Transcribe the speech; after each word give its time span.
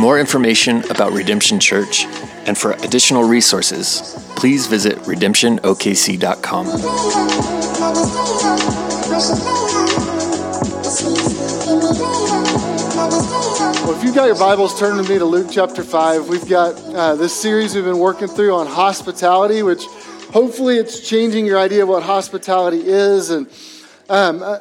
More 0.00 0.18
information 0.18 0.82
about 0.90 1.12
Redemption 1.12 1.60
Church 1.60 2.06
and 2.46 2.56
for 2.56 2.72
additional 2.72 3.22
resources, 3.22 4.16
please 4.34 4.66
visit 4.66 4.96
redemptionokc.com. 5.00 6.66
Well, 13.84 13.98
if 13.98 14.02
you've 14.02 14.14
got 14.14 14.24
your 14.24 14.38
Bibles, 14.38 14.78
turn 14.78 14.96
with 14.96 15.10
me 15.10 15.18
to 15.18 15.24
Luke 15.26 15.48
chapter 15.50 15.84
5. 15.84 16.28
We've 16.28 16.48
got 16.48 16.82
uh, 16.94 17.14
this 17.16 17.38
series 17.38 17.74
we've 17.74 17.84
been 17.84 17.98
working 17.98 18.28
through 18.28 18.54
on 18.54 18.66
hospitality, 18.66 19.62
which 19.62 19.84
hopefully 20.32 20.78
it's 20.78 21.06
changing 21.06 21.44
your 21.44 21.58
idea 21.58 21.82
of 21.82 21.90
what 21.90 22.02
hospitality 22.02 22.80
is. 22.86 23.28
And 23.28 23.46
um, 24.08 24.42
uh, 24.42 24.60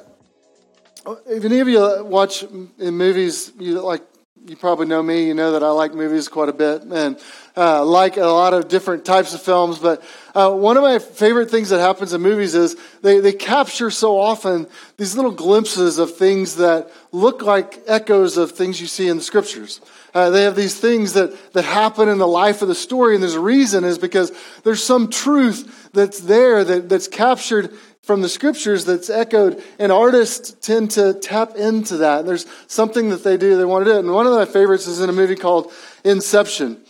if 1.28 1.46
any 1.46 1.62
of 1.62 1.70
you 1.70 2.04
watch 2.04 2.44
in 2.44 2.94
movies, 2.94 3.54
you 3.58 3.80
like 3.80 4.02
you 4.50 4.56
probably 4.56 4.88
know 4.88 5.04
me. 5.04 5.28
You 5.28 5.36
know 5.36 5.52
that 5.52 5.64
I 5.64 5.70
like 5.70 5.94
movies 5.94 6.28
quite 6.28 6.50
a 6.50 6.54
bit 6.54 6.82
and 6.82 7.20
uh, 7.56 7.86
like 7.86 8.18
a 8.18 8.22
lot 8.22 8.56
of 8.56 8.68
different 8.68 9.06
types 9.06 9.36
of 9.36 9.42
films. 9.44 9.78
But 9.78 10.02
uh, 10.40 10.50
one 10.50 10.78
of 10.78 10.84
my 10.84 11.00
favorite 11.00 11.52
things 11.52 11.68
that 11.68 11.82
happens 11.82 12.14
in 12.14 12.22
movies 12.22 12.56
is 12.56 12.78
they, 13.02 13.20
they 13.20 13.34
capture 13.34 13.92
so 13.92 14.18
often 14.18 14.68
these 14.96 15.14
little 15.14 15.32
glimpses 15.32 15.98
of 15.98 16.16
things 16.16 16.56
that 16.56 16.90
look 17.12 17.42
like 17.42 17.84
echoes 17.88 18.38
of 18.38 18.52
things 18.52 18.80
you 18.80 18.88
see 18.88 19.10
in 19.10 19.18
the 19.18 19.24
scriptures. 19.24 19.82
Uh, 20.14 20.30
they 20.30 20.44
have 20.44 20.56
these 20.56 20.80
things 20.80 21.12
that, 21.12 21.34
that 21.52 21.66
happen 21.66 22.08
in 22.08 22.20
the 22.20 22.28
life 22.28 22.62
of 22.62 22.70
the 22.70 22.76
story, 22.76 23.16
and 23.16 23.22
there's 23.22 23.36
a 23.36 23.40
reason 23.40 23.84
is 23.84 23.98
because 23.98 24.32
there's 24.64 24.82
some 24.82 25.10
truth 25.10 25.90
that's 25.92 26.22
there 26.22 26.64
that, 26.64 26.88
that's 26.88 27.10
captured 27.10 27.74
from 28.02 28.22
the 28.22 28.30
scriptures 28.30 28.86
that's 28.86 29.10
echoed, 29.10 29.62
and 29.78 29.92
artists 29.92 30.52
tend 30.66 30.92
to 30.92 31.16
tap 31.16 31.58
into 31.58 31.98
that. 31.98 32.20
And 32.20 32.30
there's 32.30 32.46
something 32.68 33.10
that 33.10 33.26
they 33.26 33.36
do, 33.36 33.58
they 33.58 33.66
want 33.66 33.84
to 33.84 33.92
do 33.92 33.98
it. 33.98 34.06
And 34.06 34.14
one 34.14 34.26
of 34.26 34.32
my 34.32 34.46
favorites 34.46 34.88
is 34.88 35.02
in 35.02 35.10
a 35.10 35.14
movie 35.14 35.36
called 35.36 35.72
Inception. 36.06 36.82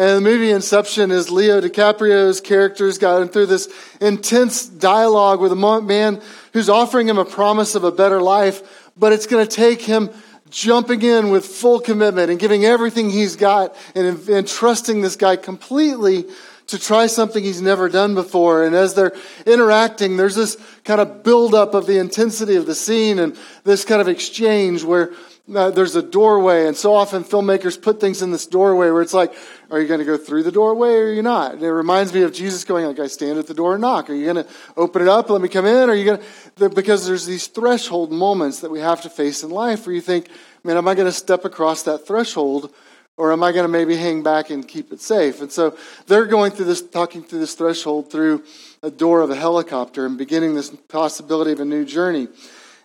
And 0.00 0.16
the 0.16 0.20
movie 0.22 0.50
Inception 0.50 1.10
is 1.10 1.30
Leo 1.30 1.60
DiCaprio's 1.60 2.40
characters 2.40 2.96
got 2.96 3.34
through 3.34 3.44
this 3.44 3.68
intense 4.00 4.64
dialogue 4.64 5.42
with 5.42 5.52
a 5.52 5.82
man 5.82 6.22
who's 6.54 6.70
offering 6.70 7.06
him 7.06 7.18
a 7.18 7.24
promise 7.26 7.74
of 7.74 7.84
a 7.84 7.92
better 7.92 8.22
life, 8.22 8.90
but 8.96 9.12
it's 9.12 9.26
going 9.26 9.46
to 9.46 9.54
take 9.54 9.82
him 9.82 10.08
jumping 10.48 11.02
in 11.02 11.28
with 11.28 11.44
full 11.44 11.80
commitment 11.80 12.30
and 12.30 12.40
giving 12.40 12.64
everything 12.64 13.10
he's 13.10 13.36
got 13.36 13.76
and, 13.94 14.26
and 14.26 14.48
trusting 14.48 15.02
this 15.02 15.16
guy 15.16 15.36
completely 15.36 16.24
to 16.68 16.78
try 16.78 17.06
something 17.06 17.44
he's 17.44 17.60
never 17.60 17.90
done 17.90 18.14
before. 18.14 18.64
And 18.64 18.74
as 18.74 18.94
they're 18.94 19.12
interacting, 19.44 20.16
there's 20.16 20.34
this 20.34 20.56
kind 20.82 21.02
of 21.02 21.22
buildup 21.22 21.74
of 21.74 21.84
the 21.84 21.98
intensity 21.98 22.56
of 22.56 22.64
the 22.64 22.74
scene 22.74 23.18
and 23.18 23.36
this 23.64 23.84
kind 23.84 24.00
of 24.00 24.08
exchange 24.08 24.82
where 24.82 25.10
there's 25.50 25.96
a 25.96 26.02
doorway. 26.02 26.66
And 26.66 26.76
so 26.76 26.94
often 26.94 27.24
filmmakers 27.24 27.80
put 27.80 28.00
things 28.00 28.22
in 28.22 28.30
this 28.30 28.46
doorway 28.46 28.90
where 28.90 29.02
it's 29.02 29.14
like, 29.14 29.34
are 29.70 29.80
you 29.80 29.88
going 29.88 30.00
to 30.00 30.06
go 30.06 30.16
through 30.16 30.44
the 30.44 30.52
doorway 30.52 30.90
or 30.90 31.06
are 31.06 31.12
you 31.12 31.22
not? 31.22 31.54
And 31.54 31.62
it 31.62 31.72
reminds 31.72 32.14
me 32.14 32.22
of 32.22 32.32
Jesus 32.32 32.64
going 32.64 32.86
like, 32.86 32.98
I 32.98 33.08
stand 33.08 33.38
at 33.38 33.46
the 33.46 33.54
door 33.54 33.74
and 33.74 33.80
knock. 33.80 34.08
Are 34.10 34.14
you 34.14 34.32
going 34.32 34.44
to 34.44 34.50
open 34.76 35.02
it 35.02 35.08
up? 35.08 35.26
And 35.26 35.34
let 35.34 35.42
me 35.42 35.48
come 35.48 35.66
in? 35.66 35.90
Are 35.90 35.94
you 35.94 36.04
going 36.04 36.20
to, 36.56 36.68
because 36.70 37.06
there's 37.06 37.26
these 37.26 37.46
threshold 37.48 38.12
moments 38.12 38.60
that 38.60 38.70
we 38.70 38.80
have 38.80 39.02
to 39.02 39.10
face 39.10 39.42
in 39.42 39.50
life 39.50 39.86
where 39.86 39.94
you 39.94 40.00
think, 40.00 40.28
man, 40.62 40.76
am 40.76 40.86
I 40.88 40.94
going 40.94 41.08
to 41.08 41.12
step 41.12 41.44
across 41.44 41.82
that 41.82 42.06
threshold? 42.06 42.72
Or 43.16 43.32
am 43.32 43.42
I 43.42 43.52
going 43.52 43.64
to 43.64 43.68
maybe 43.68 43.96
hang 43.96 44.22
back 44.22 44.48
and 44.48 44.66
keep 44.66 44.92
it 44.92 45.00
safe? 45.02 45.42
And 45.42 45.52
so 45.52 45.76
they're 46.06 46.24
going 46.24 46.52
through 46.52 46.64
this, 46.66 46.80
talking 46.80 47.22
through 47.22 47.40
this 47.40 47.54
threshold 47.54 48.10
through 48.10 48.44
a 48.82 48.90
door 48.90 49.20
of 49.20 49.28
a 49.28 49.34
helicopter 49.34 50.06
and 50.06 50.16
beginning 50.16 50.54
this 50.54 50.70
possibility 50.70 51.52
of 51.52 51.60
a 51.60 51.66
new 51.66 51.84
journey. 51.84 52.28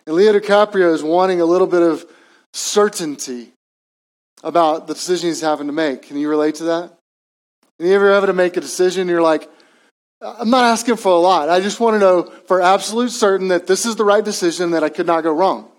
And 0.04 0.14
Leo 0.14 0.38
DiCaprio 0.38 0.92
is 0.92 1.02
wanting 1.02 1.40
a 1.40 1.46
little 1.46 1.66
bit 1.66 1.80
of 1.80 2.04
certainty 2.56 3.52
about 4.42 4.86
the 4.86 4.94
decision 4.94 5.28
he's 5.28 5.40
having 5.40 5.66
to 5.66 5.72
make. 5.72 6.02
Can 6.02 6.16
you 6.16 6.28
relate 6.28 6.56
to 6.56 6.64
that? 6.64 6.92
Any 7.78 7.90
you 7.90 7.94
ever 7.94 8.12
have 8.12 8.26
to 8.26 8.32
make 8.32 8.56
a 8.56 8.60
decision, 8.60 9.08
you're 9.08 9.22
like, 9.22 9.50
I'm 10.22 10.48
not 10.48 10.64
asking 10.64 10.96
for 10.96 11.12
a 11.12 11.18
lot. 11.18 11.50
I 11.50 11.60
just 11.60 11.78
want 11.78 11.94
to 11.94 11.98
know 11.98 12.32
for 12.46 12.62
absolute 12.62 13.10
certain 13.10 13.48
that 13.48 13.66
this 13.66 13.84
is 13.84 13.96
the 13.96 14.04
right 14.04 14.24
decision, 14.24 14.70
that 14.70 14.82
I 14.82 14.88
could 14.88 15.06
not 15.06 15.22
go 15.22 15.32
wrong. 15.32 15.70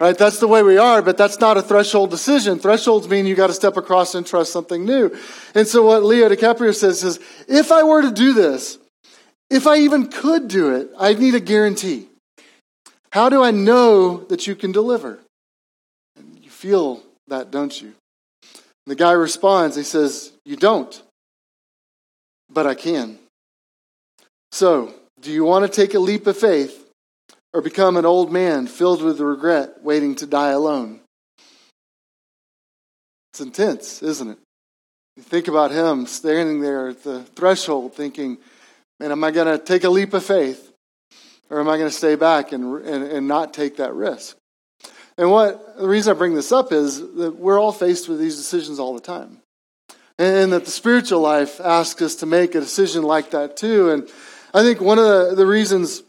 Right? 0.00 0.16
That's 0.16 0.38
the 0.38 0.46
way 0.46 0.62
we 0.62 0.78
are, 0.78 1.02
but 1.02 1.18
that's 1.18 1.40
not 1.40 1.56
a 1.56 1.62
threshold 1.62 2.10
decision. 2.10 2.60
Thresholds 2.60 3.08
mean 3.08 3.26
you 3.26 3.34
got 3.34 3.48
to 3.48 3.52
step 3.52 3.76
across 3.76 4.14
and 4.14 4.24
trust 4.24 4.52
something 4.52 4.84
new. 4.84 5.16
And 5.56 5.66
so 5.66 5.84
what 5.84 6.04
Leo 6.04 6.28
DiCaprio 6.28 6.72
says 6.72 7.02
is, 7.02 7.18
if 7.48 7.72
I 7.72 7.82
were 7.82 8.02
to 8.02 8.12
do 8.12 8.32
this, 8.32 8.78
if 9.50 9.66
I 9.66 9.78
even 9.78 10.06
could 10.06 10.46
do 10.46 10.76
it, 10.76 10.90
I'd 10.96 11.18
need 11.18 11.34
a 11.34 11.40
guarantee. 11.40 12.08
How 13.10 13.28
do 13.28 13.42
I 13.42 13.50
know 13.50 14.18
that 14.26 14.46
you 14.46 14.54
can 14.54 14.70
deliver? 14.70 15.18
Feel 16.58 17.00
that, 17.28 17.52
don't 17.52 17.80
you? 17.80 17.94
And 18.42 18.88
the 18.88 18.96
guy 18.96 19.12
responds, 19.12 19.76
he 19.76 19.84
says, 19.84 20.32
You 20.44 20.56
don't, 20.56 21.00
but 22.50 22.66
I 22.66 22.74
can. 22.74 23.18
So, 24.50 24.92
do 25.20 25.30
you 25.30 25.44
want 25.44 25.64
to 25.64 25.70
take 25.70 25.94
a 25.94 26.00
leap 26.00 26.26
of 26.26 26.36
faith 26.36 26.84
or 27.52 27.62
become 27.62 27.96
an 27.96 28.04
old 28.04 28.32
man 28.32 28.66
filled 28.66 29.02
with 29.02 29.20
regret, 29.20 29.84
waiting 29.84 30.16
to 30.16 30.26
die 30.26 30.50
alone. 30.50 30.98
It's 33.32 33.40
intense, 33.40 34.02
isn't 34.02 34.30
it? 34.30 34.38
You 35.16 35.22
think 35.22 35.46
about 35.46 35.70
him 35.70 36.06
standing 36.06 36.60
there 36.60 36.88
at 36.88 37.04
the 37.04 37.22
threshold 37.22 37.94
thinking, 37.94 38.38
man, 38.98 39.12
am 39.12 39.22
I 39.22 39.30
going 39.30 39.46
to 39.46 39.64
take 39.64 39.84
a 39.84 39.90
leap 39.90 40.12
of 40.12 40.24
faith? 40.24 40.72
Or 41.50 41.60
am 41.60 41.68
I 41.68 41.78
going 41.78 41.88
to 41.88 41.96
stay 41.96 42.16
back 42.16 42.50
and, 42.50 42.84
and, 42.84 43.04
and 43.04 43.28
not 43.28 43.54
take 43.54 43.76
that 43.76 43.94
risk? 43.94 44.36
And 45.18 45.32
what 45.32 45.76
the 45.76 45.88
reason 45.88 46.14
I 46.14 46.18
bring 46.18 46.34
this 46.34 46.52
up 46.52 46.72
is 46.72 47.00
that 47.00 47.36
we're 47.36 47.60
all 47.60 47.72
faced 47.72 48.08
with 48.08 48.20
these 48.20 48.36
decisions 48.36 48.78
all 48.78 48.94
the 48.94 49.00
time. 49.00 49.38
And 50.16 50.52
that 50.52 50.64
the 50.64 50.70
spiritual 50.70 51.20
life 51.20 51.60
asks 51.60 52.00
us 52.00 52.14
to 52.16 52.26
make 52.26 52.54
a 52.54 52.60
decision 52.60 53.02
like 53.02 53.32
that 53.32 53.56
too. 53.56 53.90
And 53.90 54.08
I 54.54 54.62
think 54.62 54.80
one 54.80 54.98
of 54.98 55.04
the, 55.04 55.34
the 55.34 55.46
reasons 55.46 56.02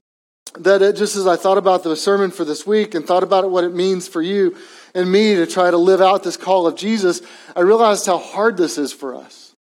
that 0.60 0.82
it, 0.82 0.96
just 0.96 1.16
as 1.16 1.28
I 1.28 1.36
thought 1.36 1.58
about 1.58 1.84
the 1.84 1.96
sermon 1.96 2.32
for 2.32 2.46
this 2.46 2.66
week 2.66 2.96
and 2.96 3.06
thought 3.06 3.24
about 3.24 3.50
what 3.50 3.64
it 3.64 3.74
means 3.74 4.08
for 4.08 4.22
you 4.22 4.56
and 4.96 5.12
me 5.12 5.36
to 5.36 5.46
try 5.46 5.70
to 5.70 5.78
live 5.78 6.02
out 6.02 6.24
this 6.24 6.38
call 6.38 6.68
of 6.68 6.76
Jesus, 6.76 7.22
I 7.56 7.62
realized 7.62 8.06
how 8.06 8.18
hard 8.18 8.58
this 8.58 8.78
is 8.78 8.94
for 8.94 9.16
us. 9.16 9.54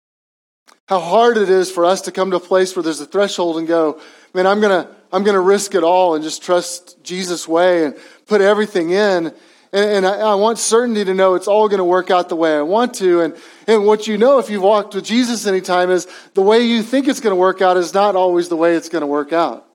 How 0.88 1.00
hard 1.00 1.36
it 1.36 1.50
is 1.50 1.70
for 1.70 1.84
us 1.84 2.02
to 2.02 2.12
come 2.12 2.30
to 2.30 2.36
a 2.36 2.40
place 2.40 2.76
where 2.76 2.82
there's 2.82 3.00
a 3.00 3.06
threshold 3.06 3.58
and 3.58 3.66
go, 3.66 4.00
man, 4.34 4.46
I'm 4.46 4.60
gonna, 4.60 4.88
I'm 5.16 5.24
gonna 5.24 5.40
risk 5.40 5.74
it 5.74 5.82
all 5.82 6.14
and 6.14 6.22
just 6.22 6.42
trust 6.42 7.02
Jesus' 7.02 7.48
way 7.48 7.86
and 7.86 7.96
put 8.26 8.42
everything 8.42 8.90
in. 8.90 9.32
And, 9.72 9.90
and 9.90 10.06
I, 10.06 10.18
I, 10.18 10.34
want 10.34 10.58
certainty 10.58 11.04
to 11.04 11.14
know 11.14 11.34
it's 11.34 11.48
all 11.48 11.68
going 11.68 11.78
to 11.78 11.84
work 11.84 12.10
out 12.10 12.28
the 12.28 12.36
way 12.36 12.56
I 12.56 12.62
want 12.62 12.94
to. 12.94 13.20
And, 13.20 13.36
and 13.66 13.84
what 13.84 14.06
you 14.06 14.16
know 14.16 14.38
if 14.38 14.48
you've 14.48 14.62
walked 14.62 14.94
with 14.94 15.04
Jesus 15.04 15.46
any 15.46 15.60
time 15.60 15.90
is 15.90 16.06
the 16.34 16.42
way 16.42 16.60
you 16.60 16.82
think 16.82 17.08
it's 17.08 17.20
going 17.20 17.34
to 17.34 17.40
work 17.40 17.60
out 17.60 17.76
is 17.76 17.92
not 17.92 18.14
always 18.14 18.48
the 18.48 18.56
way 18.56 18.76
it's 18.76 18.88
going 18.88 19.02
to 19.02 19.06
work 19.06 19.32
out. 19.32 19.66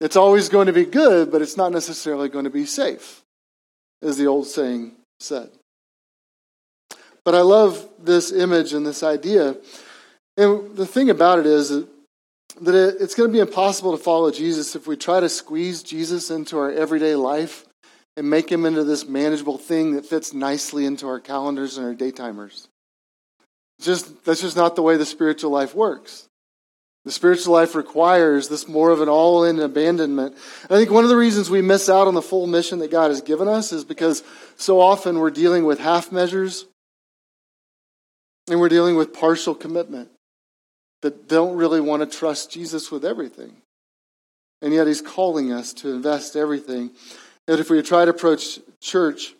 It's 0.00 0.16
always 0.16 0.48
going 0.48 0.66
to 0.66 0.72
be 0.72 0.84
good, 0.84 1.32
but 1.32 1.42
it's 1.42 1.56
not 1.56 1.72
necessarily 1.72 2.28
going 2.28 2.44
to 2.44 2.50
be 2.50 2.66
safe, 2.66 3.22
as 4.00 4.16
the 4.16 4.26
old 4.26 4.46
saying 4.46 4.92
said. 5.18 5.50
But 7.24 7.34
I 7.34 7.40
love 7.40 7.86
this 7.98 8.30
image 8.30 8.72
and 8.72 8.86
this 8.86 9.02
idea. 9.02 9.56
And 10.36 10.76
the 10.76 10.86
thing 10.86 11.10
about 11.10 11.40
it 11.40 11.46
is 11.46 11.84
that 12.62 12.96
it's 13.00 13.14
going 13.14 13.28
to 13.28 13.32
be 13.32 13.40
impossible 13.40 13.96
to 13.96 14.02
follow 14.02 14.30
Jesus 14.30 14.74
if 14.74 14.86
we 14.86 14.96
try 14.96 15.20
to 15.20 15.28
squeeze 15.28 15.82
Jesus 15.82 16.30
into 16.30 16.58
our 16.58 16.70
everyday 16.70 17.14
life 17.14 17.66
and 18.16 18.30
make 18.30 18.50
him 18.50 18.64
into 18.64 18.84
this 18.84 19.06
manageable 19.06 19.58
thing 19.58 19.92
that 19.92 20.06
fits 20.06 20.32
nicely 20.32 20.86
into 20.86 21.06
our 21.06 21.20
calendars 21.20 21.76
and 21.76 21.86
our 21.86 21.94
daytimers. 21.94 22.68
Just 23.80 24.24
that's 24.24 24.40
just 24.40 24.56
not 24.56 24.74
the 24.74 24.82
way 24.82 24.96
the 24.96 25.04
spiritual 25.04 25.50
life 25.50 25.74
works. 25.74 26.28
The 27.04 27.12
spiritual 27.12 27.52
life 27.52 27.74
requires 27.74 28.48
this 28.48 28.66
more 28.66 28.90
of 28.90 29.00
an 29.00 29.08
all 29.08 29.44
in 29.44 29.60
abandonment. 29.60 30.34
I 30.64 30.68
think 30.68 30.90
one 30.90 31.04
of 31.04 31.10
the 31.10 31.16
reasons 31.16 31.48
we 31.48 31.62
miss 31.62 31.88
out 31.88 32.08
on 32.08 32.14
the 32.14 32.22
full 32.22 32.46
mission 32.46 32.80
that 32.80 32.90
God 32.90 33.10
has 33.10 33.20
given 33.20 33.48
us 33.48 33.70
is 33.70 33.84
because 33.84 34.24
so 34.56 34.80
often 34.80 35.18
we're 35.18 35.30
dealing 35.30 35.64
with 35.64 35.78
half 35.78 36.10
measures 36.10 36.64
and 38.48 38.58
we're 38.58 38.70
dealing 38.70 38.96
with 38.96 39.12
partial 39.12 39.54
commitment 39.54 40.10
that 41.02 41.28
don't 41.28 41.56
really 41.56 41.80
want 41.80 42.02
to 42.02 42.18
trust 42.18 42.50
Jesus 42.50 42.90
with 42.90 43.04
everything. 43.04 43.56
And 44.62 44.72
yet 44.72 44.86
he's 44.86 45.02
calling 45.02 45.52
us 45.52 45.72
to 45.74 45.92
invest 45.92 46.36
everything. 46.36 46.90
That 47.46 47.60
if 47.60 47.70
we 47.70 47.80
try 47.82 48.04
to 48.04 48.10
approach 48.10 48.58
church 48.80 49.34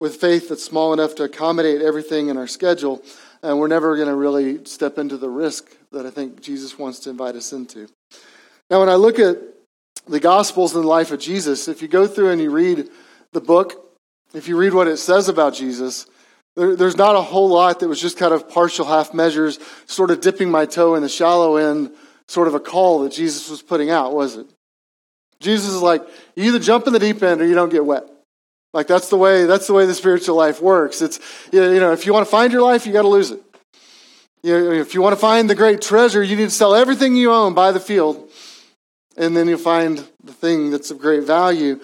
with 0.00 0.16
faith 0.16 0.48
that's 0.48 0.64
small 0.64 0.92
enough 0.92 1.14
to 1.16 1.24
accommodate 1.24 1.80
everything 1.80 2.28
in 2.28 2.36
our 2.36 2.46
schedule, 2.46 3.02
and 3.42 3.58
we're 3.58 3.68
never 3.68 3.96
going 3.96 4.08
to 4.08 4.14
really 4.14 4.64
step 4.64 4.98
into 4.98 5.16
the 5.16 5.28
risk 5.28 5.76
that 5.92 6.04
I 6.04 6.10
think 6.10 6.42
Jesus 6.42 6.78
wants 6.78 6.98
to 7.00 7.10
invite 7.10 7.36
us 7.36 7.52
into. 7.52 7.88
Now, 8.70 8.80
when 8.80 8.88
I 8.88 8.96
look 8.96 9.18
at 9.18 9.38
the 10.06 10.20
Gospels 10.20 10.74
and 10.74 10.84
the 10.84 10.88
life 10.88 11.12
of 11.12 11.20
Jesus, 11.20 11.68
if 11.68 11.80
you 11.80 11.88
go 11.88 12.06
through 12.06 12.30
and 12.30 12.40
you 12.40 12.50
read 12.50 12.88
the 13.32 13.40
book, 13.40 13.94
if 14.34 14.48
you 14.48 14.56
read 14.56 14.74
what 14.74 14.88
it 14.88 14.96
says 14.98 15.28
about 15.28 15.54
Jesus, 15.54 16.06
there, 16.56 16.74
there's 16.74 16.96
not 16.96 17.14
a 17.14 17.22
whole 17.22 17.48
lot 17.48 17.80
that 17.80 17.88
was 17.88 18.00
just 18.00 18.16
kind 18.16 18.34
of 18.34 18.48
partial 18.48 18.84
half 18.84 19.14
measures, 19.14 19.58
sort 19.86 20.10
of 20.10 20.20
dipping 20.20 20.50
my 20.50 20.66
toe 20.66 20.94
in 20.94 21.02
the 21.02 21.08
shallow 21.08 21.56
end, 21.56 21.90
sort 22.26 22.48
of 22.48 22.54
a 22.54 22.60
call 22.60 23.00
that 23.00 23.12
Jesus 23.12 23.48
was 23.48 23.62
putting 23.62 23.90
out, 23.90 24.12
was 24.12 24.36
it? 24.36 24.46
Jesus 25.40 25.68
is 25.68 25.82
like, 25.82 26.02
you 26.34 26.44
either 26.44 26.58
jump 26.58 26.86
in 26.86 26.92
the 26.92 26.98
deep 26.98 27.22
end 27.22 27.40
or 27.40 27.46
you 27.46 27.54
don't 27.54 27.68
get 27.68 27.84
wet. 27.84 28.04
Like 28.72 28.86
that's 28.86 29.08
the 29.08 29.16
way 29.16 29.46
that's 29.46 29.66
the 29.66 29.72
way 29.72 29.86
the 29.86 29.94
spiritual 29.94 30.36
life 30.36 30.60
works. 30.60 31.00
It's 31.00 31.18
you 31.50 31.80
know 31.80 31.92
if 31.92 32.04
you 32.04 32.12
want 32.12 32.26
to 32.26 32.30
find 32.30 32.52
your 32.52 32.60
life, 32.60 32.86
you 32.86 32.92
got 32.92 33.02
to 33.02 33.08
lose 33.08 33.30
it. 33.30 33.40
You 34.42 34.52
know, 34.52 34.72
if 34.72 34.92
you 34.92 35.00
want 35.00 35.14
to 35.14 35.20
find 35.20 35.48
the 35.48 35.54
great 35.54 35.80
treasure, 35.80 36.22
you 36.22 36.36
need 36.36 36.44
to 36.44 36.50
sell 36.50 36.74
everything 36.74 37.16
you 37.16 37.32
own, 37.32 37.54
buy 37.54 37.72
the 37.72 37.80
field, 37.80 38.30
and 39.16 39.34
then 39.34 39.48
you'll 39.48 39.58
find 39.58 40.06
the 40.22 40.32
thing 40.32 40.70
that's 40.70 40.90
of 40.90 40.98
great 40.98 41.24
value. 41.24 41.80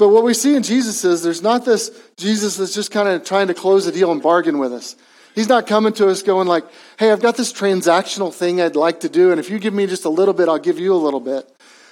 But 0.00 0.08
what 0.08 0.24
we 0.24 0.32
see 0.32 0.56
in 0.56 0.62
Jesus 0.62 1.04
is 1.04 1.22
there's 1.22 1.42
not 1.42 1.66
this 1.66 1.90
Jesus 2.16 2.56
that's 2.56 2.72
just 2.72 2.90
kind 2.90 3.06
of 3.06 3.22
trying 3.22 3.48
to 3.48 3.54
close 3.54 3.86
a 3.86 3.92
deal 3.92 4.10
and 4.10 4.22
bargain 4.22 4.58
with 4.58 4.72
us. 4.72 4.96
He's 5.34 5.50
not 5.50 5.66
coming 5.66 5.92
to 5.92 6.08
us 6.08 6.22
going 6.22 6.48
like, 6.48 6.64
"Hey, 6.98 7.12
I've 7.12 7.20
got 7.20 7.36
this 7.36 7.52
transactional 7.52 8.32
thing 8.32 8.62
I'd 8.62 8.76
like 8.76 9.00
to 9.00 9.10
do, 9.10 9.30
and 9.30 9.38
if 9.38 9.50
you 9.50 9.58
give 9.58 9.74
me 9.74 9.86
just 9.86 10.06
a 10.06 10.08
little 10.08 10.32
bit, 10.32 10.48
I'll 10.48 10.56
give 10.56 10.78
you 10.78 10.94
a 10.94 10.96
little 10.96 11.20
bit." 11.20 11.46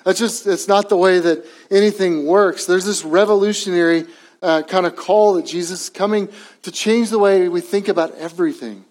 That's 0.04 0.18
just 0.18 0.46
it's 0.46 0.66
not 0.66 0.88
the 0.88 0.96
way 0.96 1.18
that 1.18 1.44
anything 1.70 2.24
works. 2.24 2.64
There's 2.64 2.86
this 2.86 3.04
revolutionary 3.04 4.06
uh, 4.40 4.62
kind 4.62 4.86
of 4.86 4.96
call 4.96 5.34
that 5.34 5.44
Jesus 5.44 5.82
is 5.82 5.90
coming 5.90 6.30
to 6.62 6.72
change 6.72 7.10
the 7.10 7.18
way 7.18 7.50
we 7.50 7.60
think 7.60 7.88
about 7.88 8.14
everything 8.14 8.86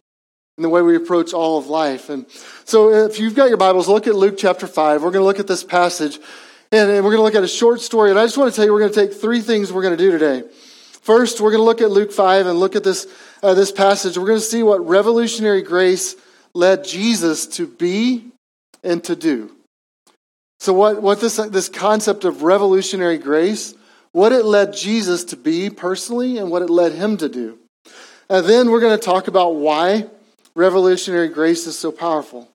and 0.57 0.63
the 0.63 0.69
way 0.69 0.83
we 0.83 0.95
approach 0.95 1.33
all 1.33 1.57
of 1.57 1.65
life. 1.65 2.11
And 2.11 2.27
so, 2.65 2.93
if 2.93 3.19
you've 3.19 3.33
got 3.33 3.49
your 3.49 3.57
Bibles, 3.57 3.87
look 3.87 4.05
at 4.05 4.13
Luke 4.13 4.35
chapter 4.37 4.67
5. 4.67 5.01
We're 5.01 5.09
going 5.09 5.23
to 5.23 5.25
look 5.25 5.39
at 5.39 5.47
this 5.47 5.63
passage 5.63 6.19
and, 6.71 6.89
we're 6.89 7.01
going 7.01 7.17
to 7.17 7.23
look 7.23 7.35
at 7.35 7.43
a 7.43 7.47
short 7.47 7.81
story. 7.81 8.09
And 8.09 8.19
I 8.19 8.25
just 8.25 8.37
want 8.37 8.51
to 8.51 8.55
tell 8.55 8.65
you, 8.65 8.73
we're 8.73 8.79
going 8.79 8.93
to 8.93 9.07
take 9.07 9.13
three 9.13 9.41
things 9.41 9.71
we're 9.71 9.81
going 9.81 9.97
to 9.97 10.03
do 10.03 10.11
today. 10.11 10.43
First, 11.01 11.39
we're 11.39 11.51
going 11.51 11.61
to 11.61 11.65
look 11.65 11.81
at 11.81 11.89
Luke 11.89 12.11
5 12.11 12.47
and 12.47 12.59
look 12.59 12.75
at 12.75 12.83
this, 12.83 13.07
uh, 13.41 13.53
this 13.53 13.71
passage. 13.71 14.17
We're 14.17 14.27
going 14.27 14.39
to 14.39 14.45
see 14.45 14.63
what 14.63 14.85
revolutionary 14.85 15.61
grace 15.61 16.15
led 16.53 16.83
Jesus 16.83 17.47
to 17.47 17.67
be 17.67 18.25
and 18.83 19.03
to 19.05 19.15
do. 19.15 19.51
So, 20.59 20.73
what, 20.73 21.01
what 21.01 21.21
this, 21.21 21.37
this 21.37 21.69
concept 21.69 22.25
of 22.25 22.43
revolutionary 22.43 23.19
grace 23.19 23.75
what 24.17 24.31
it 24.31 24.45
led 24.45 24.73
Jesus 24.73 25.25
to 25.25 25.37
be 25.37 25.69
personally 25.69 26.39
and 26.39 26.49
what 26.49 26.63
it 26.63 26.71
led 26.71 26.91
him 26.93 27.17
to 27.17 27.29
do. 27.29 27.59
And 28.29 28.45
then 28.47 28.71
we're 28.71 28.79
going 28.79 28.97
to 28.97 29.05
talk 29.05 29.27
about 29.27 29.55
why 29.55 30.07
revolutionary 30.55 31.27
grace 31.27 31.67
is 31.67 31.77
so 31.77 31.91
powerful. 31.91 32.49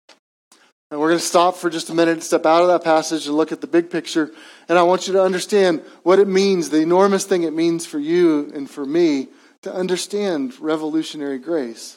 And 0.92 1.00
we're 1.00 1.08
going 1.08 1.20
to 1.20 1.24
stop 1.24 1.56
for 1.56 1.70
just 1.70 1.88
a 1.88 1.94
minute, 1.94 2.12
and 2.12 2.22
step 2.22 2.44
out 2.44 2.60
of 2.60 2.68
that 2.68 2.84
passage, 2.84 3.26
and 3.26 3.34
look 3.34 3.50
at 3.50 3.62
the 3.62 3.66
big 3.66 3.88
picture. 3.88 4.30
And 4.68 4.78
I 4.78 4.82
want 4.82 5.06
you 5.06 5.14
to 5.14 5.22
understand 5.22 5.80
what 6.02 6.18
it 6.18 6.28
means, 6.28 6.68
the 6.68 6.82
enormous 6.82 7.24
thing 7.24 7.44
it 7.44 7.54
means 7.54 7.86
for 7.86 7.98
you 7.98 8.52
and 8.54 8.68
for 8.68 8.84
me 8.84 9.28
to 9.62 9.74
understand 9.74 10.60
revolutionary 10.60 11.38
grace. 11.38 11.96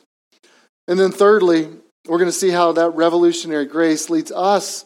And 0.87 0.97
then, 0.97 1.11
thirdly, 1.11 1.67
we're 2.07 2.19
going 2.19 2.29
to 2.29 2.31
see 2.31 2.51
how 2.51 2.71
that 2.71 2.91
revolutionary 2.91 3.65
grace 3.65 4.09
leads 4.09 4.31
us 4.31 4.85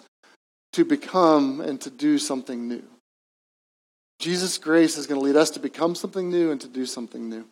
to 0.73 0.83
become 0.83 1.61
and 1.61 1.79
to 1.81 1.91
do 1.91 2.17
something 2.17 2.67
new. 2.67 2.83
Jesus' 4.17 4.57
grace 4.57 4.97
is 4.97 5.05
going 5.05 5.21
to 5.21 5.25
lead 5.25 5.35
us 5.35 5.51
to 5.51 5.59
become 5.59 5.93
something 5.93 6.31
new 6.31 6.49
and 6.49 6.59
to 6.61 6.67
do 6.67 6.87
something 6.87 7.29
new. 7.29 7.45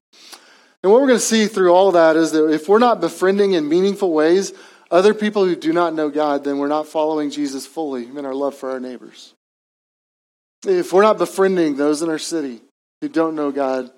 And 0.82 0.92
what 0.92 1.02
we're 1.02 1.08
going 1.08 1.20
to 1.20 1.26
see 1.26 1.46
through 1.46 1.72
all 1.72 1.90
of 1.90 1.94
that 1.94 2.16
is 2.16 2.32
that 2.32 2.50
if 2.50 2.68
we're 2.68 2.80
not 2.80 3.00
befriending 3.00 3.54
in 3.54 3.70
meaningful 3.70 4.12
ways 4.12 4.54
other 4.90 5.14
people 5.14 5.46
who 5.46 5.56
do 5.56 5.74
not 5.74 5.94
know 5.94 6.10
God, 6.10 6.44
then 6.44 6.58
we're 6.58 6.68
not 6.68 6.88
following 6.88 7.30
Jesus 7.30 7.66
fully 7.66 8.06
in 8.06 8.26
our 8.26 8.34
love 8.34 8.56
for 8.56 8.72
our 8.72 8.80
neighbors. 8.80 9.34
If 10.66 10.94
we're 10.94 11.04
not 11.04 11.18
befriending 11.18 11.76
those 11.76 12.02
in 12.02 12.10
our 12.10 12.20
city 12.20 12.62
who 13.02 13.10
don't 13.10 13.36
know 13.36 13.52
God 13.52 13.92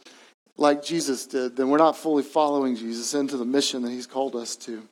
like 0.58 0.84
Jesus 0.84 1.26
did, 1.26 1.56
then 1.56 1.70
we're 1.70 1.78
not 1.78 1.96
fully 1.96 2.24
following 2.24 2.76
Jesus 2.76 3.14
into 3.14 3.38
the 3.38 3.46
mission 3.46 3.84
that 3.84 3.92
he's 3.92 4.08
called 4.08 4.36
us 4.36 4.56
to. 4.58 4.84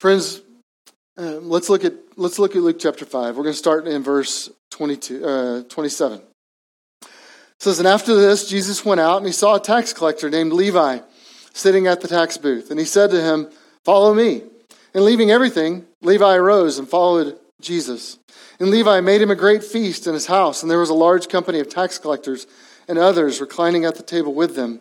Friends, 0.00 0.40
uh, 1.18 1.38
let's 1.40 1.68
look 1.68 1.84
at 1.84 1.92
let's 2.16 2.38
look 2.38 2.56
at 2.56 2.62
Luke 2.62 2.78
chapter 2.78 3.04
five. 3.04 3.36
We're 3.36 3.42
going 3.42 3.52
to 3.52 3.58
start 3.58 3.86
in 3.86 4.02
verse 4.02 4.50
22, 4.70 5.24
uh, 5.24 5.62
27. 5.64 6.18
It 6.20 7.08
says, 7.58 7.78
And 7.78 7.86
after 7.86 8.14
this, 8.14 8.48
Jesus 8.48 8.82
went 8.82 9.00
out 9.00 9.18
and 9.18 9.26
he 9.26 9.32
saw 9.32 9.56
a 9.56 9.60
tax 9.60 9.92
collector 9.92 10.30
named 10.30 10.54
Levi 10.54 11.00
sitting 11.52 11.86
at 11.86 12.00
the 12.00 12.08
tax 12.08 12.36
booth. 12.36 12.70
And 12.70 12.78
he 12.78 12.86
said 12.86 13.10
to 13.10 13.22
him, 13.22 13.50
Follow 13.84 14.14
me. 14.14 14.42
And 14.94 15.04
leaving 15.04 15.30
everything, 15.30 15.86
Levi 16.02 16.34
arose 16.34 16.78
and 16.78 16.88
followed 16.88 17.38
Jesus. 17.60 18.18
And 18.58 18.70
Levi 18.70 19.00
made 19.00 19.22
him 19.22 19.30
a 19.30 19.36
great 19.36 19.64
feast 19.64 20.06
in 20.06 20.14
his 20.14 20.26
house, 20.26 20.62
and 20.62 20.70
there 20.70 20.78
was 20.78 20.90
a 20.90 20.94
large 20.94 21.28
company 21.28 21.60
of 21.60 21.68
tax 21.68 21.98
collectors 21.98 22.46
and 22.88 22.98
others 22.98 23.40
reclining 23.40 23.84
at 23.84 23.94
the 23.94 24.02
table 24.02 24.34
with 24.34 24.56
them. 24.56 24.80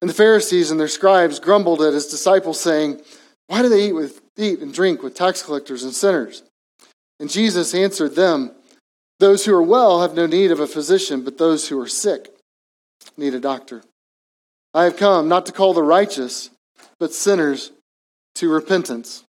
And 0.00 0.08
the 0.08 0.14
Pharisees 0.14 0.70
and 0.70 0.80
their 0.80 0.88
scribes 0.88 1.38
grumbled 1.38 1.82
at 1.82 1.92
his 1.92 2.06
disciples, 2.06 2.60
saying, 2.60 3.00
Why 3.48 3.62
do 3.62 3.68
they 3.68 3.88
eat, 3.88 3.92
with, 3.92 4.20
eat 4.36 4.60
and 4.60 4.72
drink 4.72 5.02
with 5.02 5.14
tax 5.14 5.42
collectors 5.42 5.82
and 5.82 5.92
sinners? 5.92 6.42
And 7.18 7.28
Jesus 7.28 7.74
answered 7.74 8.14
them, 8.14 8.52
those 9.20 9.44
who 9.44 9.54
are 9.54 9.62
well 9.62 10.00
have 10.00 10.14
no 10.14 10.26
need 10.26 10.50
of 10.50 10.60
a 10.60 10.66
physician, 10.66 11.22
but 11.22 11.36
those 11.36 11.68
who 11.68 11.78
are 11.78 11.86
sick 11.86 12.30
need 13.18 13.34
a 13.34 13.40
doctor. 13.40 13.82
I 14.72 14.84
have 14.84 14.96
come 14.96 15.28
not 15.28 15.46
to 15.46 15.52
call 15.52 15.74
the 15.74 15.82
righteous, 15.82 16.50
but 16.98 17.12
sinners 17.12 17.72
to 18.36 18.48
repentance. 18.48 19.24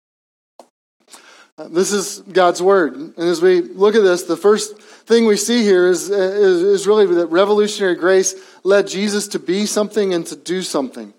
Uh, 1.59 1.67
this 1.67 1.91
is 1.91 2.19
God's 2.31 2.61
word. 2.61 2.95
And 2.95 3.17
as 3.17 3.41
we 3.41 3.61
look 3.61 3.95
at 3.95 4.03
this, 4.03 4.23
the 4.23 4.37
first 4.37 4.79
thing 4.79 5.25
we 5.25 5.37
see 5.37 5.63
here 5.63 5.87
is, 5.87 6.09
is, 6.09 6.61
is 6.61 6.87
really 6.87 7.05
that 7.15 7.27
revolutionary 7.27 7.95
grace 7.95 8.35
led 8.63 8.87
Jesus 8.87 9.27
to 9.29 9.39
be 9.39 9.65
something 9.65 10.13
and 10.13 10.25
to 10.27 10.35
do 10.35 10.61
something. 10.61 11.13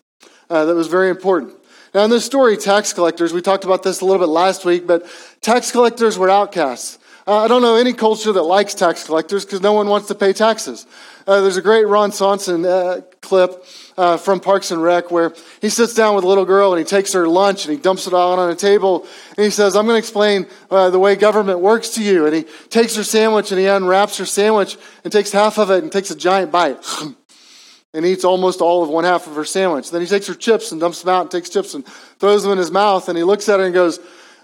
Uh, 0.48 0.64
that 0.64 0.74
was 0.74 0.86
very 0.86 1.10
important. 1.10 1.54
Now, 1.94 2.04
in 2.04 2.10
this 2.10 2.24
story, 2.24 2.56
tax 2.56 2.92
collectors, 2.92 3.32
we 3.32 3.42
talked 3.42 3.64
about 3.64 3.82
this 3.82 4.00
a 4.00 4.04
little 4.04 4.20
bit 4.20 4.30
last 4.30 4.64
week, 4.64 4.86
but 4.86 5.06
tax 5.40 5.72
collectors 5.72 6.18
were 6.18 6.30
outcasts. 6.30 6.98
Uh, 7.28 7.44
I 7.44 7.48
don't 7.48 7.60
know 7.60 7.76
any 7.76 7.92
culture 7.92 8.32
that 8.32 8.42
likes 8.44 8.72
tax 8.72 9.04
collectors 9.04 9.44
because 9.44 9.60
no 9.60 9.74
one 9.74 9.86
wants 9.86 10.08
to 10.08 10.14
pay 10.14 10.32
taxes. 10.32 10.86
Uh, 11.26 11.42
there's 11.42 11.58
a 11.58 11.62
great 11.62 11.86
Ron 11.86 12.10
Swanson 12.10 12.64
uh, 12.64 13.02
clip 13.20 13.66
uh, 13.98 14.16
from 14.16 14.40
Parks 14.40 14.70
and 14.70 14.82
Rec 14.82 15.10
where 15.10 15.34
he 15.60 15.68
sits 15.68 15.92
down 15.92 16.14
with 16.14 16.24
a 16.24 16.26
little 16.26 16.46
girl 16.46 16.72
and 16.72 16.78
he 16.78 16.86
takes 16.86 17.12
her 17.12 17.28
lunch 17.28 17.66
and 17.66 17.76
he 17.76 17.78
dumps 17.78 18.06
it 18.06 18.14
all 18.14 18.40
on 18.40 18.50
a 18.50 18.54
table 18.54 19.06
and 19.36 19.44
he 19.44 19.50
says, 19.50 19.76
I'm 19.76 19.84
going 19.84 19.96
to 19.96 19.98
explain 19.98 20.46
uh, 20.70 20.88
the 20.88 20.98
way 20.98 21.16
government 21.16 21.60
works 21.60 21.90
to 21.96 22.02
you. 22.02 22.24
And 22.24 22.34
he 22.34 22.44
takes 22.70 22.96
her 22.96 23.04
sandwich 23.04 23.52
and 23.52 23.60
he 23.60 23.66
unwraps 23.66 24.16
her 24.16 24.24
sandwich 24.24 24.78
and 25.04 25.12
takes 25.12 25.30
half 25.30 25.58
of 25.58 25.70
it 25.70 25.82
and 25.82 25.92
takes 25.92 26.10
a 26.10 26.16
giant 26.16 26.50
bite. 26.50 26.82
and 27.92 28.06
eats 28.06 28.24
almost 28.24 28.62
all 28.62 28.82
of 28.82 28.88
one 28.88 29.04
half 29.04 29.26
of 29.26 29.34
her 29.34 29.44
sandwich. 29.44 29.90
Then 29.90 30.00
he 30.00 30.06
takes 30.06 30.28
her 30.28 30.34
chips 30.34 30.72
and 30.72 30.80
dumps 30.80 31.02
them 31.02 31.14
out 31.14 31.20
and 31.20 31.30
takes 31.30 31.50
chips 31.50 31.74
and 31.74 31.86
throws 32.20 32.42
them 32.42 32.52
in 32.52 32.58
his 32.58 32.70
mouth 32.70 33.06
and 33.10 33.18
he 33.18 33.24
looks 33.24 33.50
at 33.50 33.60
her 33.60 33.66
and 33.66 33.74
goes, 33.74 34.00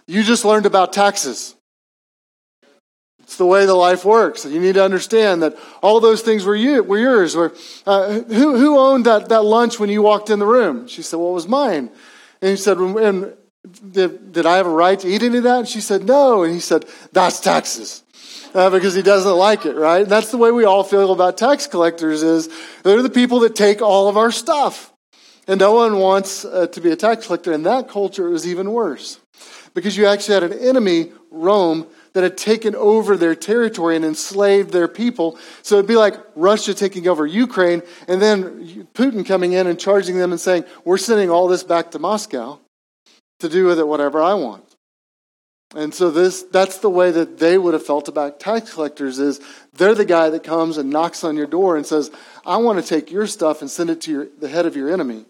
You 0.06 0.22
just 0.22 0.44
learned 0.44 0.66
about 0.66 0.92
taxes. 0.92 1.54
It's 3.24 3.38
the 3.38 3.46
way 3.46 3.64
the 3.64 3.74
life 3.74 4.04
works. 4.04 4.44
You 4.44 4.60
need 4.60 4.74
to 4.74 4.84
understand 4.84 5.42
that 5.42 5.56
all 5.82 5.98
those 5.98 6.20
things 6.20 6.44
were, 6.44 6.54
you, 6.54 6.82
were 6.82 6.98
yours. 6.98 7.34
Were, 7.34 7.54
uh, 7.86 8.20
who, 8.20 8.58
who 8.58 8.78
owned 8.78 9.06
that, 9.06 9.30
that 9.30 9.44
lunch 9.44 9.80
when 9.80 9.88
you 9.88 10.02
walked 10.02 10.28
in 10.28 10.38
the 10.38 10.46
room? 10.46 10.86
She 10.88 11.00
said, 11.00 11.16
Well, 11.16 11.30
it 11.30 11.34
was 11.34 11.48
mine. 11.48 11.90
And 12.42 12.50
he 12.50 12.56
said, 12.56 12.76
and 12.76 13.34
did, 13.90 14.32
did 14.32 14.44
I 14.44 14.58
have 14.58 14.66
a 14.66 14.70
right 14.70 15.00
to 15.00 15.08
eat 15.08 15.22
any 15.22 15.38
of 15.38 15.44
that? 15.44 15.60
And 15.60 15.68
she 15.68 15.80
said, 15.80 16.04
No. 16.04 16.42
And 16.42 16.52
he 16.52 16.60
said, 16.60 16.84
That's 17.12 17.40
taxes. 17.40 18.02
Uh, 18.52 18.70
because 18.70 18.94
he 18.94 19.02
doesn't 19.02 19.36
like 19.36 19.64
it, 19.64 19.74
right? 19.74 20.02
And 20.02 20.12
that's 20.12 20.30
the 20.30 20.36
way 20.36 20.52
we 20.52 20.64
all 20.64 20.84
feel 20.84 21.10
about 21.10 21.38
tax 21.38 21.66
collectors 21.66 22.22
is 22.22 22.48
they're 22.84 23.02
the 23.02 23.10
people 23.10 23.40
that 23.40 23.56
take 23.56 23.80
all 23.82 24.06
of 24.08 24.16
our 24.16 24.30
stuff. 24.30 24.92
And 25.48 25.58
no 25.58 25.72
one 25.72 25.98
wants 25.98 26.44
uh, 26.44 26.66
to 26.68 26.80
be 26.80 26.92
a 26.92 26.96
tax 26.96 27.26
collector. 27.26 27.52
In 27.52 27.64
that 27.64 27.88
culture, 27.88 28.28
it 28.28 28.30
was 28.30 28.46
even 28.46 28.70
worse. 28.70 29.18
Because 29.74 29.96
you 29.96 30.06
actually 30.06 30.34
had 30.34 30.52
an 30.52 30.58
enemy, 30.60 31.10
Rome, 31.30 31.86
that 32.14 32.22
had 32.22 32.38
taken 32.38 32.74
over 32.74 33.16
their 33.16 33.34
territory 33.34 33.96
and 33.96 34.04
enslaved 34.04 34.70
their 34.70 34.88
people. 34.88 35.38
So 35.62 35.76
it'd 35.76 35.88
be 35.88 35.96
like 35.96 36.14
Russia 36.34 36.72
taking 36.72 37.06
over 37.08 37.26
Ukraine 37.26 37.82
and 38.08 38.22
then 38.22 38.88
Putin 38.94 39.26
coming 39.26 39.52
in 39.52 39.66
and 39.66 39.78
charging 39.78 40.16
them 40.16 40.32
and 40.32 40.40
saying, 40.40 40.64
We're 40.84 40.98
sending 40.98 41.28
all 41.28 41.48
this 41.48 41.64
back 41.64 41.90
to 41.90 41.98
Moscow 41.98 42.60
to 43.40 43.48
do 43.48 43.66
with 43.66 43.78
it 43.78 43.86
whatever 43.86 44.22
I 44.22 44.34
want. 44.34 44.64
And 45.74 45.92
so 45.92 46.10
this 46.10 46.42
that's 46.42 46.78
the 46.78 46.90
way 46.90 47.10
that 47.10 47.38
they 47.38 47.58
would 47.58 47.74
have 47.74 47.84
felt 47.84 48.06
about 48.06 48.38
tax 48.38 48.74
collectors 48.74 49.18
is 49.18 49.40
they're 49.72 49.94
the 49.94 50.04
guy 50.04 50.30
that 50.30 50.44
comes 50.44 50.78
and 50.78 50.90
knocks 50.90 51.24
on 51.24 51.36
your 51.36 51.48
door 51.48 51.76
and 51.76 51.84
says, 51.84 52.12
I 52.46 52.58
want 52.58 52.80
to 52.80 52.88
take 52.88 53.10
your 53.10 53.26
stuff 53.26 53.60
and 53.60 53.68
send 53.68 53.90
it 53.90 54.00
to 54.02 54.10
your, 54.12 54.28
the 54.38 54.48
head 54.48 54.66
of 54.66 54.76
your 54.76 54.92
enemy. 54.92 55.26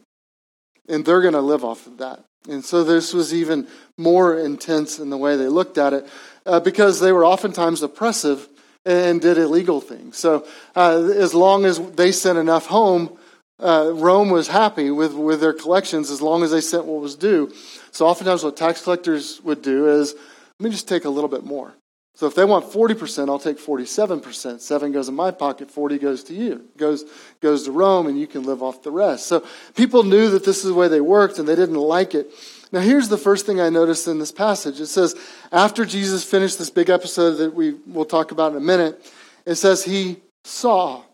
And 0.86 1.02
they're 1.06 1.22
going 1.22 1.32
to 1.32 1.40
live 1.40 1.64
off 1.64 1.86
of 1.86 1.96
that. 1.98 2.22
And 2.46 2.62
so 2.62 2.84
this 2.84 3.14
was 3.14 3.32
even 3.32 3.66
more 3.96 4.38
intense 4.38 4.98
in 4.98 5.08
the 5.08 5.16
way 5.16 5.36
they 5.36 5.48
looked 5.48 5.78
at 5.78 5.94
it 5.94 6.06
uh, 6.46 6.60
because 6.60 7.00
they 7.00 7.12
were 7.12 7.24
oftentimes 7.24 7.82
oppressive 7.82 8.48
and 8.84 9.20
did 9.20 9.38
illegal 9.38 9.80
things. 9.80 10.18
So 10.18 10.46
uh, 10.76 11.10
as 11.14 11.34
long 11.34 11.64
as 11.64 11.78
they 11.92 12.12
sent 12.12 12.38
enough 12.38 12.66
home, 12.66 13.16
uh, 13.58 13.92
Rome 13.94 14.30
was 14.30 14.48
happy 14.48 14.90
with, 14.90 15.14
with 15.14 15.40
their 15.40 15.52
collections 15.52 16.10
as 16.10 16.20
long 16.20 16.42
as 16.42 16.50
they 16.50 16.60
sent 16.60 16.84
what 16.84 17.00
was 17.00 17.14
due. 17.14 17.52
So 17.92 18.06
oftentimes 18.06 18.44
what 18.44 18.56
tax 18.56 18.82
collectors 18.82 19.40
would 19.42 19.62
do 19.62 19.88
is, 19.88 20.14
let 20.58 20.64
me 20.64 20.70
just 20.70 20.88
take 20.88 21.04
a 21.04 21.10
little 21.10 21.30
bit 21.30 21.44
more. 21.44 21.74
So 22.16 22.28
if 22.28 22.36
they 22.36 22.44
want 22.44 22.66
40%, 22.66 23.28
I'll 23.28 23.40
take 23.40 23.58
47%. 23.58 24.60
7 24.60 24.92
goes 24.92 25.08
in 25.08 25.16
my 25.16 25.32
pocket, 25.32 25.70
40 25.70 25.98
goes 25.98 26.22
to 26.24 26.34
you. 26.34 26.64
Goes 26.76 27.04
goes 27.40 27.64
to 27.64 27.72
Rome 27.72 28.06
and 28.06 28.18
you 28.18 28.28
can 28.28 28.44
live 28.44 28.62
off 28.62 28.82
the 28.82 28.92
rest. 28.92 29.26
So 29.26 29.44
people 29.74 30.04
knew 30.04 30.30
that 30.30 30.44
this 30.44 30.58
is 30.58 30.64
the 30.64 30.74
way 30.74 30.86
they 30.86 31.00
worked 31.00 31.40
and 31.40 31.48
they 31.48 31.56
didn't 31.56 31.74
like 31.74 32.14
it. 32.14 32.30
Now 32.74 32.80
here's 32.80 33.08
the 33.08 33.16
first 33.16 33.46
thing 33.46 33.60
I 33.60 33.68
noticed 33.68 34.08
in 34.08 34.18
this 34.18 34.32
passage. 34.32 34.80
It 34.80 34.88
says 34.88 35.14
after 35.52 35.84
Jesus 35.84 36.24
finished 36.24 36.58
this 36.58 36.70
big 36.70 36.90
episode 36.90 37.34
that 37.34 37.54
we 37.54 37.74
will 37.86 38.04
talk 38.04 38.32
about 38.32 38.50
in 38.50 38.58
a 38.58 38.60
minute, 38.60 39.00
it 39.46 39.54
says 39.54 39.84
he 39.84 40.16
saw 40.42 41.04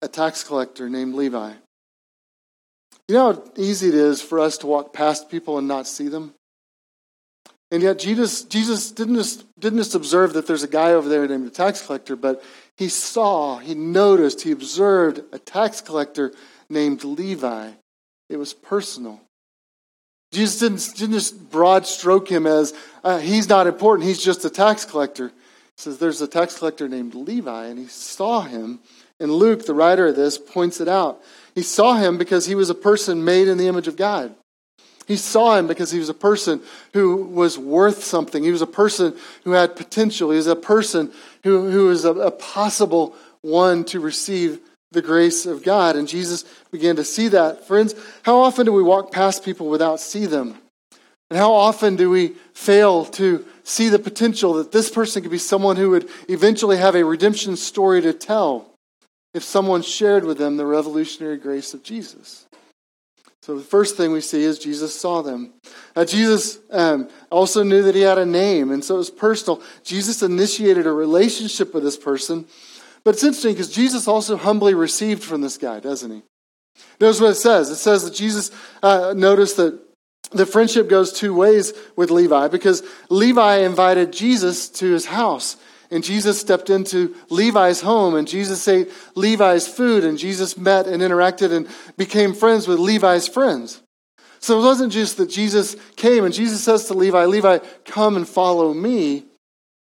a 0.00 0.06
tax 0.06 0.44
collector 0.44 0.88
named 0.88 1.16
Levi. 1.16 1.54
You 3.08 3.14
know 3.16 3.32
how 3.32 3.44
easy 3.56 3.88
it 3.88 3.96
is 3.96 4.22
for 4.22 4.38
us 4.38 4.56
to 4.58 4.68
walk 4.68 4.92
past 4.92 5.28
people 5.28 5.58
and 5.58 5.66
not 5.66 5.88
see 5.88 6.06
them? 6.06 6.32
And 7.72 7.82
yet 7.82 7.98
Jesus, 7.98 8.44
Jesus 8.44 8.92
didn't, 8.92 9.16
just, 9.16 9.44
didn't 9.58 9.80
just 9.80 9.96
observe 9.96 10.34
that 10.34 10.46
there's 10.46 10.62
a 10.62 10.68
guy 10.68 10.92
over 10.92 11.08
there 11.08 11.26
named 11.26 11.48
a 11.48 11.50
tax 11.50 11.84
collector, 11.84 12.14
but 12.14 12.40
he 12.76 12.88
saw, 12.88 13.58
he 13.58 13.74
noticed, 13.74 14.42
he 14.42 14.52
observed 14.52 15.22
a 15.32 15.40
tax 15.40 15.80
collector 15.80 16.32
named 16.70 17.02
Levi. 17.02 17.70
It 18.30 18.36
was 18.36 18.54
personal. 18.54 19.20
Jesus 20.32 20.58
didn't, 20.58 20.96
didn't 20.96 21.14
just 21.14 21.50
broad 21.50 21.86
stroke 21.86 22.28
him 22.28 22.46
as 22.46 22.72
uh, 23.04 23.18
he's 23.18 23.48
not 23.48 23.66
important, 23.66 24.08
he's 24.08 24.22
just 24.22 24.44
a 24.44 24.50
tax 24.50 24.84
collector. 24.84 25.28
He 25.28 25.82
says 25.82 25.98
there's 25.98 26.22
a 26.22 26.26
tax 26.26 26.58
collector 26.58 26.88
named 26.88 27.14
Levi, 27.14 27.66
and 27.66 27.78
he 27.78 27.86
saw 27.86 28.40
him. 28.40 28.80
And 29.20 29.30
Luke, 29.30 29.66
the 29.66 29.74
writer 29.74 30.08
of 30.08 30.16
this, 30.16 30.38
points 30.38 30.80
it 30.80 30.88
out. 30.88 31.22
He 31.54 31.62
saw 31.62 31.94
him 31.94 32.18
because 32.18 32.46
he 32.46 32.54
was 32.54 32.70
a 32.70 32.74
person 32.74 33.24
made 33.24 33.46
in 33.46 33.58
the 33.58 33.68
image 33.68 33.88
of 33.88 33.96
God. 33.96 34.34
He 35.06 35.16
saw 35.16 35.56
him 35.56 35.66
because 35.66 35.90
he 35.90 35.98
was 35.98 36.08
a 36.08 36.14
person 36.14 36.62
who 36.92 37.16
was 37.16 37.58
worth 37.58 38.04
something. 38.04 38.42
He 38.42 38.52
was 38.52 38.62
a 38.62 38.66
person 38.66 39.14
who 39.44 39.50
had 39.52 39.76
potential. 39.76 40.30
He 40.30 40.36
was 40.36 40.46
a 40.46 40.56
person 40.56 41.12
who, 41.44 41.70
who 41.70 41.86
was 41.88 42.04
a, 42.04 42.12
a 42.12 42.30
possible 42.30 43.14
one 43.42 43.84
to 43.86 44.00
receive 44.00 44.60
the 44.92 45.02
grace 45.02 45.46
of 45.46 45.62
God. 45.62 45.96
And 45.96 46.06
Jesus 46.06 46.44
began 46.70 46.96
to 46.96 47.04
see 47.04 47.28
that. 47.28 47.66
Friends, 47.66 47.94
how 48.22 48.38
often 48.38 48.66
do 48.66 48.72
we 48.72 48.82
walk 48.82 49.12
past 49.12 49.44
people 49.44 49.68
without 49.68 50.00
see 50.00 50.26
them? 50.26 50.58
And 51.30 51.38
how 51.38 51.52
often 51.52 51.96
do 51.96 52.10
we 52.10 52.34
fail 52.52 53.06
to 53.06 53.44
see 53.64 53.88
the 53.88 53.98
potential 53.98 54.54
that 54.54 54.72
this 54.72 54.90
person 54.90 55.22
could 55.22 55.30
be 55.30 55.38
someone 55.38 55.76
who 55.76 55.90
would 55.90 56.10
eventually 56.28 56.76
have 56.76 56.94
a 56.94 57.04
redemption 57.04 57.56
story 57.56 58.02
to 58.02 58.12
tell 58.12 58.68
if 59.32 59.42
someone 59.42 59.80
shared 59.80 60.24
with 60.24 60.36
them 60.36 60.58
the 60.58 60.66
revolutionary 60.66 61.38
grace 61.38 61.72
of 61.72 61.82
Jesus? 61.82 62.46
So 63.42 63.56
the 63.56 63.64
first 63.64 63.96
thing 63.96 64.12
we 64.12 64.20
see 64.20 64.44
is 64.44 64.58
Jesus 64.58 64.94
saw 64.94 65.20
them. 65.20 65.54
Uh, 65.96 66.04
Jesus 66.04 66.60
um, 66.70 67.08
also 67.28 67.64
knew 67.64 67.82
that 67.82 67.94
he 67.96 68.02
had 68.02 68.18
a 68.18 68.26
name, 68.26 68.70
and 68.70 68.84
so 68.84 68.94
it 68.94 68.98
was 68.98 69.10
personal. 69.10 69.60
Jesus 69.82 70.22
initiated 70.22 70.86
a 70.86 70.92
relationship 70.92 71.74
with 71.74 71.82
this 71.82 71.96
person. 71.96 72.46
But 73.04 73.14
it's 73.14 73.24
interesting 73.24 73.52
because 73.52 73.72
Jesus 73.72 74.06
also 74.06 74.36
humbly 74.36 74.74
received 74.74 75.22
from 75.22 75.40
this 75.40 75.58
guy, 75.58 75.80
doesn't 75.80 76.10
he? 76.10 76.22
Notice 77.00 77.20
what 77.20 77.30
it 77.30 77.36
says. 77.36 77.68
It 77.68 77.76
says 77.76 78.04
that 78.04 78.14
Jesus 78.14 78.50
uh, 78.82 79.12
noticed 79.16 79.56
that 79.56 79.78
the 80.30 80.46
friendship 80.46 80.88
goes 80.88 81.12
two 81.12 81.34
ways 81.34 81.74
with 81.96 82.10
Levi 82.10 82.48
because 82.48 82.82
Levi 83.08 83.58
invited 83.58 84.12
Jesus 84.12 84.68
to 84.70 84.92
his 84.92 85.06
house. 85.06 85.56
And 85.90 86.02
Jesus 86.02 86.40
stepped 86.40 86.70
into 86.70 87.14
Levi's 87.28 87.82
home 87.82 88.14
and 88.14 88.26
Jesus 88.26 88.66
ate 88.66 88.90
Levi's 89.14 89.68
food 89.68 90.04
and 90.04 90.16
Jesus 90.16 90.56
met 90.56 90.86
and 90.86 91.02
interacted 91.02 91.52
and 91.52 91.68
became 91.98 92.32
friends 92.32 92.66
with 92.66 92.78
Levi's 92.78 93.28
friends. 93.28 93.82
So 94.38 94.58
it 94.58 94.64
wasn't 94.64 94.92
just 94.92 95.18
that 95.18 95.28
Jesus 95.28 95.76
came 95.96 96.24
and 96.24 96.32
Jesus 96.32 96.64
says 96.64 96.86
to 96.86 96.94
Levi, 96.94 97.26
Levi, 97.26 97.58
come 97.84 98.16
and 98.16 98.26
follow 98.26 98.72
me. 98.72 99.24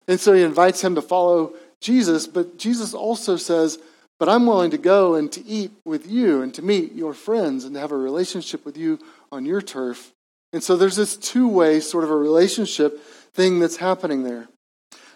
And 0.07 0.19
so 0.19 0.33
he 0.33 0.41
invites 0.41 0.83
him 0.83 0.95
to 0.95 1.01
follow 1.01 1.53
Jesus, 1.81 2.27
but 2.27 2.57
Jesus 2.57 2.93
also 2.93 3.35
says, 3.35 3.79
but 4.19 4.29
I'm 4.29 4.45
willing 4.45 4.71
to 4.71 4.77
go 4.77 5.15
and 5.15 5.31
to 5.31 5.45
eat 5.45 5.71
with 5.83 6.09
you 6.09 6.43
and 6.43 6.53
to 6.53 6.61
meet 6.61 6.93
your 6.93 7.13
friends 7.13 7.65
and 7.65 7.73
to 7.73 7.81
have 7.81 7.91
a 7.91 7.97
relationship 7.97 8.63
with 8.63 8.77
you 8.77 8.99
on 9.31 9.45
your 9.45 9.61
turf. 9.61 10.13
And 10.53 10.63
so 10.63 10.77
there's 10.77 10.95
this 10.95 11.17
two 11.17 11.47
way 11.47 11.79
sort 11.79 12.03
of 12.03 12.11
a 12.11 12.15
relationship 12.15 13.03
thing 13.33 13.59
that's 13.59 13.77
happening 13.77 14.23
there. 14.23 14.47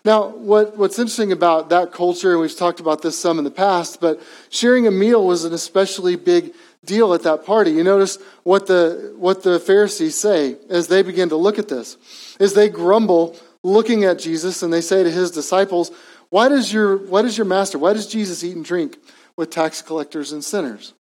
Now, 0.04 0.28
what, 0.28 0.78
what's 0.78 1.00
interesting 1.00 1.32
about 1.32 1.70
that 1.70 1.92
culture, 1.92 2.32
and 2.32 2.42
we've 2.42 2.56
talked 2.56 2.80
about 2.80 3.02
this 3.02 3.18
some 3.18 3.38
in 3.38 3.44
the 3.44 3.52
past, 3.52 4.00
but 4.00 4.22
sharing 4.50 4.88
a 4.88 4.92
meal 4.92 5.26
was 5.26 5.46
an 5.46 5.54
especially 5.54 6.16
big 6.16 6.54
deal 6.86 7.14
at 7.14 7.24
that 7.24 7.46
party. 7.46 7.72
You 7.72 7.84
notice 7.84 8.20
what 8.44 8.68
the, 8.68 9.14
what 9.18 9.44
the 9.44 9.60
Pharisees 9.60 10.16
say 10.16 10.58
as 10.70 10.88
they 10.88 11.02
begin 11.02 11.30
to 11.30 11.36
look 11.36 11.60
at 11.60 11.68
this. 11.68 11.98
As 12.40 12.54
they 12.54 12.70
grumble 12.70 13.36
looking 13.64 14.04
at 14.04 14.20
Jesus 14.20 14.62
and 14.62 14.72
they 14.72 14.82
say 14.82 15.04
to 15.04 15.10
his 15.10 15.32
disciples, 15.32 15.92
why 16.36 16.50
does 16.50 16.74
your, 16.74 16.98
why 16.98 17.22
does 17.22 17.38
your 17.38 17.46
master, 17.46 17.80
why 17.80 17.94
does 17.94 18.08
Jesus 18.08 18.44
eat 18.44 18.58
and 18.58 18.66
drink 18.66 18.98
with 19.38 19.52
tax 19.52 19.82
collectors 19.82 20.34
and 20.34 20.44
sinners? 20.44 20.94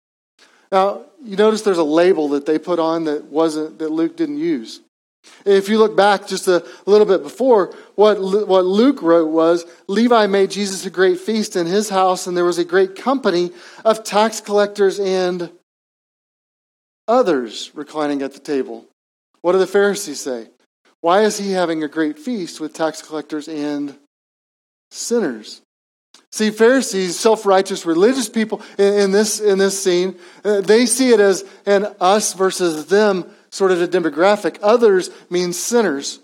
Now, 0.71 1.07
you 1.25 1.37
notice 1.37 1.63
there's 1.63 1.77
a 1.77 1.83
label 1.83 2.29
that 2.29 2.47
they 2.47 2.57
put 2.57 2.79
on 2.79 3.07
that 3.07 3.25
wasn't, 3.25 3.81
that 3.81 3.91
Luke 3.91 4.17
didn't 4.17 4.39
use. 4.39 4.81
If 5.45 5.69
you 5.69 5.79
look 5.79 5.97
back 5.97 6.29
just 6.29 6.47
a 6.47 6.65
little 6.87 7.05
bit 7.05 7.25
before, 7.25 7.75
what, 7.97 8.21
what 8.47 8.65
Luke 8.65 9.03
wrote 9.03 9.33
was 9.33 9.65
Levi 9.89 10.29
made 10.29 10.53
Jesus 10.53 10.87
a 10.87 10.91
great 10.91 11.19
feast 11.19 11.57
in 11.57 11.67
his 11.67 11.89
house, 11.89 12.29
and 12.29 12.37
there 12.37 12.45
was 12.45 12.59
a 12.59 12.65
great 12.65 12.95
company 12.95 13.51
of 13.85 14.05
tax 14.05 14.41
collectors 14.41 15.01
and 15.01 15.51
others 17.09 17.73
reclining 17.75 18.23
at 18.23 18.35
the 18.35 18.39
table. 18.39 18.87
What 19.41 19.51
do 19.51 19.59
the 19.59 19.67
Pharisees 19.67 20.21
say? 20.21 20.47
Why 21.01 21.23
is 21.23 21.39
he 21.39 21.51
having 21.51 21.83
a 21.83 21.89
great 21.89 22.21
feast 22.21 22.61
with 22.61 22.73
tax 22.73 23.03
collectors 23.03 23.49
and 23.49 23.99
sinners? 24.95 25.61
See, 26.31 26.51
Pharisees, 26.51 27.19
self 27.19 27.47
righteous 27.47 27.87
religious 27.87 28.29
people 28.29 28.61
in, 28.77 29.13
this, 29.13 29.39
in 29.39 29.59
this 29.59 29.81
scene, 29.81 30.17
uh, 30.45 30.61
they 30.63 30.85
see 30.87 31.11
it 31.11 31.21
as 31.21 31.45
an 31.65 31.87
us 32.01 32.35
versus 32.35 32.87
them 32.87 33.31
sort 33.51 33.71
of 33.71 33.81
a 33.81 33.87
demographic. 33.87 34.59
Others 34.63 35.11
mean 35.31 35.53
sinners. 35.53 36.19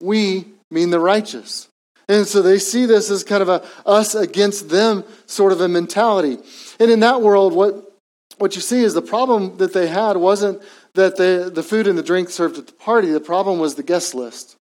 We 0.00 0.46
mean 0.70 0.90
the 0.90 1.00
righteous. 1.00 1.68
And 2.08 2.26
so 2.26 2.42
they 2.42 2.58
see 2.58 2.86
this 2.86 3.10
as 3.10 3.24
kind 3.24 3.42
of 3.42 3.48
a 3.48 3.64
us 3.84 4.14
against 4.14 4.68
them 4.68 5.02
sort 5.26 5.52
of 5.52 5.60
a 5.60 5.68
mentality. 5.68 6.38
And 6.78 6.90
in 6.90 7.00
that 7.00 7.20
world, 7.20 7.52
what, 7.52 7.92
what 8.38 8.54
you 8.54 8.60
see 8.60 8.82
is 8.84 8.94
the 8.94 9.02
problem 9.02 9.56
that 9.56 9.72
they 9.72 9.88
had 9.88 10.16
wasn't 10.16 10.62
that 10.94 11.16
the, 11.16 11.50
the 11.52 11.62
food 11.62 11.86
and 11.86 11.98
the 11.98 12.02
drink 12.02 12.30
served 12.30 12.58
at 12.58 12.66
the 12.66 12.72
party, 12.74 13.10
the 13.10 13.18
problem 13.18 13.58
was 13.58 13.74
the 13.74 13.82
guest 13.82 14.14
list. 14.14 14.56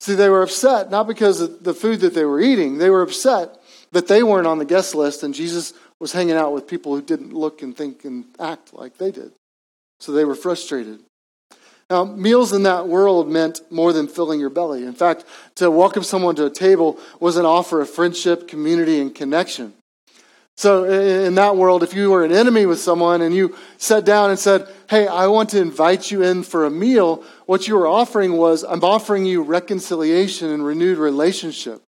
See, 0.00 0.14
they 0.14 0.28
were 0.28 0.42
upset 0.42 0.90
not 0.90 1.06
because 1.06 1.40
of 1.40 1.62
the 1.62 1.74
food 1.74 2.00
that 2.00 2.14
they 2.14 2.24
were 2.24 2.40
eating, 2.40 2.78
they 2.78 2.90
were 2.90 3.02
upset 3.02 3.60
that 3.92 4.08
they 4.08 4.22
weren't 4.22 4.46
on 4.46 4.58
the 4.58 4.64
guest 4.64 4.94
list 4.94 5.22
and 5.22 5.34
Jesus 5.34 5.72
was 5.98 6.12
hanging 6.12 6.36
out 6.36 6.52
with 6.52 6.66
people 6.66 6.94
who 6.94 7.02
didn't 7.02 7.34
look 7.34 7.62
and 7.62 7.76
think 7.76 8.04
and 8.04 8.24
act 8.38 8.72
like 8.72 8.96
they 8.96 9.10
did. 9.10 9.32
So 10.00 10.12
they 10.12 10.24
were 10.24 10.34
frustrated. 10.34 11.00
Now, 11.90 12.04
meals 12.04 12.52
in 12.52 12.62
that 12.62 12.86
world 12.86 13.28
meant 13.28 13.60
more 13.70 13.92
than 13.92 14.06
filling 14.06 14.38
your 14.38 14.48
belly. 14.48 14.84
In 14.84 14.94
fact, 14.94 15.24
to 15.56 15.70
welcome 15.70 16.04
someone 16.04 16.36
to 16.36 16.46
a 16.46 16.50
table 16.50 16.98
was 17.18 17.36
an 17.36 17.44
offer 17.44 17.80
of 17.80 17.90
friendship, 17.90 18.46
community, 18.46 19.00
and 19.00 19.12
connection. 19.12 19.74
So, 20.56 20.84
in 20.84 21.36
that 21.36 21.56
world, 21.56 21.82
if 21.82 21.94
you 21.94 22.10
were 22.10 22.22
an 22.22 22.32
enemy 22.32 22.66
with 22.66 22.80
someone 22.80 23.22
and 23.22 23.34
you 23.34 23.56
sat 23.78 24.04
down 24.04 24.28
and 24.30 24.38
said, 24.38 24.68
Hey, 24.90 25.06
I 25.06 25.26
want 25.26 25.48
to 25.50 25.60
invite 25.60 26.10
you 26.10 26.22
in 26.22 26.42
for 26.42 26.66
a 26.66 26.70
meal, 26.70 27.24
what 27.46 27.66
you 27.66 27.76
were 27.76 27.86
offering 27.86 28.36
was, 28.36 28.62
I'm 28.62 28.84
offering 28.84 29.24
you 29.24 29.42
reconciliation 29.42 30.50
and 30.50 30.64
renewed 30.64 30.98
relationship. 30.98 31.82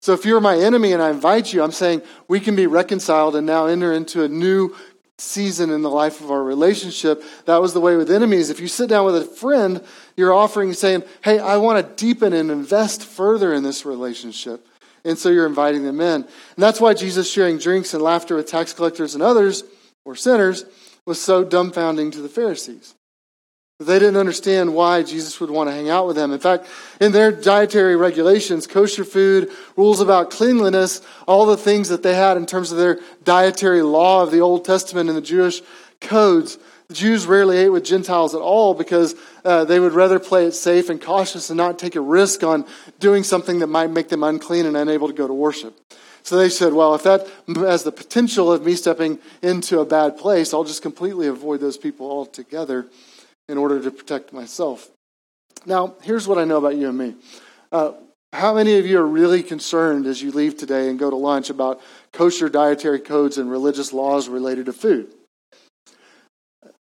So, 0.00 0.14
if 0.14 0.24
you're 0.24 0.40
my 0.40 0.56
enemy 0.56 0.92
and 0.92 1.02
I 1.02 1.10
invite 1.10 1.52
you, 1.52 1.62
I'm 1.62 1.72
saying 1.72 2.00
we 2.26 2.40
can 2.40 2.56
be 2.56 2.66
reconciled 2.66 3.36
and 3.36 3.46
now 3.46 3.66
enter 3.66 3.92
into 3.92 4.24
a 4.24 4.28
new 4.28 4.74
season 5.18 5.70
in 5.70 5.82
the 5.82 5.90
life 5.90 6.20
of 6.20 6.30
our 6.30 6.42
relationship. 6.42 7.22
That 7.46 7.60
was 7.60 7.72
the 7.72 7.80
way 7.80 7.96
with 7.96 8.10
enemies. 8.10 8.50
If 8.50 8.60
you 8.60 8.68
sit 8.68 8.88
down 8.88 9.06
with 9.06 9.16
a 9.16 9.24
friend, 9.24 9.82
you're 10.16 10.32
offering 10.32 10.72
saying, 10.72 11.04
Hey, 11.22 11.38
I 11.38 11.56
want 11.56 11.86
to 11.86 12.04
deepen 12.04 12.32
and 12.32 12.50
invest 12.50 13.02
further 13.02 13.52
in 13.52 13.62
this 13.62 13.84
relationship. 13.84 14.66
And 15.06 15.16
so 15.16 15.30
you're 15.30 15.46
inviting 15.46 15.84
them 15.84 16.00
in. 16.00 16.22
And 16.22 16.28
that's 16.56 16.80
why 16.80 16.92
Jesus 16.92 17.30
sharing 17.30 17.58
drinks 17.58 17.94
and 17.94 18.02
laughter 18.02 18.34
with 18.34 18.48
tax 18.48 18.72
collectors 18.72 19.14
and 19.14 19.22
others, 19.22 19.62
or 20.04 20.16
sinners, 20.16 20.64
was 21.06 21.20
so 21.20 21.44
dumbfounding 21.44 22.12
to 22.12 22.20
the 22.20 22.28
Pharisees. 22.28 22.94
They 23.78 23.98
didn't 23.98 24.16
understand 24.16 24.74
why 24.74 25.02
Jesus 25.02 25.38
would 25.38 25.50
want 25.50 25.68
to 25.68 25.74
hang 25.74 25.90
out 25.90 26.06
with 26.06 26.16
them. 26.16 26.32
In 26.32 26.40
fact, 26.40 26.66
in 26.98 27.12
their 27.12 27.30
dietary 27.30 27.94
regulations, 27.94 28.66
kosher 28.66 29.04
food, 29.04 29.50
rules 29.76 30.00
about 30.00 30.30
cleanliness, 30.30 31.02
all 31.28 31.44
the 31.44 31.58
things 31.58 31.90
that 31.90 32.02
they 32.02 32.14
had 32.14 32.38
in 32.38 32.46
terms 32.46 32.72
of 32.72 32.78
their 32.78 32.98
dietary 33.22 33.82
law 33.82 34.22
of 34.22 34.30
the 34.30 34.40
Old 34.40 34.64
Testament 34.64 35.10
and 35.10 35.16
the 35.16 35.22
Jewish 35.22 35.60
codes, 36.00 36.58
the 36.88 36.94
Jews 36.94 37.26
rarely 37.26 37.56
ate 37.58 37.68
with 37.70 37.84
Gentiles 37.84 38.34
at 38.34 38.40
all 38.40 38.74
because 38.74 39.14
uh, 39.44 39.64
they 39.64 39.80
would 39.80 39.92
rather 39.92 40.18
play 40.18 40.46
it 40.46 40.52
safe 40.52 40.88
and 40.88 41.02
cautious 41.02 41.50
and 41.50 41.56
not 41.56 41.78
take 41.78 41.96
a 41.96 42.00
risk 42.00 42.42
on 42.44 42.64
doing 43.00 43.24
something 43.24 43.58
that 43.58 43.66
might 43.66 43.90
make 43.90 44.08
them 44.08 44.22
unclean 44.22 44.66
and 44.66 44.76
unable 44.76 45.08
to 45.08 45.14
go 45.14 45.26
to 45.26 45.34
worship. 45.34 45.76
So 46.22 46.36
they 46.36 46.48
said, 46.48 46.72
well, 46.72 46.94
if 46.94 47.04
that 47.04 47.28
has 47.46 47.84
the 47.84 47.92
potential 47.92 48.52
of 48.52 48.64
me 48.64 48.74
stepping 48.74 49.18
into 49.42 49.80
a 49.80 49.84
bad 49.84 50.16
place, 50.16 50.52
I'll 50.52 50.64
just 50.64 50.82
completely 50.82 51.28
avoid 51.28 51.60
those 51.60 51.76
people 51.76 52.10
altogether 52.10 52.86
in 53.48 53.58
order 53.58 53.80
to 53.80 53.90
protect 53.90 54.32
myself. 54.32 54.88
Now, 55.64 55.94
here's 56.02 56.26
what 56.26 56.38
I 56.38 56.44
know 56.44 56.58
about 56.58 56.76
you 56.76 56.88
and 56.88 56.98
me. 56.98 57.14
Uh, 57.70 57.92
how 58.32 58.54
many 58.54 58.78
of 58.78 58.86
you 58.86 58.98
are 58.98 59.06
really 59.06 59.42
concerned 59.42 60.06
as 60.06 60.20
you 60.20 60.30
leave 60.32 60.56
today 60.56 60.88
and 60.88 60.98
go 60.98 61.10
to 61.10 61.16
lunch 61.16 61.48
about 61.48 61.80
kosher 62.12 62.48
dietary 62.48 63.00
codes 63.00 63.38
and 63.38 63.50
religious 63.50 63.92
laws 63.92 64.28
related 64.28 64.66
to 64.66 64.72
food? 64.72 65.12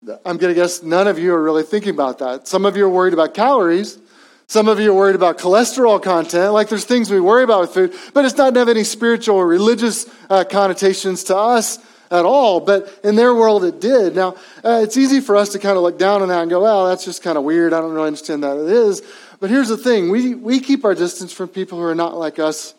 I'm 0.08 0.38
going 0.38 0.54
to 0.54 0.54
guess 0.54 0.82
none 0.82 1.08
of 1.08 1.20
you 1.20 1.34
are 1.34 1.44
really 1.44 1.64
thinking 1.64 1.94
about 1.94 2.20
that. 2.20 2.48
Some 2.48 2.66
of 2.66 2.78
you 2.78 2.86
are 2.86 2.90
worried 2.90 3.14
about 3.14 3.34
calories. 3.34 4.00
Some 4.48 4.70
of 4.70 4.80
you 4.80 4.92
are 4.92 4.96
worried 4.96 5.16
about 5.16 5.38
cholesterol 5.38 6.02
content. 6.02 6.54
Like 6.54 6.70
there's 6.70 6.86
things 6.86 7.10
we 7.10 7.20
worry 7.20 7.44
about 7.44 7.62
with 7.62 7.74
food, 7.74 7.94
but 8.14 8.24
it's 8.24 8.38
not 8.38 8.56
have 8.56 8.70
any 8.70 8.86
spiritual 8.86 9.36
or 9.36 9.46
religious 9.46 10.10
uh, 10.30 10.46
connotations 10.46 11.26
to 11.26 11.36
us 11.38 11.80
at 12.10 12.26
all, 12.26 12.62
but 12.62 13.00
in 13.04 13.16
their 13.16 13.36
world 13.36 13.64
it 13.66 13.82
did. 13.82 14.16
Now, 14.16 14.36
uh, 14.64 14.82
it's 14.84 14.98
easy 14.98 15.20
for 15.20 15.36
us 15.36 15.50
to 15.50 15.60
kind 15.60 15.76
of 15.76 15.84
look 15.84 16.00
down 16.00 16.22
on 16.22 16.30
that 16.30 16.42
and 16.42 16.50
go, 16.50 16.62
well, 16.64 16.88
that's 16.88 17.06
just 17.06 17.22
kind 17.22 17.38
of 17.38 17.44
weird. 17.44 17.74
I 17.74 17.82
don't 17.82 17.94
really 17.94 18.08
understand 18.08 18.44
that 18.44 18.58
it 18.58 18.70
is. 18.70 19.04
But 19.40 19.50
here's 19.50 19.70
the 19.70 19.78
thing 19.78 20.10
we, 20.10 20.34
we 20.34 20.62
keep 20.62 20.86
our 20.86 20.96
distance 20.96 21.34
from 21.34 21.50
people 21.50 21.78
who 21.78 21.84
are 21.84 21.94
not 21.94 22.18
like 22.18 22.40
us 22.40 22.74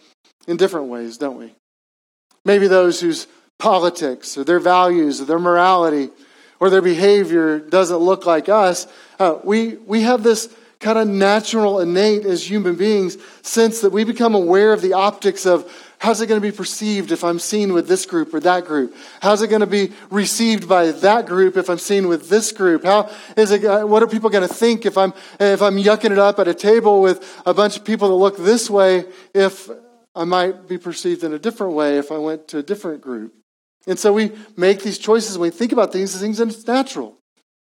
in 0.49 0.57
different 0.57 0.89
ways, 0.89 1.19
don't 1.19 1.39
we? 1.39 1.55
Maybe 2.47 2.67
those 2.67 3.01
whose 3.01 3.27
politics 3.59 4.39
or 4.39 4.43
their 4.43 4.59
values 4.59 5.21
or 5.21 5.27
their 5.27 5.39
morality 5.39 6.09
or 6.61 6.71
their 6.71 6.83
behavior 6.83 7.59
doesn't 7.59 7.97
look 7.97 8.27
like 8.27 8.49
us. 8.49 8.87
Uh, 9.19 9.39
we, 9.43 9.77
we 9.87 10.03
have 10.03 10.23
this 10.23 10.55
kind 10.79 10.99
of 10.99 11.09
natural, 11.09 11.81
innate 11.81 12.25
as 12.25 12.49
human 12.49 12.77
beings 12.77 13.19
sense 13.43 13.81
that 13.81 13.93
we 13.93 14.05
become 14.05 14.35
aware 14.35 14.73
of 14.73 14.81
the 14.81 14.93
optics 14.93 15.45
of 15.45 15.71
How's 16.01 16.23
it 16.23 16.29
going 16.29 16.41
to 16.41 16.51
be 16.51 16.57
perceived 16.57 17.13
if 17.13 17.23
I'm 17.23 17.39
seen 17.39 17.75
with 17.75 17.87
this 17.87 18.07
group 18.07 18.33
or 18.33 18.41
that 18.41 18.65
group? 18.65 18.97
How's 19.21 19.43
it 19.43 19.49
going 19.49 19.61
to 19.61 19.67
be 19.67 19.93
received 20.09 20.67
by 20.67 20.93
that 20.93 21.27
group 21.27 21.59
if 21.59 21.69
I'm 21.69 21.79
seen 21.79 22.09
with 22.09 22.31
this 22.31 22.53
group? 22.53 22.85
How 22.85 23.11
is 23.37 23.51
it, 23.51 23.63
uh, 23.67 23.85
what 23.85 24.03
are 24.03 24.07
people 24.07 24.31
going 24.31 24.49
to 24.49 24.53
think 24.53 24.87
if 24.87 24.97
I'm, 24.97 25.13
if 25.39 25.61
I'm 25.61 25.77
yucking 25.77 26.11
it 26.11 26.19
up 26.19 26.39
at 26.39 26.49
a 26.49 26.55
table 26.55 27.03
with 27.03 27.43
a 27.45 27.53
bunch 27.53 27.77
of 27.77 27.85
people 27.85 28.09
that 28.09 28.15
look 28.15 28.39
this 28.39 28.71
way 28.71 29.05
if 29.35 29.69
I 30.17 30.25
might 30.25 30.67
be 30.67 30.79
perceived 30.79 31.23
in 31.23 31.35
a 31.35 31.39
different 31.39 31.75
way 31.75 31.99
if 31.99 32.11
I 32.11 32.17
went 32.17 32.49
to 32.49 32.59
a 32.59 32.63
different 32.63 33.03
group? 33.03 33.35
And 33.87 33.99
so 33.99 34.13
we 34.13 34.33
make 34.57 34.83
these 34.83 34.99
choices 34.99 35.39
when 35.39 35.51
we 35.51 35.57
think 35.57 35.73
about 35.73 35.93
these 35.93 36.19
things 36.21 36.41
and 36.41 36.51
it's 36.51 36.67
natural. 36.67 37.17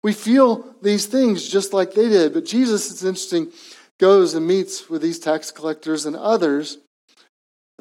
We 0.03 0.13
feel 0.13 0.75
these 0.81 1.05
things 1.05 1.47
just 1.47 1.73
like 1.73 1.93
they 1.93 2.09
did. 2.09 2.33
But 2.33 2.45
Jesus, 2.45 2.91
it's 2.91 3.03
interesting, 3.03 3.51
goes 3.99 4.33
and 4.33 4.45
meets 4.47 4.89
with 4.89 5.01
these 5.01 5.19
tax 5.19 5.51
collectors 5.51 6.05
and 6.05 6.15
others 6.15 6.77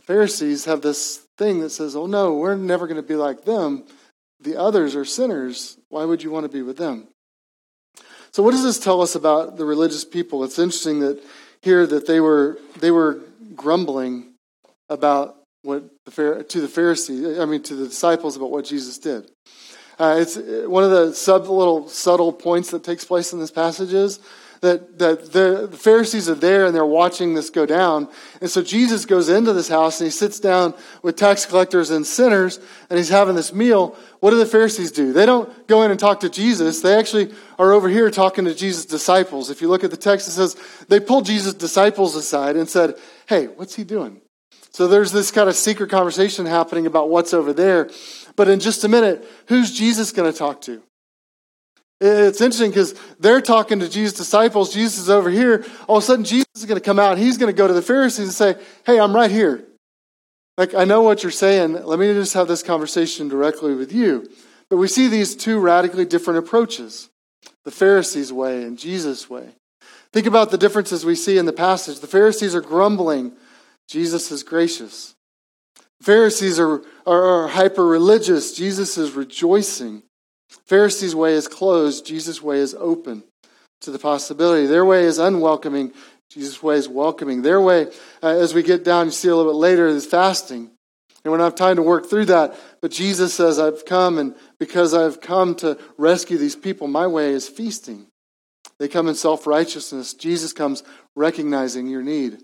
the 0.01 0.07
Pharisees 0.07 0.65
have 0.65 0.81
this 0.81 1.27
thing 1.37 1.61
that 1.61 1.71
says, 1.71 1.95
oh 1.95 2.07
no, 2.07 2.35
we're 2.35 2.55
never 2.55 2.87
going 2.87 2.97
to 2.97 3.07
be 3.07 3.17
like 3.17 3.45
them. 3.45 3.85
The 4.41 4.59
others 4.59 4.97
are 4.97 5.05
sinners. 5.05 5.77
Why 5.91 6.07
would 6.07 6.23
you 6.23 6.31
want 6.31 6.45
to 6.45 6.49
be 6.49 6.63
with 6.63 6.79
them? 6.79 7.09
So 8.33 8.43
what 8.43 8.53
does 8.53 8.63
this 8.63 8.79
tell 8.79 9.03
us 9.03 9.15
about 9.15 9.59
the 9.59 9.67
religious 9.67 10.07
people? 10.07 10.43
It's 10.43 10.59
interesting 10.59 11.01
that 11.01 11.23
here 11.61 11.87
that 11.87 12.07
they 12.07 12.19
were 12.19 12.59
they 12.79 12.91
were 12.91 13.21
grumbling 13.55 14.33
about 14.89 15.37
what 15.63 15.85
the 16.05 16.45
to 16.49 16.61
the 16.61 16.69
Pharisees, 16.69 17.39
I 17.39 17.45
mean 17.45 17.63
to 17.65 17.75
the 17.75 17.89
disciples 17.89 18.37
about 18.37 18.51
what 18.51 18.65
Jesus 18.65 18.99
did. 18.99 19.31
Uh, 19.99 20.17
it's 20.19 20.37
one 20.67 20.83
of 20.83 20.91
the 20.91 21.13
sub 21.13 21.47
little 21.47 21.89
subtle 21.89 22.33
points 22.33 22.71
that 22.71 22.83
takes 22.83 23.05
place 23.05 23.33
in 23.33 23.39
this 23.39 23.51
passage 23.51 23.93
is 23.93 24.19
that, 24.61 24.99
that 24.99 25.33
the 25.33 25.69
Pharisees 25.77 26.29
are 26.29 26.35
there 26.35 26.67
and 26.67 26.75
they're 26.75 26.85
watching 26.85 27.35
this 27.35 27.51
go 27.51 27.65
down. 27.65 28.09
And 28.41 28.51
so 28.51 28.63
Jesus 28.63 29.07
goes 29.07 29.29
into 29.29 29.53
this 29.53 29.69
house 29.69 30.01
and 30.01 30.07
he 30.07 30.11
sits 30.11 30.39
down 30.39 30.75
with 31.03 31.17
tax 31.17 31.47
collectors 31.47 31.91
and 31.91 32.07
sinners 32.07 32.59
and 32.89 32.99
he's 32.99 33.09
having 33.09 33.35
this 33.35 33.53
meal. 33.53 33.97
What 34.21 34.31
do 34.31 34.39
the 34.39 34.47
Pharisees 34.47 34.91
do? 34.91 35.13
They 35.13 35.25
don't 35.25 35.67
go 35.67 35.83
in 35.83 35.91
and 35.91 35.99
talk 35.99 36.21
to 36.21 36.29
Jesus. 36.29 36.81
They 36.81 36.95
actually 36.95 37.33
are 37.59 37.73
over 37.73 37.89
here 37.89 38.11
talking 38.11 38.45
to 38.45 38.55
Jesus' 38.55 38.85
disciples. 38.85 39.51
If 39.51 39.63
you 39.63 39.69
look 39.69 39.85
at 39.85 39.91
the 39.91 39.97
text, 39.97 40.29
it 40.29 40.33
says 40.33 40.57
they 40.89 41.01
pulled 41.01 41.25
Jesus' 41.25 41.55
disciples 41.55 42.15
aside 42.15 42.57
and 42.57 42.69
said, 42.69 42.97
Hey, 43.27 43.47
what's 43.47 43.75
he 43.75 43.85
doing? 43.85 44.21
So 44.71 44.87
there's 44.89 45.13
this 45.13 45.31
kind 45.31 45.49
of 45.49 45.57
secret 45.57 45.91
conversation 45.91 46.47
happening 46.47 46.87
about 46.87 47.09
what's 47.09 47.35
over 47.35 47.53
there. 47.53 47.91
But 48.37 48.49
in 48.49 48.61
just 48.61 48.85
a 48.85 48.89
minute, 48.89 49.27
who's 49.47 49.77
Jesus 49.77 50.13
going 50.13 50.31
to 50.31 50.37
talk 50.37 50.61
to? 50.63 50.83
It's 52.01 52.41
interesting 52.41 52.71
because 52.71 52.95
they're 53.19 53.43
talking 53.43 53.81
to 53.81 53.89
Jesus' 53.89 54.17
disciples. 54.17 54.73
Jesus 54.73 54.99
is 54.99 55.11
over 55.11 55.29
here. 55.29 55.67
All 55.87 55.99
of 55.99 56.03
a 56.03 56.07
sudden, 56.07 56.25
Jesus 56.25 56.49
is 56.57 56.65
going 56.65 56.81
to 56.81 56.85
come 56.85 56.99
out. 56.99 57.19
He's 57.19 57.37
going 57.37 57.53
to 57.53 57.57
go 57.57 57.67
to 57.67 57.75
the 57.75 57.83
Pharisees 57.83 58.27
and 58.27 58.33
say, 58.33 58.57
Hey, 58.87 58.99
I'm 58.99 59.15
right 59.15 59.31
here. 59.31 59.65
Like, 60.57 60.75
I 60.75 60.85
know 60.85 61.03
what 61.03 61.23
you're 61.23 61.33
saying. 61.33 61.85
Let 61.85 61.99
me 61.99 62.13
just 62.15 62.35
have 62.35 62.49
this 62.49 62.63
conversation 62.63 63.29
directly 63.29 63.75
with 63.75 63.93
you. 63.93 64.31
But 64.71 64.77
we 64.77 64.89
see 64.89 65.09
these 65.09 65.35
two 65.35 65.59
radically 65.59 66.05
different 66.05 66.39
approaches 66.39 67.11
the 67.65 67.71
Pharisees' 67.71 68.33
way 68.33 68.63
and 68.63 68.79
Jesus' 68.79 69.29
way. 69.29 69.49
Think 70.13 70.27
about 70.27 70.51
the 70.51 70.59
differences 70.59 71.05
we 71.05 71.15
see 71.15 71.39
in 71.39 71.47
the 71.47 71.53
passage. 71.53 72.01
The 72.01 72.07
Pharisees 72.07 72.55
are 72.55 72.61
grumbling, 72.61 73.33
Jesus 73.91 74.31
is 74.31 74.45
gracious. 74.45 75.17
Pharisees 76.01 76.61
are, 76.61 76.81
are, 77.07 77.25
are 77.25 77.49
hyper 77.49 77.85
religious, 77.85 78.55
Jesus 78.55 78.97
is 78.97 79.13
rejoicing. 79.13 80.05
Pharisees' 80.67 81.15
way 81.15 81.35
is 81.35 81.49
closed, 81.49 82.07
Jesus' 82.07 82.41
way 82.41 82.59
is 82.59 82.75
open 82.75 83.25
to 83.81 83.91
the 83.91 83.99
possibility. 83.99 84.67
Their 84.67 84.85
way 84.85 85.03
is 85.03 85.19
unwelcoming, 85.19 85.93
Jesus' 86.31 86.63
way 86.63 86.77
is 86.77 86.89
welcoming. 86.89 87.43
Their 87.43 87.61
way, 87.61 87.89
uh, 88.23 88.29
as 88.29 88.55
we 88.55 88.63
get 88.63 88.85
down, 88.85 89.07
you 89.07 89.13
see 89.13 89.29
a 89.29 89.35
little 89.35 89.53
bit 89.53 89.59
later, 89.59 89.89
is 89.89 90.07
fasting. 90.07 90.71
And 91.25 91.33
we 91.33 91.37
don't 91.37 91.45
have 91.45 91.57
time 91.57 91.77
to 91.77 91.83
work 91.83 92.09
through 92.09 92.27
that, 92.27 92.55
but 92.81 92.93
Jesus 92.93 93.35
says, 93.35 93.59
I've 93.59 93.85
come, 93.85 94.19
and 94.19 94.37
because 94.61 94.95
I've 94.95 95.21
come 95.21 95.57
to 95.57 95.77
rescue 95.99 96.39
these 96.39 96.57
people, 96.57 96.87
my 96.87 97.09
way 97.09 97.31
is 97.33 97.49
feasting. 97.49 98.07
They 98.79 98.87
come 98.87 99.09
in 99.09 99.17
self 99.17 99.49
righteousness. 99.49 100.15
Jesus 100.15 100.53
comes 100.53 100.85
recognizing 101.17 101.89
your 101.89 102.03
need. 102.03 102.39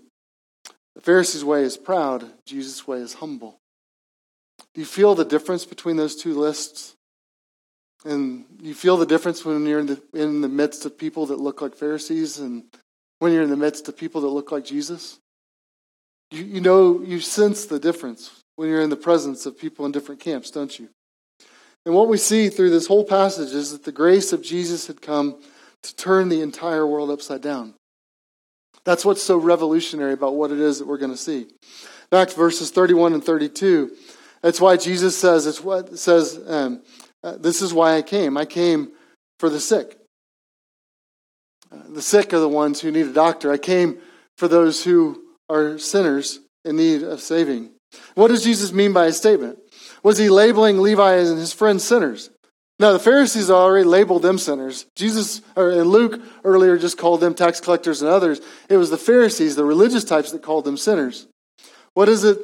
The 0.97 1.03
Pharisees' 1.03 1.45
way 1.45 1.61
is 1.61 1.77
proud, 1.77 2.25
Jesus' 2.47 2.87
way 2.87 2.97
is 2.97 3.13
humble. 3.13 3.59
Do 4.73 4.81
you 4.81 4.85
feel 4.85 5.13
the 5.13 5.23
difference 5.23 5.63
between 5.63 5.95
those 5.95 6.15
two 6.15 6.33
lists? 6.33 6.95
And 8.03 8.45
you 8.59 8.73
feel 8.73 8.97
the 8.97 9.05
difference 9.05 9.45
when 9.45 9.63
you're 9.67 9.81
in 9.81 9.85
the, 9.85 10.01
in 10.15 10.41
the 10.41 10.49
midst 10.49 10.87
of 10.87 10.97
people 10.97 11.27
that 11.27 11.39
look 11.39 11.61
like 11.61 11.75
Pharisees 11.75 12.39
and 12.39 12.63
when 13.19 13.31
you're 13.31 13.43
in 13.43 13.51
the 13.51 13.55
midst 13.55 13.87
of 13.87 13.95
people 13.95 14.21
that 14.21 14.29
look 14.29 14.51
like 14.51 14.65
Jesus? 14.65 15.19
You, 16.31 16.43
you 16.43 16.61
know, 16.61 17.03
you 17.03 17.19
sense 17.19 17.65
the 17.65 17.77
difference 17.77 18.31
when 18.55 18.67
you're 18.67 18.81
in 18.81 18.89
the 18.89 18.95
presence 18.95 19.45
of 19.45 19.55
people 19.55 19.85
in 19.85 19.91
different 19.91 20.19
camps, 20.19 20.49
don't 20.49 20.79
you? 20.79 20.89
And 21.85 21.93
what 21.93 22.07
we 22.07 22.17
see 22.17 22.49
through 22.49 22.71
this 22.71 22.87
whole 22.87 23.05
passage 23.05 23.53
is 23.53 23.71
that 23.71 23.83
the 23.83 23.91
grace 23.91 24.33
of 24.33 24.41
Jesus 24.41 24.87
had 24.87 25.03
come 25.03 25.39
to 25.83 25.95
turn 25.95 26.29
the 26.29 26.41
entire 26.41 26.87
world 26.87 27.11
upside 27.11 27.41
down. 27.41 27.75
That's 28.87 29.03
what's 29.03 29.21
so 29.21 29.37
revolutionary 29.37 30.13
about 30.13 30.35
what 30.35 30.49
it 30.49 30.61
is 30.61 30.79
that 30.79 30.87
we're 30.87 30.97
going 30.97 31.11
to 31.11 31.17
see. 31.17 31.47
Back 32.09 32.29
to 32.29 32.35
verses 32.37 32.71
31 32.71 33.15
and 33.15 33.21
32. 33.21 33.91
That's 34.41 34.61
why 34.61 34.77
Jesus 34.77 35.17
says, 35.17 35.45
it's 35.45 35.61
what 35.61 35.99
says, 35.99 36.39
um, 36.47 36.81
uh, 37.21 37.35
this 37.35 37.61
is 37.61 37.73
why 37.73 37.97
I 37.97 38.01
came. 38.01 38.37
I 38.37 38.45
came 38.45 38.93
for 39.39 39.49
the 39.49 39.59
sick. 39.59 39.99
Uh, 41.69 41.81
the 41.89 42.01
sick 42.01 42.33
are 42.33 42.39
the 42.39 42.47
ones 42.47 42.79
who 42.79 42.89
need 42.89 43.07
a 43.07 43.11
doctor. 43.11 43.51
I 43.51 43.57
came 43.57 43.97
for 44.37 44.47
those 44.47 44.85
who 44.85 45.21
are 45.49 45.77
sinners 45.77 46.39
in 46.63 46.77
need 46.77 47.03
of 47.03 47.19
saving. 47.19 47.71
What 48.15 48.29
does 48.29 48.45
Jesus 48.45 48.71
mean 48.71 48.93
by 48.93 49.07
his 49.07 49.17
statement? 49.17 49.59
Was 50.01 50.17
he 50.17 50.29
labeling 50.29 50.79
Levi 50.79 51.15
and 51.15 51.37
his 51.37 51.51
friends 51.51 51.83
sinners? 51.83 52.29
No, 52.79 52.93
the 52.93 52.99
Pharisees 52.99 53.49
already 53.49 53.85
labeled 53.85 54.21
them 54.21 54.37
sinners. 54.37 54.85
Jesus, 54.95 55.41
or 55.55 55.71
and 55.71 55.89
Luke 55.89 56.21
earlier 56.43 56.77
just 56.77 56.97
called 56.97 57.21
them 57.21 57.33
tax 57.33 57.59
collectors 57.59 58.01
and 58.01 58.09
others. 58.09 58.39
It 58.69 58.77
was 58.77 58.91
the 58.91 58.97
Pharisees, 58.97 59.55
the 59.55 59.65
religious 59.65 60.03
types, 60.03 60.31
that 60.31 60.43
called 60.43 60.65
them 60.65 60.77
sinners. 60.77 61.27
What 61.95 62.07
is 62.07 62.23
it? 62.23 62.37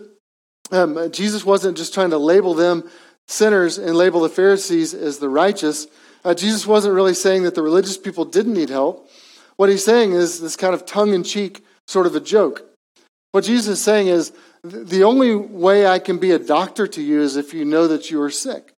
Um, 0.72 1.12
Jesus 1.12 1.46
wasn't 1.46 1.78
just 1.78 1.94
trying 1.94 2.10
to 2.10 2.18
label 2.18 2.56
them 2.56 2.90
sinners 3.28 3.78
and 3.78 3.96
label 3.96 4.22
the 4.22 4.30
Pharisees 4.30 4.94
as 4.94 5.20
the 5.20 5.30
righteous, 5.30 5.88
uh, 6.26 6.34
Jesus 6.34 6.66
wasn't 6.66 6.94
really 6.94 7.14
saying 7.14 7.44
that 7.44 7.56
the 7.56 7.62
religious 7.62 7.98
people 7.98 8.26
didn't 8.26 8.54
need 8.54 8.70
help. 8.70 9.10
What 9.58 9.70
he's 9.70 9.84
saying 9.84 10.14
is 10.14 10.40
this 10.40 10.56
kind 10.56 10.74
of 10.74 10.86
tongue 10.86 11.14
in 11.14 11.24
cheek 11.24 11.64
sort 11.88 12.06
of 12.06 12.16
a 12.16 12.20
joke. 12.20 12.64
What 13.32 13.44
Jesus 13.44 13.80
is 13.80 13.84
saying 13.84 14.08
is 14.08 14.32
the 14.64 15.04
only 15.04 15.36
way 15.36 15.86
I 15.86 16.00
can 16.00 16.18
be 16.18 16.32
a 16.32 16.40
doctor 16.40 16.88
to 16.88 17.02
you 17.02 17.22
is 17.22 17.36
if 17.36 17.54
you 17.54 17.66
know 17.66 17.88
that 17.88 18.10
you 18.10 18.22
are 18.22 18.30
sick. 18.30 18.73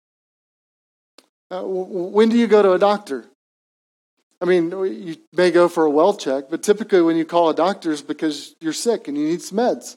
Uh, 1.51 1.63
when 1.63 2.29
do 2.29 2.39
you 2.39 2.47
go 2.47 2.63
to 2.63 2.73
a 2.73 2.79
doctor? 2.79 3.27
I 4.41 4.47
mean, 4.47 4.71
you 4.71 5.17
may 5.33 5.51
go 5.51 5.69
for 5.69 5.85
a 5.85 5.91
well 5.91 6.15
check, 6.15 6.45
but 6.51 6.63
typically 6.63 7.01
when 7.01 7.17
you 7.17 7.25
call 7.25 7.49
a 7.49 7.55
doctor 7.55 7.93
is 7.93 8.03
because 8.03 8.55
you're 8.61 8.73
sick 8.73 9.09
and 9.09 9.17
you 9.17 9.29
need 9.29 9.43
some 9.43 9.59
meds. 9.59 9.97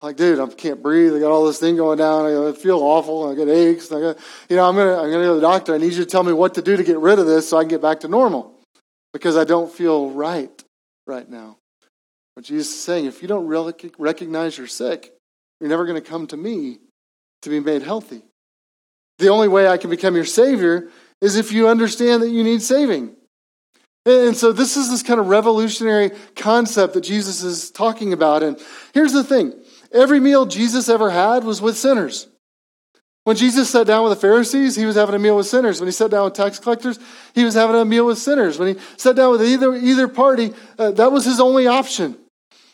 Like, 0.00 0.16
dude, 0.16 0.38
I 0.38 0.46
can't 0.46 0.82
breathe. 0.82 1.14
I 1.14 1.18
got 1.18 1.30
all 1.30 1.44
this 1.44 1.58
thing 1.58 1.76
going 1.76 1.98
down. 1.98 2.26
I 2.26 2.52
feel 2.52 2.78
awful. 2.78 3.28
I 3.28 3.34
got 3.34 3.48
aches. 3.48 3.90
I 3.90 4.00
got, 4.00 4.18
you 4.48 4.56
know, 4.56 4.68
I'm 4.68 4.76
gonna, 4.76 4.96
I'm 4.96 5.10
gonna 5.10 5.24
go 5.24 5.34
to 5.34 5.40
the 5.40 5.46
doctor. 5.46 5.74
I 5.74 5.78
need 5.78 5.92
you 5.92 6.04
to 6.04 6.06
tell 6.06 6.22
me 6.22 6.32
what 6.32 6.54
to 6.54 6.62
do 6.62 6.76
to 6.76 6.84
get 6.84 6.98
rid 6.98 7.18
of 7.18 7.26
this 7.26 7.48
so 7.48 7.58
I 7.58 7.62
can 7.62 7.68
get 7.68 7.82
back 7.82 8.00
to 8.00 8.08
normal 8.08 8.54
because 9.12 9.36
I 9.36 9.44
don't 9.44 9.70
feel 9.70 10.10
right 10.10 10.64
right 11.06 11.28
now. 11.28 11.56
But 12.36 12.44
Jesus 12.44 12.72
is 12.72 12.80
saying, 12.80 13.06
if 13.06 13.22
you 13.22 13.26
don't 13.26 13.48
really 13.48 13.74
recognize 13.98 14.56
you're 14.56 14.68
sick, 14.68 15.12
you're 15.60 15.68
never 15.68 15.84
going 15.84 16.00
to 16.00 16.08
come 16.08 16.28
to 16.28 16.36
me 16.36 16.78
to 17.42 17.50
be 17.50 17.58
made 17.58 17.82
healthy. 17.82 18.22
The 19.18 19.28
only 19.28 19.48
way 19.48 19.66
I 19.66 19.76
can 19.76 19.90
become 19.90 20.14
your 20.14 20.24
Savior 20.24 20.88
is 21.20 21.36
if 21.36 21.52
you 21.52 21.68
understand 21.68 22.22
that 22.22 22.30
you 22.30 22.44
need 22.44 22.62
saving. 22.62 23.14
And 24.06 24.36
so 24.36 24.52
this 24.52 24.76
is 24.76 24.88
this 24.88 25.02
kind 25.02 25.20
of 25.20 25.26
revolutionary 25.26 26.12
concept 26.34 26.94
that 26.94 27.02
Jesus 27.02 27.42
is 27.42 27.70
talking 27.70 28.12
about. 28.12 28.42
And 28.42 28.58
here's 28.94 29.12
the 29.12 29.24
thing 29.24 29.52
every 29.92 30.20
meal 30.20 30.46
Jesus 30.46 30.88
ever 30.88 31.10
had 31.10 31.44
was 31.44 31.60
with 31.60 31.76
sinners. 31.76 32.28
When 33.24 33.36
Jesus 33.36 33.68
sat 33.68 33.86
down 33.86 34.04
with 34.04 34.12
the 34.12 34.20
Pharisees, 34.20 34.74
he 34.74 34.86
was 34.86 34.96
having 34.96 35.14
a 35.14 35.18
meal 35.18 35.36
with 35.36 35.46
sinners. 35.46 35.80
When 35.80 35.88
he 35.88 35.92
sat 35.92 36.10
down 36.10 36.24
with 36.24 36.32
tax 36.32 36.58
collectors, 36.58 36.98
he 37.34 37.44
was 37.44 37.52
having 37.52 37.76
a 37.76 37.84
meal 37.84 38.06
with 38.06 38.16
sinners. 38.16 38.58
When 38.58 38.74
he 38.74 38.80
sat 38.96 39.16
down 39.16 39.32
with 39.32 39.42
either, 39.42 39.74
either 39.74 40.08
party, 40.08 40.54
uh, 40.78 40.92
that 40.92 41.12
was 41.12 41.26
his 41.26 41.38
only 41.38 41.66
option. 41.66 42.16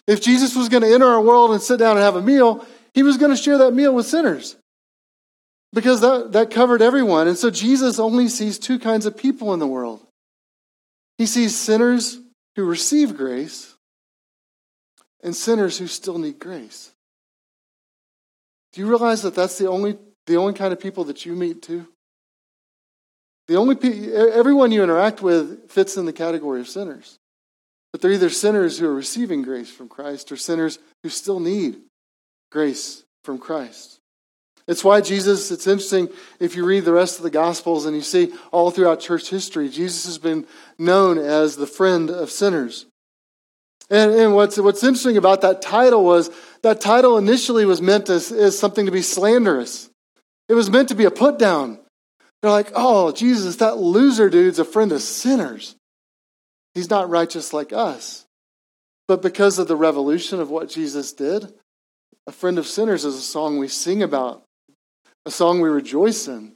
If 0.07 0.21
Jesus 0.21 0.55
was 0.55 0.69
going 0.69 0.83
to 0.85 0.95
enter 0.95 1.07
our 1.07 1.21
world 1.21 1.51
and 1.51 1.61
sit 1.61 1.79
down 1.79 1.97
and 1.97 2.05
have 2.05 2.15
a 2.15 2.23
meal, 2.23 2.65
he 2.93 3.03
was 3.03 3.17
going 3.17 3.33
to 3.35 3.43
share 3.43 3.59
that 3.59 3.73
meal 3.73 3.93
with 3.93 4.07
sinners 4.07 4.55
because 5.75 6.01
that, 6.01 6.33
that 6.33 6.51
covered 6.51 6.81
everyone. 6.81 7.29
And 7.29 7.37
so 7.37 7.51
Jesus 7.51 7.99
only 7.99 8.29
sees 8.29 8.59
two 8.59 8.79
kinds 8.79 9.05
of 9.05 9.17
people 9.17 9.53
in 9.53 9.59
the 9.59 9.67
world 9.67 10.01
he 11.19 11.27
sees 11.27 11.59
sinners 11.59 12.19
who 12.57 12.65
receive 12.65 13.17
grace 13.17 13.75
and 15.23 15.35
sinners 15.35 15.79
who 15.79 15.87
still 15.87 16.19
need 16.19 16.39
grace. 16.39 16.91
Do 18.73 18.81
you 18.81 18.89
realize 18.89 19.23
that 19.23 19.35
that's 19.35 19.59
the 19.59 19.69
only, 19.69 19.97
the 20.27 20.37
only 20.37 20.55
kind 20.55 20.73
of 20.73 20.81
people 20.81 21.05
that 21.05 21.25
you 21.25 21.35
meet 21.35 21.63
too? 21.63 21.87
The 23.47 23.57
only 23.57 23.77
everyone 24.15 24.73
you 24.73 24.83
interact 24.83 25.23
with 25.23 25.71
fits 25.71 25.97
in 25.97 26.07
the 26.07 26.13
category 26.13 26.61
of 26.61 26.69
sinners. 26.69 27.19
But 27.93 28.01
they're 28.01 28.13
either 28.13 28.31
sinners 28.31 28.79
who 28.79 28.87
are 28.89 28.95
receiving 28.95 29.43
grace 29.43 29.71
from 29.71 29.89
Christ 29.89 30.33
or 30.33 30.37
sinners 30.37 30.79
who 31.03 31.11
still 31.11 31.39
need 31.39 31.77
grace 32.51 33.05
from 33.23 33.39
Christ. 33.39 34.01
It's 34.67 34.83
why 34.83 35.03
Jesus, 35.03 35.51
it's 35.51 35.67
interesting 35.67 36.09
if 36.41 36.57
you 36.57 36.65
read 36.65 36.85
the 36.85 36.93
rest 36.93 37.19
of 37.19 37.23
the 37.23 37.31
Gospels 37.31 37.85
and 37.85 37.95
you 37.95 38.03
see 38.03 38.33
all 38.51 38.71
throughout 38.71 39.01
church 39.01 39.29
history, 39.29 39.69
Jesus 39.69 40.07
has 40.07 40.19
been 40.19 40.47
known 40.79 41.19
as 41.19 41.57
the 41.57 41.67
friend 41.67 42.11
of 42.11 42.31
sinners. 42.31 42.87
And, 43.91 44.13
and 44.13 44.35
what's, 44.35 44.59
what's 44.59 44.83
interesting 44.83 45.19
about 45.19 45.43
that 45.43 45.61
title 45.61 46.03
was 46.03 46.31
that 46.63 46.81
title 46.81 47.19
initially 47.19 47.67
was 47.67 47.83
meant 47.83 48.09
as, 48.09 48.33
as 48.33 48.59
something 48.59 48.87
to 48.87 48.93
be 48.93 49.03
slanderous. 49.03 49.91
It 50.49 50.55
was 50.55 50.71
meant 50.71 50.89
to 50.89 50.95
be 50.95 51.05
a 51.05 51.11
put 51.11 51.39
down. 51.39 51.79
They're 52.41 52.51
like, 52.51 52.73
oh, 52.75 53.13
Jesus, 53.13 53.57
that 53.57 53.77
loser 53.77 54.31
dude's 54.31 54.59
a 54.59 54.65
friend 54.65 54.93
of 54.93 55.03
sinners. 55.03 55.77
He's 56.75 56.91
not 56.91 57.11
righteous 57.11 57.53
like 57.53 57.73
us. 57.75 58.25
But 59.07 59.21
because 59.21 59.59
of 59.59 59.69
the 59.69 59.77
revolution 59.77 60.41
of 60.41 60.51
what 60.51 60.71
Jesus 60.71 61.13
did, 61.13 61.53
a 62.27 62.33
friend 62.33 62.59
of 62.59 62.67
sinners 62.67 63.05
is 63.05 63.17
a 63.17 63.21
song 63.21 63.59
we 63.59 63.69
sing 63.69 64.03
about 64.03 64.43
a 65.27 65.31
song 65.31 65.61
we 65.61 65.69
rejoice 65.69 66.29
in. 66.29 66.55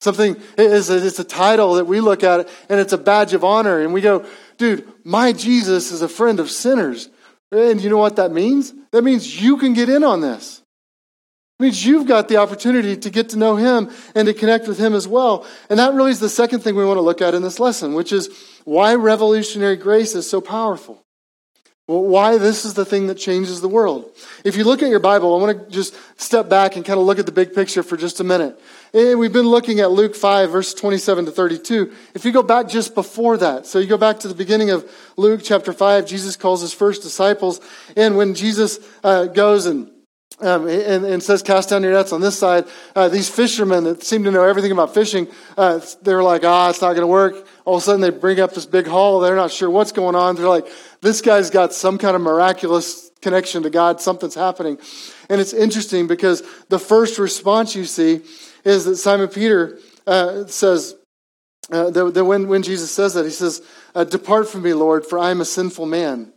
Something 0.00 0.36
is 0.56 0.88
it's 0.88 1.18
a 1.18 1.24
title 1.24 1.74
that 1.74 1.86
we 1.86 2.00
look 2.00 2.24
at 2.24 2.48
and 2.68 2.80
it's 2.80 2.94
a 2.94 2.98
badge 2.98 3.34
of 3.34 3.44
honor 3.44 3.80
and 3.80 3.92
we 3.92 4.00
go, 4.00 4.24
dude, 4.56 4.86
my 5.04 5.32
Jesus 5.32 5.92
is 5.92 6.00
a 6.00 6.08
friend 6.08 6.40
of 6.40 6.50
sinners. 6.50 7.10
And 7.52 7.82
you 7.82 7.90
know 7.90 7.98
what 7.98 8.16
that 8.16 8.32
means? 8.32 8.72
That 8.92 9.02
means 9.02 9.40
you 9.40 9.58
can 9.58 9.74
get 9.74 9.88
in 9.88 10.02
on 10.04 10.20
this. 10.20 10.62
It 11.58 11.64
means 11.64 11.84
you've 11.84 12.06
got 12.06 12.28
the 12.28 12.38
opportunity 12.38 12.96
to 12.96 13.10
get 13.10 13.30
to 13.30 13.36
know 13.36 13.56
him 13.56 13.90
and 14.14 14.26
to 14.26 14.32
connect 14.32 14.66
with 14.66 14.78
him 14.78 14.94
as 14.94 15.06
well. 15.06 15.46
And 15.68 15.78
that 15.78 15.92
really 15.92 16.12
is 16.12 16.20
the 16.20 16.30
second 16.30 16.60
thing 16.60 16.74
we 16.74 16.86
want 16.86 16.96
to 16.96 17.02
look 17.02 17.20
at 17.20 17.34
in 17.34 17.42
this 17.42 17.60
lesson, 17.60 17.92
which 17.92 18.12
is 18.12 18.30
why 18.64 18.94
revolutionary 18.94 19.76
grace 19.76 20.14
is 20.14 20.28
so 20.28 20.40
powerful. 20.40 21.04
Why 21.90 22.38
this 22.38 22.64
is 22.64 22.74
the 22.74 22.84
thing 22.84 23.08
that 23.08 23.16
changes 23.16 23.60
the 23.60 23.68
world. 23.68 24.08
If 24.44 24.54
you 24.54 24.62
look 24.62 24.80
at 24.80 24.90
your 24.90 25.00
Bible, 25.00 25.34
I 25.34 25.42
want 25.42 25.58
to 25.58 25.70
just 25.72 25.96
step 26.20 26.48
back 26.48 26.76
and 26.76 26.84
kind 26.84 27.00
of 27.00 27.04
look 27.04 27.18
at 27.18 27.26
the 27.26 27.32
big 27.32 27.52
picture 27.52 27.82
for 27.82 27.96
just 27.96 28.20
a 28.20 28.24
minute. 28.24 28.56
And 28.94 29.18
we've 29.18 29.32
been 29.32 29.48
looking 29.48 29.80
at 29.80 29.90
Luke 29.90 30.14
5, 30.14 30.52
verse 30.52 30.72
27 30.72 31.24
to 31.24 31.32
32. 31.32 31.92
If 32.14 32.24
you 32.24 32.30
go 32.30 32.44
back 32.44 32.68
just 32.68 32.94
before 32.94 33.36
that, 33.38 33.66
so 33.66 33.80
you 33.80 33.88
go 33.88 33.98
back 33.98 34.20
to 34.20 34.28
the 34.28 34.36
beginning 34.36 34.70
of 34.70 34.88
Luke 35.16 35.40
chapter 35.42 35.72
5, 35.72 36.06
Jesus 36.06 36.36
calls 36.36 36.60
his 36.60 36.72
first 36.72 37.02
disciples. 37.02 37.60
And 37.96 38.16
when 38.16 38.36
Jesus 38.36 38.78
uh, 39.02 39.24
goes 39.24 39.66
and 39.66 39.89
um, 40.40 40.66
and, 40.68 41.04
and, 41.04 41.22
says, 41.22 41.42
cast 41.42 41.68
down 41.68 41.82
your 41.82 41.92
nets 41.92 42.12
on 42.12 42.20
this 42.20 42.38
side. 42.38 42.64
Uh, 42.94 43.08
these 43.08 43.28
fishermen 43.28 43.84
that 43.84 44.02
seem 44.02 44.24
to 44.24 44.30
know 44.30 44.44
everything 44.44 44.72
about 44.72 44.94
fishing, 44.94 45.28
uh, 45.56 45.80
they're 46.02 46.22
like, 46.22 46.44
ah, 46.44 46.70
it's 46.70 46.80
not 46.80 46.88
going 46.88 47.02
to 47.02 47.06
work. 47.06 47.46
All 47.64 47.76
of 47.76 47.82
a 47.82 47.84
sudden, 47.84 48.00
they 48.00 48.10
bring 48.10 48.40
up 48.40 48.54
this 48.54 48.66
big 48.66 48.86
haul. 48.86 49.20
They're 49.20 49.36
not 49.36 49.50
sure 49.50 49.70
what's 49.70 49.92
going 49.92 50.14
on. 50.14 50.36
They're 50.36 50.48
like, 50.48 50.66
this 51.02 51.20
guy's 51.20 51.50
got 51.50 51.72
some 51.72 51.98
kind 51.98 52.16
of 52.16 52.22
miraculous 52.22 53.10
connection 53.20 53.62
to 53.64 53.70
God. 53.70 54.00
Something's 54.00 54.34
happening. 54.34 54.78
And 55.28 55.40
it's 55.40 55.52
interesting 55.52 56.06
because 56.06 56.42
the 56.68 56.78
first 56.78 57.18
response 57.18 57.74
you 57.74 57.84
see 57.84 58.22
is 58.64 58.84
that 58.86 58.96
Simon 58.96 59.28
Peter 59.28 59.78
uh, 60.06 60.46
says, 60.46 60.96
uh, 61.70 61.90
that, 61.90 62.14
that 62.14 62.24
when, 62.24 62.48
when 62.48 62.62
Jesus 62.62 62.90
says 62.90 63.14
that, 63.14 63.24
he 63.24 63.30
says, 63.30 63.62
uh, 63.94 64.04
Depart 64.04 64.48
from 64.48 64.62
me, 64.62 64.72
Lord, 64.72 65.06
for 65.06 65.18
I 65.18 65.30
am 65.30 65.40
a 65.40 65.44
sinful 65.44 65.86
man. 65.86 66.32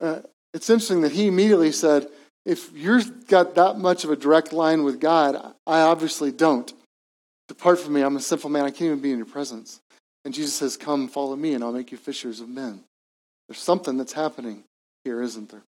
Uh, 0.00 0.20
it's 0.52 0.68
interesting 0.68 1.02
that 1.02 1.12
he 1.12 1.26
immediately 1.26 1.72
said, 1.72 2.08
if 2.44 2.72
you've 2.74 3.26
got 3.26 3.54
that 3.56 3.78
much 3.78 4.04
of 4.04 4.10
a 4.10 4.16
direct 4.16 4.52
line 4.52 4.82
with 4.84 5.00
God, 5.00 5.36
I 5.66 5.80
obviously 5.80 6.32
don't. 6.32 6.72
Depart 7.48 7.78
from 7.78 7.94
me, 7.94 8.02
I'm 8.02 8.16
a 8.16 8.20
sinful 8.20 8.50
man. 8.50 8.64
I 8.64 8.70
can't 8.70 8.82
even 8.82 9.00
be 9.00 9.10
in 9.10 9.18
your 9.18 9.26
presence. 9.26 9.80
And 10.24 10.32
Jesus 10.32 10.54
says, 10.54 10.76
Come, 10.76 11.08
follow 11.08 11.36
me, 11.36 11.54
and 11.54 11.64
I'll 11.64 11.72
make 11.72 11.92
you 11.92 11.98
fishers 11.98 12.40
of 12.40 12.48
men. 12.48 12.84
There's 13.48 13.60
something 13.60 13.96
that's 13.96 14.12
happening 14.12 14.64
here, 15.04 15.22
isn't 15.22 15.50
there? 15.50 15.62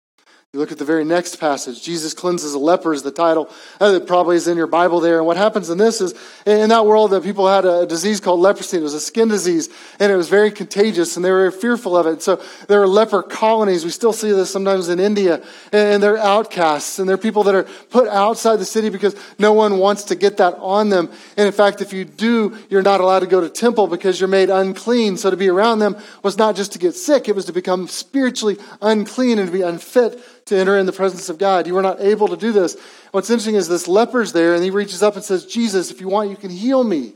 You 0.55 0.61
look 0.61 0.73
at 0.73 0.79
the 0.79 0.85
very 0.87 1.05
next 1.05 1.37
passage. 1.37 1.83
Jesus 1.83 2.15
cleanses 2.15 2.55
a 2.55 2.59
leper 2.59 2.95
is 2.95 3.03
the 3.03 3.11
title. 3.11 3.51
Uh, 3.79 3.93
that 3.93 4.07
probably 4.07 4.35
is 4.35 4.49
in 4.49 4.57
your 4.57 4.67
Bible 4.67 4.99
there. 4.99 5.19
And 5.19 5.27
what 5.27 5.37
happens 5.37 5.69
in 5.69 5.77
this 5.77 6.01
is, 6.01 6.15
in 6.47 6.71
that 6.71 6.87
world, 6.87 7.11
that 7.11 7.23
people 7.23 7.47
had 7.47 7.67
a 7.67 7.85
disease 7.85 8.19
called 8.19 8.41
leprosy. 8.41 8.79
It 8.79 8.83
was 8.83 8.95
a 8.95 9.01
skin 9.01 9.29
disease, 9.29 9.69
and 10.01 10.11
it 10.11 10.17
was 10.17 10.31
very 10.31 10.51
contagious, 10.51 11.17
and 11.17 11.25
they 11.25 11.31
were 11.31 11.51
fearful 11.51 11.99
of 11.99 12.07
it. 12.07 12.23
So 12.23 12.43
there 12.67 12.81
were 12.81 12.89
leper 12.89 13.23
colonies. 13.23 13.85
We 13.85 13.91
still 13.91 14.15
see 14.15 14.33
this 14.33 14.51
sometimes 14.51 14.89
in 14.89 15.01
India, 15.01 15.45
and 15.71 16.03
they're 16.03 16.17
outcasts, 16.17 16.99
and 16.99 17.07
they're 17.07 17.19
people 17.19 17.43
that 17.43 17.55
are 17.55 17.65
put 17.91 18.09
outside 18.09 18.57
the 18.57 18.65
city 18.65 18.89
because 18.89 19.15
no 19.39 19.53
one 19.53 19.77
wants 19.77 20.05
to 20.05 20.15
get 20.15 20.39
that 20.39 20.55
on 20.61 20.89
them. 20.89 21.11
And 21.37 21.47
in 21.47 21.53
fact, 21.53 21.83
if 21.83 21.93
you 21.93 22.07
do, 22.07 22.57
you're 22.71 22.81
not 22.81 23.03
allowed 23.03 23.21
to 23.21 23.27
go 23.27 23.43
to 23.43 23.51
temple 23.51 23.87
because 23.87 24.19
you're 24.19 24.31
made 24.31 24.49
unclean. 24.49 25.19
So 25.19 25.29
to 25.29 25.37
be 25.37 25.51
around 25.51 25.81
them 25.81 25.99
was 26.23 26.39
not 26.39 26.57
just 26.57 26.73
to 26.73 26.79
get 26.79 26.95
sick; 26.95 27.29
it 27.29 27.37
was 27.37 27.45
to 27.45 27.53
become 27.53 27.87
spiritually 27.87 28.57
unclean 28.81 29.39
and 29.39 29.47
to 29.47 29.53
be 29.53 29.61
unfit 29.61 30.19
to 30.49 30.57
enter 30.57 30.77
in 30.77 30.87
the 30.87 30.93
presence 30.93 31.29
of 31.29 31.39
God. 31.39 31.67
You 31.67 31.75
were 31.75 31.83
not 31.83 32.01
able 32.01 32.29
to 32.29 32.37
do 32.37 32.53
this. 32.53 32.77
What's 33.13 33.31
interesting 33.31 33.55
is 33.55 33.69
this 33.69 33.89
leper's 33.89 34.33
there, 34.33 34.55
and 34.55 34.63
he 34.63 34.71
reaches 34.71 35.03
up 35.03 35.15
and 35.15 35.25
says, 35.25 35.47
Jesus, 35.47 35.91
if 35.91 36.01
you 36.01 36.09
want, 36.09 36.31
you 36.31 36.37
can 36.37 36.51
heal 36.51 36.83
me. 36.83 37.13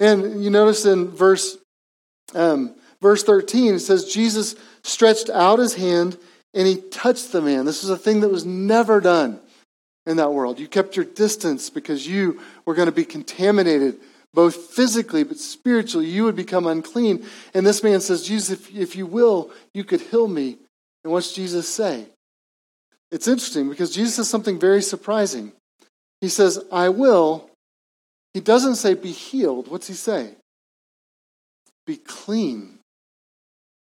And 0.00 0.42
you 0.42 0.50
notice 0.50 0.84
in 0.84 1.10
verse, 1.10 1.56
um, 2.34 2.74
verse 3.00 3.22
13, 3.22 3.74
it 3.74 3.80
says, 3.80 4.12
Jesus 4.12 4.56
stretched 4.82 5.30
out 5.30 5.58
his 5.58 5.74
hand 5.74 6.18
and 6.54 6.66
he 6.66 6.80
touched 6.80 7.32
the 7.32 7.40
man. 7.40 7.64
This 7.64 7.82
was 7.82 7.90
a 7.90 7.96
thing 7.96 8.20
that 8.20 8.28
was 8.28 8.44
never 8.44 9.00
done 9.00 9.40
in 10.06 10.16
that 10.16 10.32
world. 10.32 10.58
You 10.58 10.68
kept 10.68 10.96
your 10.96 11.04
distance 11.04 11.70
because 11.70 12.06
you 12.06 12.40
were 12.66 12.74
going 12.74 12.86
to 12.86 12.92
be 12.92 13.04
contaminated 13.04 14.00
both 14.34 14.56
physically 14.56 15.24
but 15.24 15.38
spiritually. 15.38 16.06
You 16.06 16.24
would 16.24 16.36
become 16.36 16.66
unclean. 16.66 17.24
And 17.54 17.66
this 17.66 17.82
man 17.82 18.00
says, 18.00 18.26
Jesus, 18.26 18.50
if, 18.50 18.74
if 18.74 18.96
you 18.96 19.06
will, 19.06 19.50
you 19.72 19.84
could 19.84 20.00
heal 20.00 20.26
me. 20.26 20.58
And 21.04 21.12
what's 21.12 21.32
Jesus 21.32 21.68
say? 21.68 22.06
It's 23.10 23.28
interesting 23.28 23.68
because 23.68 23.94
Jesus 23.94 24.16
says 24.16 24.30
something 24.30 24.58
very 24.58 24.82
surprising. 24.82 25.52
He 26.20 26.28
says, 26.28 26.64
I 26.72 26.88
will. 26.88 27.50
He 28.32 28.40
doesn't 28.40 28.76
say 28.76 28.94
be 28.94 29.12
healed. 29.12 29.68
What's 29.68 29.88
he 29.88 29.94
say? 29.94 30.30
Be 31.86 31.96
clean. 31.96 32.78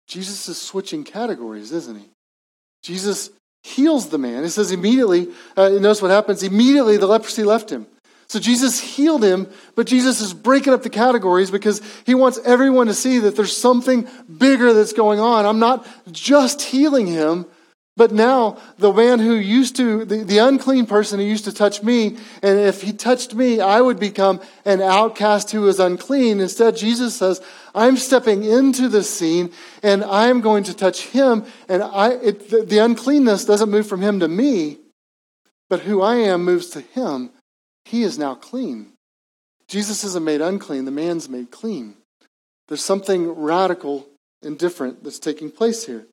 Jesus 0.07 0.49
is 0.49 0.59
switching 0.59 1.03
categories, 1.03 1.71
isn't 1.71 1.97
he? 1.97 2.09
Jesus 2.83 3.29
heals 3.63 4.09
the 4.09 4.17
man. 4.17 4.43
It 4.43 4.49
says 4.49 4.71
immediately, 4.71 5.29
uh, 5.55 5.69
notice 5.69 6.01
what 6.01 6.11
happens. 6.11 6.43
Immediately 6.43 6.97
the 6.97 7.07
leprosy 7.07 7.43
left 7.43 7.69
him. 7.69 7.87
So 8.31 8.39
Jesus 8.39 8.79
healed 8.79 9.25
him, 9.25 9.49
but 9.75 9.87
Jesus 9.87 10.21
is 10.21 10.33
breaking 10.33 10.71
up 10.71 10.83
the 10.83 10.89
categories 10.89 11.51
because 11.51 11.81
he 12.05 12.15
wants 12.15 12.39
everyone 12.45 12.87
to 12.87 12.93
see 12.93 13.19
that 13.19 13.35
there's 13.35 13.57
something 13.57 14.07
bigger 14.37 14.71
that's 14.71 14.93
going 14.93 15.19
on. 15.19 15.45
I'm 15.45 15.59
not 15.59 15.85
just 16.13 16.61
healing 16.61 17.07
him, 17.07 17.45
But 17.97 18.13
now, 18.13 18.57
the 18.77 18.93
man 18.93 19.19
who 19.19 19.35
used 19.35 19.75
to, 19.75 20.05
the, 20.05 20.23
the 20.23 20.37
unclean 20.37 20.85
person 20.85 21.19
who 21.19 21.25
used 21.25 21.43
to 21.43 21.53
touch 21.53 21.83
me, 21.83 22.17
and 22.41 22.57
if 22.57 22.81
he 22.81 22.93
touched 22.93 23.35
me, 23.35 23.59
I 23.59 23.81
would 23.81 23.99
become 23.99 24.39
an 24.63 24.81
outcast 24.81 25.51
who 25.51 25.67
is 25.67 25.79
unclean. 25.79 26.39
Instead, 26.39 26.77
Jesus 26.77 27.15
says, 27.15 27.41
I'm 27.75 27.97
stepping 27.97 28.45
into 28.45 28.87
the 28.87 29.03
scene 29.03 29.51
and 29.83 30.05
I'm 30.05 30.39
going 30.39 30.63
to 30.63 30.73
touch 30.73 31.07
him. 31.07 31.45
And 31.67 31.83
I, 31.83 32.13
it, 32.13 32.49
the, 32.49 32.63
the 32.63 32.77
uncleanness 32.77 33.43
doesn't 33.43 33.69
move 33.69 33.87
from 33.87 34.01
him 34.01 34.21
to 34.21 34.27
me, 34.27 34.77
but 35.69 35.81
who 35.81 36.01
I 36.01 36.15
am 36.15 36.45
moves 36.45 36.69
to 36.69 36.81
him. 36.81 37.31
He 37.85 38.03
is 38.03 38.17
now 38.17 38.35
clean. 38.35 38.93
Jesus 39.67 40.03
isn't 40.03 40.23
made 40.23 40.41
unclean, 40.41 40.85
the 40.85 40.91
man's 40.91 41.29
made 41.29 41.51
clean. 41.51 41.95
There's 42.67 42.83
something 42.83 43.29
radical 43.29 44.07
and 44.43 44.57
different 44.57 45.03
that's 45.03 45.19
taking 45.19 45.51
place 45.51 45.85
here. 45.85 46.05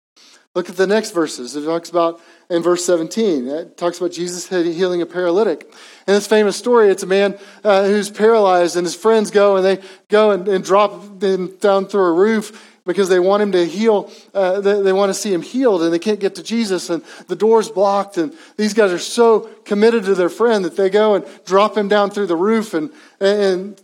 Look 0.54 0.68
at 0.68 0.76
the 0.76 0.87
next 0.87 1.12
verses. 1.12 1.54
It 1.54 1.64
talks 1.64 1.90
about 1.90 2.20
in 2.50 2.62
verse 2.62 2.85
17. 2.85 3.46
It 3.46 3.76
talks 3.76 3.98
about 3.98 4.12
Jesus 4.12 4.48
healing 4.48 5.02
a 5.02 5.07
paralytic. 5.07 5.72
In 6.07 6.14
this 6.14 6.26
famous 6.26 6.57
story, 6.57 6.88
it's 6.88 7.02
a 7.02 7.07
man 7.07 7.38
uh, 7.62 7.85
who's 7.85 8.11
paralyzed, 8.11 8.74
and 8.76 8.85
his 8.85 8.96
friends 8.96 9.31
go 9.31 9.57
and 9.57 9.64
they 9.64 9.81
go 10.09 10.33
and, 10.33 10.48
and 10.48 10.64
drop 10.64 11.22
him 11.22 11.57
down 11.59 11.87
through 11.87 12.07
a 12.07 12.12
roof 12.12 12.77
because 12.88 13.11
they 13.11 13.20
want 13.20 13.42
him 13.42 13.53
to 13.53 13.66
heal. 13.66 14.11
Uh, 14.33 14.62
they, 14.62 14.81
they, 14.81 14.94
want 14.94 15.11
to 15.11 15.14
see 15.14 15.31
him 15.33 15.42
healed, 15.42 15.83
and 15.83 15.92
they 15.92 15.98
can't 15.98 16.18
get 16.18 16.37
to 16.37 16.42
Jesus, 16.42 16.88
and 16.88 17.05
the 17.27 17.37
door's 17.37 17.68
blocked. 17.68 18.16
And 18.16 18.35
these 18.57 18.72
guys 18.72 18.90
are 18.90 18.98
so 18.98 19.40
committed 19.66 20.05
to 20.07 20.14
their 20.14 20.31
friend 20.31 20.64
that 20.64 20.74
they 20.74 20.88
go 20.88 21.14
and 21.14 21.24
drop 21.44 21.77
him 21.77 21.87
down 21.87 22.11
through 22.11 22.29
the 22.29 22.35
roof 22.35 22.72
and, 22.72 22.90
and 23.20 23.79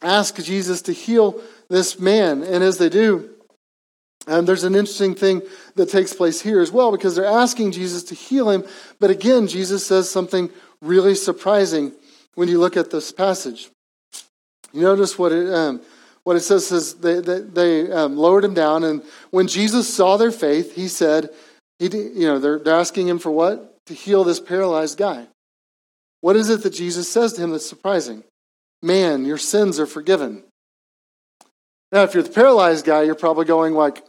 ask 0.00 0.42
Jesus 0.42 0.80
to 0.82 0.92
heal 0.92 1.38
this 1.68 2.00
man. 2.00 2.42
And 2.42 2.64
as 2.64 2.78
they 2.78 2.88
do, 2.88 3.28
and 4.26 4.48
there's 4.48 4.64
an 4.64 4.74
interesting 4.74 5.14
thing 5.14 5.42
that 5.74 5.90
takes 5.90 6.14
place 6.14 6.40
here 6.40 6.60
as 6.60 6.72
well 6.72 6.90
because 6.90 7.14
they're 7.14 7.26
asking 7.26 7.72
Jesus 7.72 8.04
to 8.04 8.14
heal 8.14 8.48
him. 8.48 8.64
But 8.98 9.10
again, 9.10 9.48
Jesus 9.48 9.86
says 9.86 10.10
something 10.10 10.48
really 10.80 11.14
surprising 11.14 11.92
when 12.34 12.48
you 12.48 12.58
look 12.58 12.78
at 12.78 12.90
this 12.90 13.12
passage. 13.12 13.68
You 14.72 14.80
notice 14.80 15.18
what 15.18 15.32
it, 15.32 15.52
um, 15.52 15.82
what 16.26 16.34
it 16.34 16.40
says 16.40 16.72
is 16.72 16.94
they, 16.94 17.20
they, 17.20 17.38
they 17.38 17.92
um, 17.92 18.16
lowered 18.16 18.42
him 18.42 18.52
down, 18.52 18.82
and 18.82 19.00
when 19.30 19.46
Jesus 19.46 19.94
saw 19.94 20.16
their 20.16 20.32
faith, 20.32 20.74
he 20.74 20.88
said, 20.88 21.30
he, 21.78 21.86
you 21.86 22.26
know, 22.26 22.40
they're, 22.40 22.58
they're 22.58 22.74
asking 22.74 23.06
him 23.06 23.20
for 23.20 23.30
what? 23.30 23.76
To 23.86 23.94
heal 23.94 24.24
this 24.24 24.40
paralyzed 24.40 24.98
guy. 24.98 25.28
What 26.22 26.34
is 26.34 26.50
it 26.50 26.64
that 26.64 26.70
Jesus 26.74 27.08
says 27.08 27.34
to 27.34 27.42
him 27.42 27.52
that's 27.52 27.64
surprising? 27.64 28.24
Man, 28.82 29.24
your 29.24 29.38
sins 29.38 29.78
are 29.78 29.86
forgiven. 29.86 30.42
Now, 31.92 32.02
if 32.02 32.12
you're 32.12 32.24
the 32.24 32.30
paralyzed 32.30 32.84
guy, 32.84 33.02
you're 33.02 33.14
probably 33.14 33.44
going 33.44 33.74
like, 33.74 34.04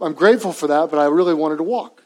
I'm 0.00 0.14
grateful 0.14 0.54
for 0.54 0.68
that, 0.68 0.88
but 0.90 0.98
I 0.98 1.04
really 1.04 1.34
wanted 1.34 1.58
to 1.58 1.64
walk. 1.64 2.02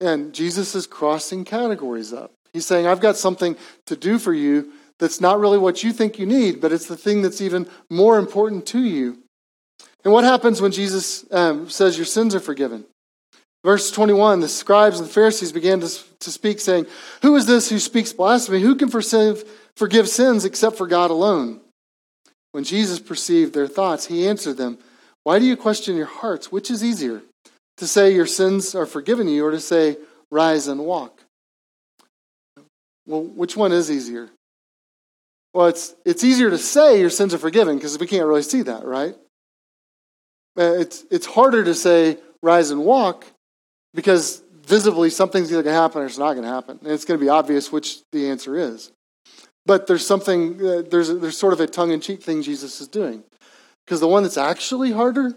And 0.00 0.32
Jesus 0.32 0.76
is 0.76 0.86
crossing 0.86 1.44
categories 1.44 2.12
up. 2.12 2.30
He's 2.52 2.64
saying, 2.64 2.86
I've 2.86 3.00
got 3.00 3.16
something 3.16 3.56
to 3.86 3.96
do 3.96 4.20
for 4.20 4.32
you 4.32 4.70
that's 5.00 5.20
not 5.20 5.40
really 5.40 5.58
what 5.58 5.82
you 5.82 5.92
think 5.92 6.18
you 6.18 6.26
need, 6.26 6.60
but 6.60 6.70
it's 6.70 6.86
the 6.86 6.96
thing 6.96 7.22
that's 7.22 7.40
even 7.40 7.66
more 7.90 8.18
important 8.18 8.66
to 8.66 8.80
you. 8.80 9.18
And 10.04 10.12
what 10.12 10.22
happens 10.22 10.62
when 10.62 10.70
Jesus 10.70 11.24
um, 11.32 11.68
says 11.68 11.96
your 11.96 12.06
sins 12.06 12.34
are 12.34 12.40
forgiven? 12.40 12.84
Verse 13.64 13.90
21 13.90 14.40
the 14.40 14.48
scribes 14.48 15.00
and 15.00 15.08
the 15.08 15.12
Pharisees 15.12 15.52
began 15.52 15.80
to, 15.80 15.88
to 16.20 16.30
speak, 16.30 16.60
saying, 16.60 16.86
Who 17.22 17.34
is 17.34 17.46
this 17.46 17.68
who 17.68 17.80
speaks 17.80 18.12
blasphemy? 18.12 18.60
Who 18.60 18.76
can 18.76 18.88
forgive, 18.88 19.44
forgive 19.76 20.08
sins 20.08 20.44
except 20.44 20.76
for 20.76 20.86
God 20.86 21.10
alone? 21.10 21.60
When 22.52 22.64
Jesus 22.64 23.00
perceived 23.00 23.54
their 23.54 23.66
thoughts, 23.66 24.06
he 24.06 24.26
answered 24.28 24.56
them, 24.56 24.78
why 25.22 25.38
do 25.38 25.44
you 25.44 25.56
question 25.56 25.96
your 25.96 26.06
hearts? 26.06 26.50
Which 26.50 26.70
is 26.70 26.82
easier, 26.82 27.22
to 27.76 27.86
say 27.86 28.14
your 28.14 28.26
sins 28.26 28.74
are 28.74 28.86
forgiven 28.86 29.28
you 29.28 29.44
or 29.44 29.50
to 29.50 29.60
say, 29.60 29.96
rise 30.30 30.66
and 30.66 30.80
walk? 30.80 31.22
Well, 33.06 33.22
which 33.22 33.56
one 33.56 33.72
is 33.72 33.90
easier? 33.90 34.30
Well, 35.52 35.66
it's, 35.66 35.94
it's 36.04 36.22
easier 36.22 36.50
to 36.50 36.58
say 36.58 37.00
your 37.00 37.10
sins 37.10 37.34
are 37.34 37.38
forgiven 37.38 37.76
because 37.76 37.98
we 37.98 38.06
can't 38.06 38.26
really 38.26 38.42
see 38.42 38.62
that, 38.62 38.84
right? 38.84 39.14
Uh, 40.58 40.74
it's, 40.78 41.04
it's 41.10 41.26
harder 41.26 41.64
to 41.64 41.74
say 41.74 42.18
rise 42.42 42.70
and 42.70 42.84
walk 42.84 43.26
because 43.94 44.42
visibly 44.64 45.10
something's 45.10 45.52
either 45.52 45.62
going 45.62 45.74
to 45.74 45.80
happen 45.80 46.02
or 46.02 46.06
it's 46.06 46.18
not 46.18 46.34
going 46.34 46.44
to 46.44 46.52
happen. 46.52 46.78
And 46.82 46.92
it's 46.92 47.04
going 47.04 47.18
to 47.18 47.24
be 47.24 47.28
obvious 47.28 47.72
which 47.72 47.98
the 48.12 48.28
answer 48.28 48.56
is. 48.56 48.92
But 49.66 49.86
there's 49.86 50.06
something, 50.06 50.54
uh, 50.64 50.82
there's, 50.88 51.08
there's 51.08 51.36
sort 51.36 51.52
of 51.52 51.60
a 51.60 51.66
tongue 51.66 51.90
in 51.90 52.00
cheek 52.00 52.22
thing 52.22 52.42
Jesus 52.42 52.80
is 52.80 52.88
doing. 52.88 53.24
Because 53.84 54.00
the 54.00 54.08
one 54.08 54.22
that's 54.22 54.38
actually 54.38 54.92
harder 54.92 55.34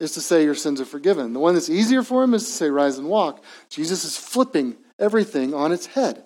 is 0.00 0.12
to 0.12 0.20
say 0.20 0.44
your 0.44 0.54
sins 0.54 0.80
are 0.80 0.84
forgiven. 0.84 1.32
The 1.32 1.40
one 1.40 1.54
that's 1.54 1.68
easier 1.68 2.02
for 2.02 2.22
him 2.22 2.34
is 2.34 2.44
to 2.44 2.52
say 2.52 2.70
rise 2.70 2.98
and 2.98 3.08
walk. 3.08 3.42
Jesus 3.68 4.04
is 4.04 4.16
flipping 4.16 4.76
everything 4.98 5.54
on 5.54 5.72
its 5.72 5.86
head. 5.86 6.24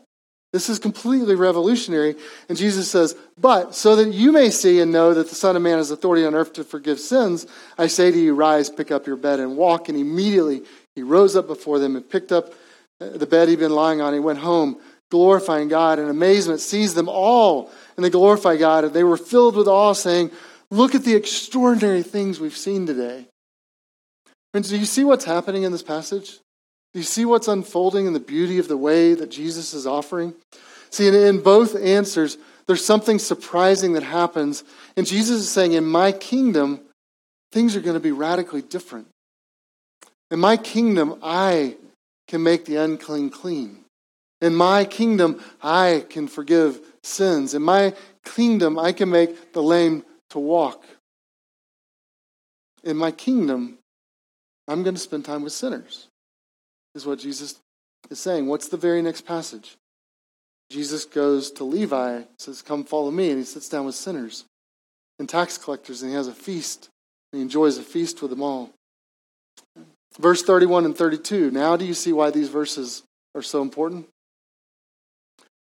This 0.53 0.69
is 0.69 0.79
completely 0.79 1.35
revolutionary. 1.35 2.15
And 2.49 2.59
Jesus 2.59 2.91
says, 2.91 3.17
But 3.39 3.75
so 3.75 3.97
that 3.97 4.13
you 4.13 4.33
may 4.33 4.51
see 4.51 4.81
and 4.81 4.93
know 4.93 5.15
that 5.15 5.31
the 5.31 5.35
Son 5.35 5.57
of 5.57 5.63
Man 5.63 5.79
has 5.79 5.91
authority 5.91 6.27
on 6.27 6.35
earth 6.35 6.53
to 6.55 6.65
forgive 6.65 7.01
sins, 7.01 7.47
I 7.79 7.87
say 7.87 8.11
to 8.11 8.19
you, 8.19 8.35
rise, 8.35 8.69
pick 8.69 8.91
up 8.91 9.07
your 9.07 9.17
bed, 9.17 9.41
and 9.41 9.57
walk. 9.57 9.89
And 9.89 9.97
immediately 9.97 10.63
he 10.95 11.03
rose 11.03 11.37
up 11.37 11.47
before 11.47 11.79
them 11.79 11.97
and 11.97 12.09
picked 12.09 12.33
up 12.33 12.53
uh, 13.01 13.09
the 13.11 13.27
bed 13.27 13.49
he'd 13.49 13.61
been 13.61 13.73
lying 13.73 14.03
on. 14.03 14.13
He 14.13 14.21
went 14.21 14.41
home, 14.41 14.79
glorifying 15.11 15.69
God. 15.69 15.99
And 15.99 16.11
amazement 16.11 16.61
seized 16.61 16.97
them 16.97 17.09
all. 17.09 17.71
And 17.97 18.05
they 18.05 18.11
glorified 18.11 18.59
God. 18.59 18.85
And 18.85 18.93
they 18.93 19.05
were 19.05 19.17
filled 19.17 19.57
with 19.57 19.69
awe, 19.69 19.95
saying, 19.95 20.31
Look 20.71 20.95
at 20.95 21.05
the 21.05 21.15
extraordinary 21.15 22.03
things 22.03 22.41
we've 22.41 22.57
seen 22.57 22.87
today. 22.87 23.27
Friends, 24.53 24.69
do 24.69 24.79
you 24.79 24.87
see 24.87 25.05
what's 25.05 25.25
happening 25.25 25.63
in 25.63 25.73
this 25.73 25.83
passage? 25.83 26.39
Do 26.93 27.01
you 27.01 27.05
see 27.05 27.25
what's 27.25 27.49
unfolding 27.49 28.07
in 28.07 28.13
the 28.13 28.21
beauty 28.21 28.59
of 28.59 28.69
the 28.69 28.77
way 28.77 29.15
that 29.15 29.31
Jesus 29.31 29.73
is 29.73 29.87
offering? 29.87 30.35
See, 30.91 31.09
in 31.09 31.41
both 31.41 31.75
answers, 31.75 32.37
there's 32.67 32.85
something 32.85 33.19
surprising 33.19 33.95
that 33.95 34.03
happens. 34.03 34.63
And 34.97 35.07
Jesus 35.07 35.41
is 35.41 35.51
saying, 35.51 35.73
In 35.73 35.87
my 35.87 36.13
kingdom, 36.13 36.81
things 37.51 37.77
are 37.77 37.81
going 37.81 37.95
to 37.95 38.01
be 38.01 38.13
radically 38.13 38.63
different. 38.63 39.09
In 40.31 40.39
my 40.39 40.57
kingdom, 40.57 41.19
I 41.23 41.77
can 42.29 42.43
make 42.43 42.65
the 42.65 42.77
unclean 42.77 43.31
clean. 43.31 43.85
In 44.41 44.55
my 44.55 44.85
kingdom, 44.85 45.41
I 45.63 46.05
can 46.09 46.27
forgive 46.29 46.81
sins. 47.03 47.55
In 47.55 47.63
my 47.63 47.95
kingdom, 48.25 48.79
I 48.79 48.93
can 48.93 49.11
make 49.11 49.53
the 49.53 49.63
lame 49.63 50.05
to 50.31 50.39
walk. 50.39 50.85
In 52.83 52.97
my 52.97 53.13
kingdom, 53.13 53.79
I'm 54.67 54.83
going 54.83 54.95
to 54.95 55.01
spend 55.01 55.25
time 55.25 55.43
with 55.43 55.53
sinners, 55.53 56.09
is 56.95 57.07
what 57.07 57.19
Jesus 57.19 57.59
is 58.11 58.19
saying. 58.19 58.47
What's 58.47 58.69
the 58.69 58.77
very 58.77 59.03
next 59.03 59.23
passage? 59.23 59.77
Jesus 60.71 61.05
goes 61.05 61.51
to 61.53 61.65
Levi, 61.65 62.23
says, 62.39 62.63
Come 62.63 62.85
follow 62.85 63.11
me, 63.11 63.31
and 63.31 63.39
he 63.39 63.45
sits 63.45 63.69
down 63.69 63.85
with 63.85 63.95
sinners 63.95 64.45
and 65.19 65.29
tax 65.29 65.59
collectors, 65.59 66.03
and 66.03 66.11
he 66.11 66.17
has 66.17 66.29
a 66.29 66.35
feast. 66.35 66.89
And 67.33 67.39
He 67.39 67.43
enjoys 67.43 67.79
a 67.79 67.83
feast 67.83 68.21
with 68.21 68.31
them 68.31 68.43
all. 68.43 68.71
Verse 70.19 70.43
31 70.43 70.85
and 70.85 70.97
32. 70.97 71.51
Now, 71.51 71.77
do 71.77 71.85
you 71.85 71.95
see 71.95 72.13
why 72.13 72.31
these 72.31 72.49
verses 72.49 73.03
are 73.35 73.43
so 73.43 73.63
important? 73.63 74.09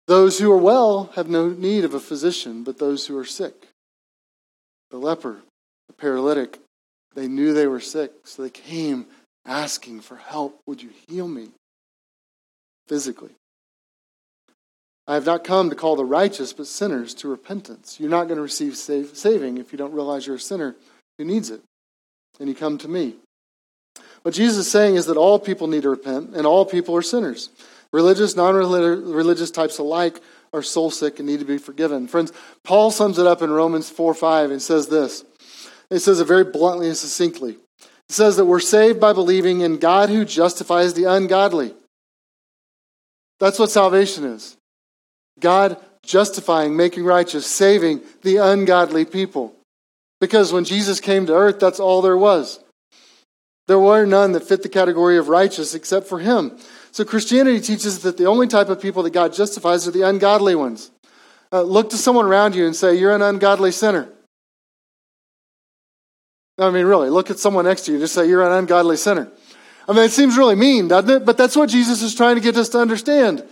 Those 0.07 0.39
who 0.39 0.51
are 0.51 0.57
well 0.57 1.11
have 1.15 1.29
no 1.29 1.51
need 1.51 1.85
of 1.85 1.95
a 1.95 2.01
physician, 2.01 2.65
but 2.65 2.79
those 2.79 3.07
who 3.07 3.17
are 3.17 3.25
sick 3.25 3.69
the 4.91 4.97
leper, 4.97 5.37
the 5.87 5.93
paralytic, 5.93 6.59
they 7.15 7.29
knew 7.29 7.53
they 7.53 7.69
were 7.69 7.79
sick, 7.79 8.11
so 8.25 8.43
they 8.43 8.51
came 8.51 9.07
asking 9.51 10.01
for 10.01 10.17
help. 10.17 10.59
Would 10.67 10.83
you 10.83 10.91
heal 11.09 11.29
me 11.29 11.49
physically? 12.89 13.33
I 15.07 15.15
have 15.15 15.27
not 15.27 15.43
come 15.43 15.71
to 15.71 15.77
call 15.77 15.97
the 15.97 16.05
righteous, 16.05 16.53
but 16.53 16.69
sinners 16.69 17.15
to 17.15 17.29
repentance. 17.29 17.99
You're 17.99 18.11
not 18.11 18.29
going 18.29 18.37
to 18.37 18.43
receive 18.43 18.77
save, 18.77 19.17
saving 19.17 19.59
if 19.59 19.73
you 19.73 19.79
don't 19.79 19.93
realize 19.93 20.27
you're 20.27 20.37
a 20.37 20.41
sinner 20.41 20.77
who 21.19 21.25
needs 21.25 21.51
it. 21.51 21.61
And 22.39 22.49
you 22.49 22.55
come 22.55 22.79
to 22.79 22.89
me. 22.89 23.17
What 24.23 24.35
Jesus 24.35 24.67
is 24.67 24.71
saying 24.71 24.95
is 24.95 25.07
that 25.07 25.17
all 25.17 25.39
people 25.39 25.67
need 25.67 25.83
to 25.83 25.91
repent, 25.91 26.37
and 26.37 26.47
all 26.47 26.65
people 26.65 26.97
are 26.97 27.03
sinners. 27.03 27.51
Religious, 27.93 28.37
non 28.37 28.55
religious 28.55 29.51
types 29.51 29.79
alike 29.79 30.21
are 30.53 30.63
soul 30.63 30.91
sick 30.91 31.19
and 31.19 31.29
need 31.29 31.41
to 31.41 31.45
be 31.45 31.59
forgiven. 31.59 32.07
Friends, 32.07 32.33
Paul 32.63 32.93
sums 32.93 33.19
it 33.19 33.27
up 33.27 33.43
in 33.43 33.51
Romans 33.51 33.91
4 33.91 34.15
5 34.15 34.53
and 34.53 34.63
says 34.63 34.87
this. 34.87 35.25
It 35.91 36.01
says 36.01 36.21
it 36.21 36.27
very 36.27 36.45
bluntly 36.45 36.87
and 36.87 36.97
succinctly. 36.97 37.57
It 38.11 38.15
says 38.15 38.39
that 38.39 38.47
we're 38.47 38.59
saved 38.59 38.99
by 38.99 39.13
believing 39.13 39.61
in 39.61 39.79
God 39.79 40.09
who 40.09 40.25
justifies 40.25 40.95
the 40.95 41.05
ungodly. 41.05 41.73
That's 43.39 43.57
what 43.57 43.71
salvation 43.71 44.25
is 44.25 44.57
God 45.39 45.77
justifying, 46.03 46.77
making 46.77 47.05
righteous, 47.05 47.47
saving 47.47 48.01
the 48.23 48.39
ungodly 48.39 49.05
people. 49.05 49.55
Because 50.21 50.53
when 50.53 50.65
Jesus 50.65 50.99
came 50.99 51.25
to 51.27 51.37
earth, 51.37 51.61
that's 51.61 51.79
all 51.79 52.03
there 52.03 52.17
was. 52.17 52.59
There 53.69 53.79
were 53.79 54.05
none 54.05 54.33
that 54.33 54.43
fit 54.43 54.65
the 54.65 54.69
category 54.69 55.17
of 55.17 55.29
righteous 55.29 55.73
except 55.73 56.09
for 56.09 56.19
him. 56.19 56.59
So 56.91 57.05
Christianity 57.05 57.61
teaches 57.61 58.01
that 58.01 58.17
the 58.17 58.27
only 58.27 58.49
type 58.49 58.71
of 58.71 58.83
people 58.83 59.05
that 59.05 59.13
God 59.13 59.33
justifies 59.33 59.87
are 59.87 59.93
the 59.93 60.03
ungodly 60.03 60.57
ones. 60.57 60.91
Uh, 61.53 61.63
look 61.63 61.91
to 61.91 61.97
someone 61.97 62.27
around 62.27 62.57
you 62.57 62.67
and 62.67 62.75
say, 62.75 62.97
You're 62.97 63.15
an 63.15 63.23
ungodly 63.23 63.71
sinner. 63.71 64.09
I 66.61 66.71
mean, 66.71 66.85
really, 66.85 67.11
look 67.11 67.31
at 67.31 67.39
someone 67.39 67.65
next 67.65 67.83
to 67.83 67.93
you 67.93 67.97
and 67.97 68.03
just 68.03 68.15
say, 68.15 68.29
You're 68.29 68.43
an 68.43 68.53
ungodly 68.53 68.97
sinner. 68.97 69.29
I 69.89 69.93
mean, 69.93 70.05
it 70.05 70.13
seems 70.13 70.37
really 70.37 70.55
mean, 70.55 70.89
doesn't 70.89 71.11
it? 71.11 71.25
But 71.25 71.37
that's 71.37 71.57
what 71.57 71.69
Jesus 71.69 72.03
is 72.03 72.15
trying 72.15 72.37
to 72.37 72.41
get 72.41 72.57
us 72.57 72.69
to 72.71 72.79
understand, 72.79 73.43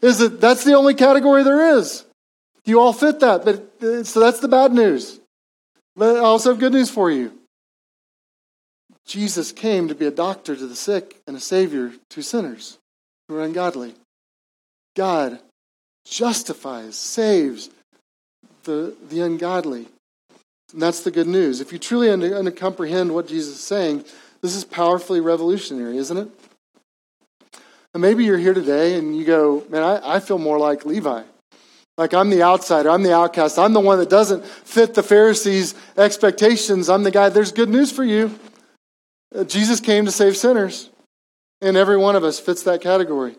is 0.00 0.18
that 0.18 0.40
that's 0.40 0.64
the 0.64 0.74
only 0.74 0.94
category 0.94 1.42
there 1.42 1.76
is. 1.76 2.04
You 2.64 2.80
all 2.80 2.92
fit 2.92 3.20
that, 3.20 3.44
but 3.44 3.82
uh, 3.82 4.04
so 4.04 4.20
that's 4.20 4.40
the 4.40 4.48
bad 4.48 4.72
news. 4.72 5.20
But 5.96 6.16
I 6.16 6.20
also 6.20 6.50
have 6.50 6.60
good 6.60 6.72
news 6.72 6.90
for 6.90 7.10
you. 7.10 7.32
Jesus 9.04 9.52
came 9.52 9.88
to 9.88 9.94
be 9.94 10.06
a 10.06 10.12
doctor 10.12 10.54
to 10.54 10.66
the 10.66 10.76
sick 10.76 11.20
and 11.26 11.36
a 11.36 11.40
savior 11.40 11.92
to 12.10 12.22
sinners 12.22 12.78
who 13.28 13.36
are 13.36 13.42
ungodly. 13.42 13.94
God 14.96 15.40
justifies, 16.06 16.96
saves 16.96 17.70
the, 18.64 18.94
the 19.08 19.20
ungodly. 19.20 19.88
And 20.72 20.80
that's 20.80 21.02
the 21.02 21.10
good 21.10 21.26
news. 21.26 21.60
If 21.60 21.72
you 21.72 21.78
truly 21.78 22.10
under, 22.10 22.36
under 22.36 22.50
comprehend 22.50 23.14
what 23.14 23.28
Jesus 23.28 23.56
is 23.56 23.60
saying, 23.60 24.04
this 24.40 24.56
is 24.56 24.64
powerfully 24.64 25.20
revolutionary, 25.20 25.98
isn't 25.98 26.16
it? 26.16 26.28
And 27.94 28.00
maybe 28.00 28.24
you're 28.24 28.38
here 28.38 28.54
today 28.54 28.94
and 28.96 29.16
you 29.16 29.24
go, 29.24 29.64
man, 29.68 29.82
I, 29.82 30.16
I 30.16 30.20
feel 30.20 30.38
more 30.38 30.58
like 30.58 30.86
Levi. 30.86 31.22
Like 31.98 32.14
I'm 32.14 32.30
the 32.30 32.42
outsider, 32.42 32.88
I'm 32.88 33.02
the 33.02 33.14
outcast, 33.14 33.58
I'm 33.58 33.74
the 33.74 33.80
one 33.80 33.98
that 33.98 34.08
doesn't 34.08 34.44
fit 34.46 34.94
the 34.94 35.02
Pharisees' 35.02 35.74
expectations. 35.98 36.88
I'm 36.88 37.02
the 37.02 37.10
guy. 37.10 37.28
There's 37.28 37.52
good 37.52 37.68
news 37.68 37.92
for 37.92 38.02
you. 38.02 38.38
Uh, 39.34 39.44
Jesus 39.44 39.78
came 39.78 40.06
to 40.06 40.10
save 40.10 40.36
sinners, 40.36 40.88
and 41.60 41.76
every 41.76 41.98
one 41.98 42.16
of 42.16 42.24
us 42.24 42.40
fits 42.40 42.62
that 42.62 42.80
category. 42.80 43.36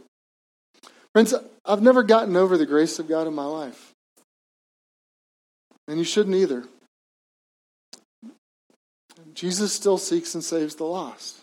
Friends, 1.14 1.34
I've 1.66 1.82
never 1.82 2.04
gotten 2.04 2.36
over 2.36 2.58
the 2.58 2.66
grace 2.66 3.00
of 3.00 3.08
God 3.08 3.28
in 3.28 3.34
my 3.34 3.46
life. 3.46 3.94
And 5.88 5.98
you 5.98 6.06
shouldn't 6.06 6.36
either. 6.36 6.64
Jesus 9.34 9.74
still 9.74 9.98
seeks 9.98 10.34
and 10.36 10.44
saves 10.44 10.76
the 10.76 10.84
lost. 10.84 11.38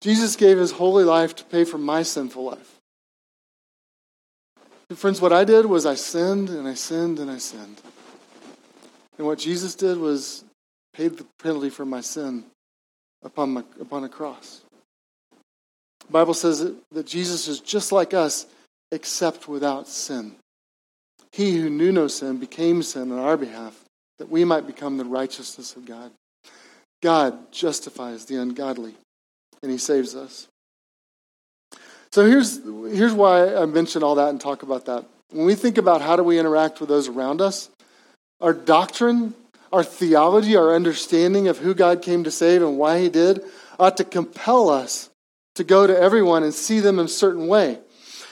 Jesus 0.00 0.36
gave 0.36 0.58
his 0.58 0.72
holy 0.72 1.04
life 1.04 1.34
to 1.36 1.44
pay 1.44 1.64
for 1.64 1.78
my 1.78 2.02
sinful 2.02 2.44
life. 2.44 2.76
And 4.88 4.98
friends, 4.98 5.20
what 5.20 5.32
I 5.32 5.44
did 5.44 5.66
was 5.66 5.84
I 5.84 5.94
sinned 5.94 6.48
and 6.48 6.66
I 6.66 6.74
sinned 6.74 7.18
and 7.18 7.30
I 7.30 7.38
sinned. 7.38 7.80
And 9.18 9.26
what 9.26 9.38
Jesus 9.38 9.74
did 9.74 9.98
was 9.98 10.44
paid 10.94 11.18
the 11.18 11.26
penalty 11.42 11.70
for 11.70 11.84
my 11.84 12.00
sin 12.00 12.44
upon, 13.22 13.50
my, 13.54 13.64
upon 13.80 14.04
a 14.04 14.08
cross. 14.08 14.62
The 16.06 16.12
Bible 16.12 16.34
says 16.34 16.60
that, 16.60 16.74
that 16.92 17.06
Jesus 17.06 17.48
is 17.48 17.60
just 17.60 17.92
like 17.92 18.14
us, 18.14 18.46
except 18.90 19.48
without 19.48 19.88
sin. 19.88 20.36
He 21.32 21.58
who 21.58 21.68
knew 21.68 21.92
no 21.92 22.08
sin 22.08 22.38
became 22.38 22.82
sin 22.82 23.12
on 23.12 23.18
our 23.18 23.36
behalf, 23.36 23.78
that 24.18 24.30
we 24.30 24.44
might 24.44 24.66
become 24.66 24.96
the 24.96 25.04
righteousness 25.04 25.76
of 25.76 25.84
God. 25.84 26.10
God 27.02 27.52
justifies 27.52 28.24
the 28.24 28.36
ungodly, 28.36 28.94
and 29.62 29.70
He 29.70 29.78
saves 29.78 30.14
us. 30.14 30.48
So 32.10 32.24
here's, 32.24 32.60
here's 32.64 33.12
why 33.12 33.54
I 33.54 33.66
mention 33.66 34.02
all 34.02 34.16
that 34.16 34.30
and 34.30 34.40
talk 34.40 34.62
about 34.62 34.86
that. 34.86 35.04
When 35.30 35.46
we 35.46 35.54
think 35.54 35.78
about 35.78 36.00
how 36.00 36.16
do 36.16 36.22
we 36.22 36.38
interact 36.38 36.80
with 36.80 36.88
those 36.88 37.08
around 37.08 37.40
us, 37.40 37.68
our 38.40 38.54
doctrine, 38.54 39.34
our 39.72 39.84
theology, 39.84 40.56
our 40.56 40.74
understanding 40.74 41.48
of 41.48 41.58
who 41.58 41.74
God 41.74 42.02
came 42.02 42.24
to 42.24 42.30
save 42.30 42.62
and 42.62 42.78
why 42.78 43.00
He 43.00 43.08
did 43.08 43.44
ought 43.78 43.98
to 43.98 44.04
compel 44.04 44.70
us 44.70 45.10
to 45.54 45.64
go 45.64 45.86
to 45.86 45.96
everyone 45.96 46.42
and 46.42 46.54
see 46.54 46.80
them 46.80 46.98
in 46.98 47.06
a 47.06 47.08
certain 47.08 47.46
way. 47.46 47.78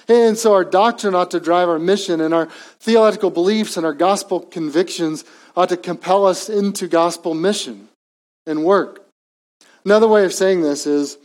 And 0.09 0.38
so 0.38 0.55
our 0.55 0.64
doctrine 0.64 1.14
ought 1.14 1.33
to 1.33 1.40
drive 1.40 1.68
our 1.68 1.79
mission, 1.79 2.20
and 2.20 2.33
our 2.33 2.46
theological 2.81 3.31
beliefs 3.31 3.76
and 3.76 3.85
our 3.85 3.92
gospel 3.92 4.40
convictions 4.40 5.24
ought 5.57 5.68
to 5.68 5.76
compel 5.76 6.26
us 6.26 6.48
into 6.48 6.87
gospel 6.87 7.35
mission 7.35 7.88
and 8.46 8.64
work. 8.64 9.06
Another 9.85 10.09
way 10.09 10.24
of 10.24 10.32
saying 10.32 10.62
this 10.62 10.87
is 10.87 11.18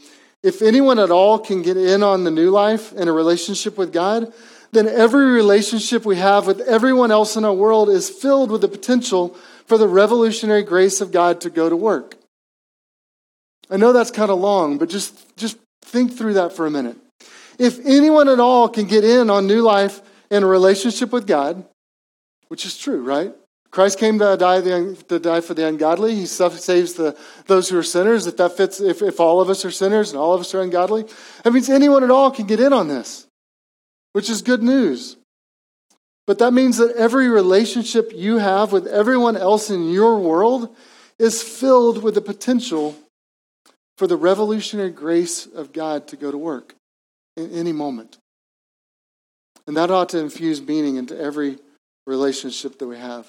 if 0.43 0.61
anyone 0.61 0.99
at 0.99 1.11
all 1.11 1.37
can 1.39 1.61
get 1.61 1.77
in 1.77 2.03
on 2.03 2.23
the 2.23 2.31
new 2.31 2.49
life 2.49 2.91
and 2.93 3.07
a 3.09 3.11
relationship 3.11 3.77
with 3.77 3.93
God, 3.93 4.33
then 4.71 4.87
every 4.87 5.25
relationship 5.25 6.05
we 6.05 6.17
have 6.17 6.47
with 6.47 6.61
everyone 6.61 7.11
else 7.11 7.35
in 7.35 7.45
our 7.45 7.53
world 7.53 7.89
is 7.89 8.09
filled 8.09 8.49
with 8.49 8.61
the 8.61 8.67
potential 8.67 9.35
for 9.65 9.77
the 9.77 9.87
revolutionary 9.87 10.63
grace 10.63 11.01
of 11.01 11.11
God 11.11 11.41
to 11.41 11.49
go 11.49 11.69
to 11.69 11.75
work. 11.75 12.15
I 13.69 13.77
know 13.77 13.93
that's 13.93 14.11
kind 14.11 14.31
of 14.31 14.39
long, 14.39 14.77
but 14.77 14.89
just, 14.89 15.35
just 15.37 15.57
think 15.83 16.13
through 16.13 16.35
that 16.35 16.53
for 16.53 16.65
a 16.65 16.71
minute. 16.71 16.97
If 17.57 17.79
anyone 17.85 18.27
at 18.27 18.39
all 18.39 18.67
can 18.69 18.87
get 18.87 19.03
in 19.03 19.29
on 19.29 19.47
new 19.47 19.61
life 19.61 20.01
and 20.29 20.43
a 20.43 20.47
relationship 20.47 21.11
with 21.11 21.27
God, 21.27 21.63
which 22.47 22.65
is 22.65 22.77
true, 22.77 23.03
right? 23.03 23.33
Christ 23.71 23.99
came 23.99 24.19
to 24.19 24.35
die, 24.35 24.59
the, 24.59 25.01
to 25.07 25.17
die 25.17 25.39
for 25.39 25.53
the 25.53 25.65
ungodly. 25.65 26.13
He 26.13 26.25
saves 26.25 26.93
the, 26.93 27.17
those 27.47 27.69
who 27.69 27.77
are 27.77 27.83
sinners. 27.83 28.27
If 28.27 28.35
that 28.37 28.57
fits, 28.57 28.81
if, 28.81 29.01
if 29.01 29.19
all 29.19 29.39
of 29.39 29.49
us 29.49 29.63
are 29.63 29.71
sinners 29.71 30.11
and 30.11 30.19
all 30.19 30.33
of 30.33 30.41
us 30.41 30.53
are 30.53 30.61
ungodly, 30.61 31.05
that 31.43 31.53
means 31.53 31.69
anyone 31.69 32.03
at 32.03 32.11
all 32.11 32.31
can 32.31 32.47
get 32.47 32.59
in 32.59 32.73
on 32.73 32.89
this, 32.89 33.27
which 34.11 34.29
is 34.29 34.41
good 34.41 34.61
news. 34.61 35.15
But 36.27 36.39
that 36.39 36.51
means 36.51 36.77
that 36.77 36.95
every 36.97 37.29
relationship 37.29 38.11
you 38.13 38.39
have 38.39 38.73
with 38.73 38.87
everyone 38.87 39.37
else 39.37 39.69
in 39.69 39.89
your 39.89 40.19
world 40.19 40.75
is 41.17 41.41
filled 41.41 42.03
with 42.03 42.15
the 42.15 42.21
potential 42.21 42.95
for 43.97 44.05
the 44.05 44.17
revolutionary 44.17 44.91
grace 44.91 45.45
of 45.45 45.71
God 45.71 46.07
to 46.07 46.17
go 46.17 46.29
to 46.29 46.37
work 46.37 46.75
in 47.37 47.51
any 47.51 47.71
moment. 47.71 48.17
And 49.65 49.77
that 49.77 49.91
ought 49.91 50.09
to 50.09 50.19
infuse 50.19 50.61
meaning 50.61 50.97
into 50.97 51.17
every 51.17 51.57
relationship 52.05 52.77
that 52.79 52.87
we 52.87 52.97
have. 52.97 53.27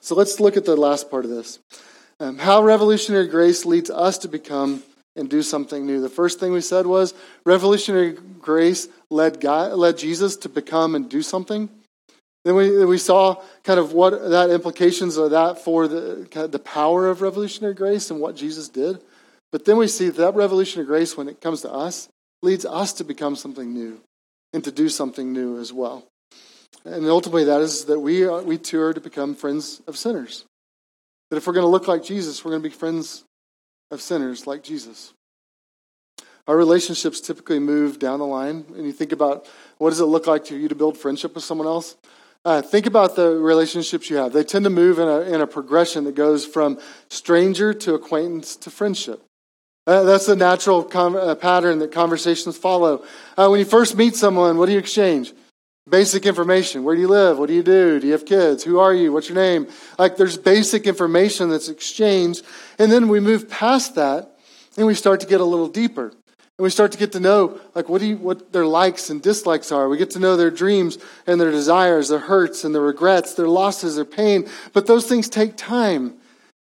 So 0.00 0.14
let's 0.14 0.40
look 0.40 0.56
at 0.56 0.64
the 0.64 0.76
last 0.76 1.10
part 1.10 1.24
of 1.24 1.30
this. 1.30 1.58
Um, 2.20 2.38
how 2.38 2.62
revolutionary 2.62 3.26
grace 3.26 3.64
leads 3.64 3.90
us 3.90 4.18
to 4.18 4.28
become 4.28 4.82
and 5.16 5.28
do 5.28 5.42
something 5.42 5.86
new. 5.86 6.00
The 6.00 6.08
first 6.08 6.40
thing 6.40 6.52
we 6.52 6.60
said 6.60 6.86
was 6.86 7.14
revolutionary 7.44 8.12
grace 8.12 8.88
led 9.10 9.40
God, 9.40 9.72
led 9.72 9.98
Jesus 9.98 10.36
to 10.38 10.48
become 10.48 10.94
and 10.94 11.08
do 11.08 11.22
something. 11.22 11.68
Then 12.44 12.56
we, 12.56 12.84
we 12.84 12.98
saw 12.98 13.42
kind 13.62 13.80
of 13.80 13.92
what 13.92 14.10
that 14.30 14.50
implications 14.50 15.16
of 15.16 15.30
that 15.30 15.64
for 15.64 15.88
the, 15.88 16.26
kind 16.30 16.44
of 16.44 16.52
the 16.52 16.58
power 16.58 17.08
of 17.08 17.22
revolutionary 17.22 17.74
grace 17.74 18.10
and 18.10 18.20
what 18.20 18.36
Jesus 18.36 18.68
did. 18.68 19.00
But 19.50 19.64
then 19.64 19.76
we 19.76 19.88
see 19.88 20.10
that 20.10 20.34
revolutionary 20.34 20.86
grace, 20.86 21.16
when 21.16 21.28
it 21.28 21.40
comes 21.40 21.62
to 21.62 21.72
us, 21.72 22.08
leads 22.42 22.66
us 22.66 22.92
to 22.94 23.04
become 23.04 23.36
something 23.36 23.72
new 23.72 24.00
and 24.52 24.62
to 24.64 24.72
do 24.72 24.88
something 24.88 25.32
new 25.32 25.58
as 25.58 25.72
well. 25.72 26.04
And 26.84 27.06
ultimately, 27.06 27.44
that 27.44 27.60
is 27.60 27.86
that 27.86 28.00
we, 28.00 28.24
are, 28.24 28.42
we 28.42 28.58
too 28.58 28.80
are 28.80 28.92
to 28.92 29.00
become 29.00 29.34
friends 29.34 29.80
of 29.86 29.96
sinners. 29.96 30.44
That 31.30 31.36
if 31.36 31.46
we're 31.46 31.54
going 31.54 31.64
to 31.64 31.70
look 31.70 31.88
like 31.88 32.04
Jesus, 32.04 32.44
we're 32.44 32.52
going 32.52 32.62
to 32.62 32.68
be 32.68 32.74
friends 32.74 33.24
of 33.90 34.00
sinners 34.00 34.46
like 34.46 34.62
Jesus. 34.62 35.12
Our 36.46 36.56
relationships 36.56 37.20
typically 37.20 37.58
move 37.58 37.98
down 37.98 38.18
the 38.18 38.26
line, 38.26 38.66
and 38.76 38.84
you 38.84 38.92
think 38.92 39.12
about 39.12 39.46
what 39.78 39.90
does 39.90 40.00
it 40.00 40.04
look 40.04 40.26
like 40.26 40.44
to 40.46 40.56
you 40.56 40.68
to 40.68 40.74
build 40.74 40.98
friendship 40.98 41.34
with 41.34 41.44
someone 41.44 41.66
else? 41.66 41.96
Uh, 42.44 42.60
think 42.60 42.84
about 42.84 43.16
the 43.16 43.30
relationships 43.30 44.10
you 44.10 44.16
have. 44.16 44.34
They 44.34 44.44
tend 44.44 44.64
to 44.64 44.70
move 44.70 44.98
in 44.98 45.08
a, 45.08 45.20
in 45.20 45.40
a 45.40 45.46
progression 45.46 46.04
that 46.04 46.14
goes 46.14 46.44
from 46.44 46.78
stranger 47.08 47.72
to 47.72 47.94
acquaintance 47.94 48.56
to 48.56 48.70
friendship. 48.70 49.22
Uh, 49.86 50.02
that's 50.02 50.26
the 50.26 50.36
natural 50.36 50.86
uh, 50.94 51.34
pattern 51.34 51.78
that 51.78 51.92
conversations 51.92 52.58
follow. 52.58 53.04
Uh, 53.36 53.48
when 53.48 53.60
you 53.60 53.66
first 53.66 53.96
meet 53.96 54.14
someone, 54.14 54.58
what 54.58 54.66
do 54.66 54.72
you 54.72 54.78
exchange? 54.78 55.32
Basic 55.88 56.24
information. 56.24 56.82
Where 56.82 56.94
do 56.94 57.02
you 57.02 57.08
live? 57.08 57.38
What 57.38 57.48
do 57.48 57.54
you 57.54 57.62
do? 57.62 58.00
Do 58.00 58.06
you 58.06 58.14
have 58.14 58.24
kids? 58.24 58.64
Who 58.64 58.78
are 58.78 58.94
you? 58.94 59.12
What's 59.12 59.28
your 59.28 59.36
name? 59.36 59.68
Like 59.98 60.16
there's 60.16 60.38
basic 60.38 60.86
information 60.86 61.50
that's 61.50 61.68
exchanged. 61.68 62.42
And 62.78 62.90
then 62.90 63.08
we 63.08 63.20
move 63.20 63.50
past 63.50 63.94
that 63.96 64.38
and 64.78 64.86
we 64.86 64.94
start 64.94 65.20
to 65.20 65.26
get 65.26 65.42
a 65.42 65.44
little 65.44 65.68
deeper. 65.68 66.06
And 66.06 66.62
we 66.62 66.70
start 66.70 66.92
to 66.92 66.98
get 66.98 67.12
to 67.12 67.20
know 67.20 67.60
like 67.74 67.90
what 67.90 68.00
do 68.00 68.06
you, 68.06 68.16
what 68.16 68.50
their 68.50 68.64
likes 68.64 69.10
and 69.10 69.20
dislikes 69.20 69.70
are. 69.72 69.86
We 69.90 69.98
get 69.98 70.10
to 70.12 70.18
know 70.18 70.36
their 70.36 70.50
dreams 70.50 70.96
and 71.26 71.38
their 71.38 71.50
desires, 71.50 72.08
their 72.08 72.18
hurts 72.18 72.64
and 72.64 72.74
their 72.74 72.82
regrets, 72.82 73.34
their 73.34 73.48
losses, 73.48 73.96
their 73.96 74.06
pain. 74.06 74.48
But 74.72 74.86
those 74.86 75.06
things 75.06 75.28
take 75.28 75.54
time. 75.58 76.14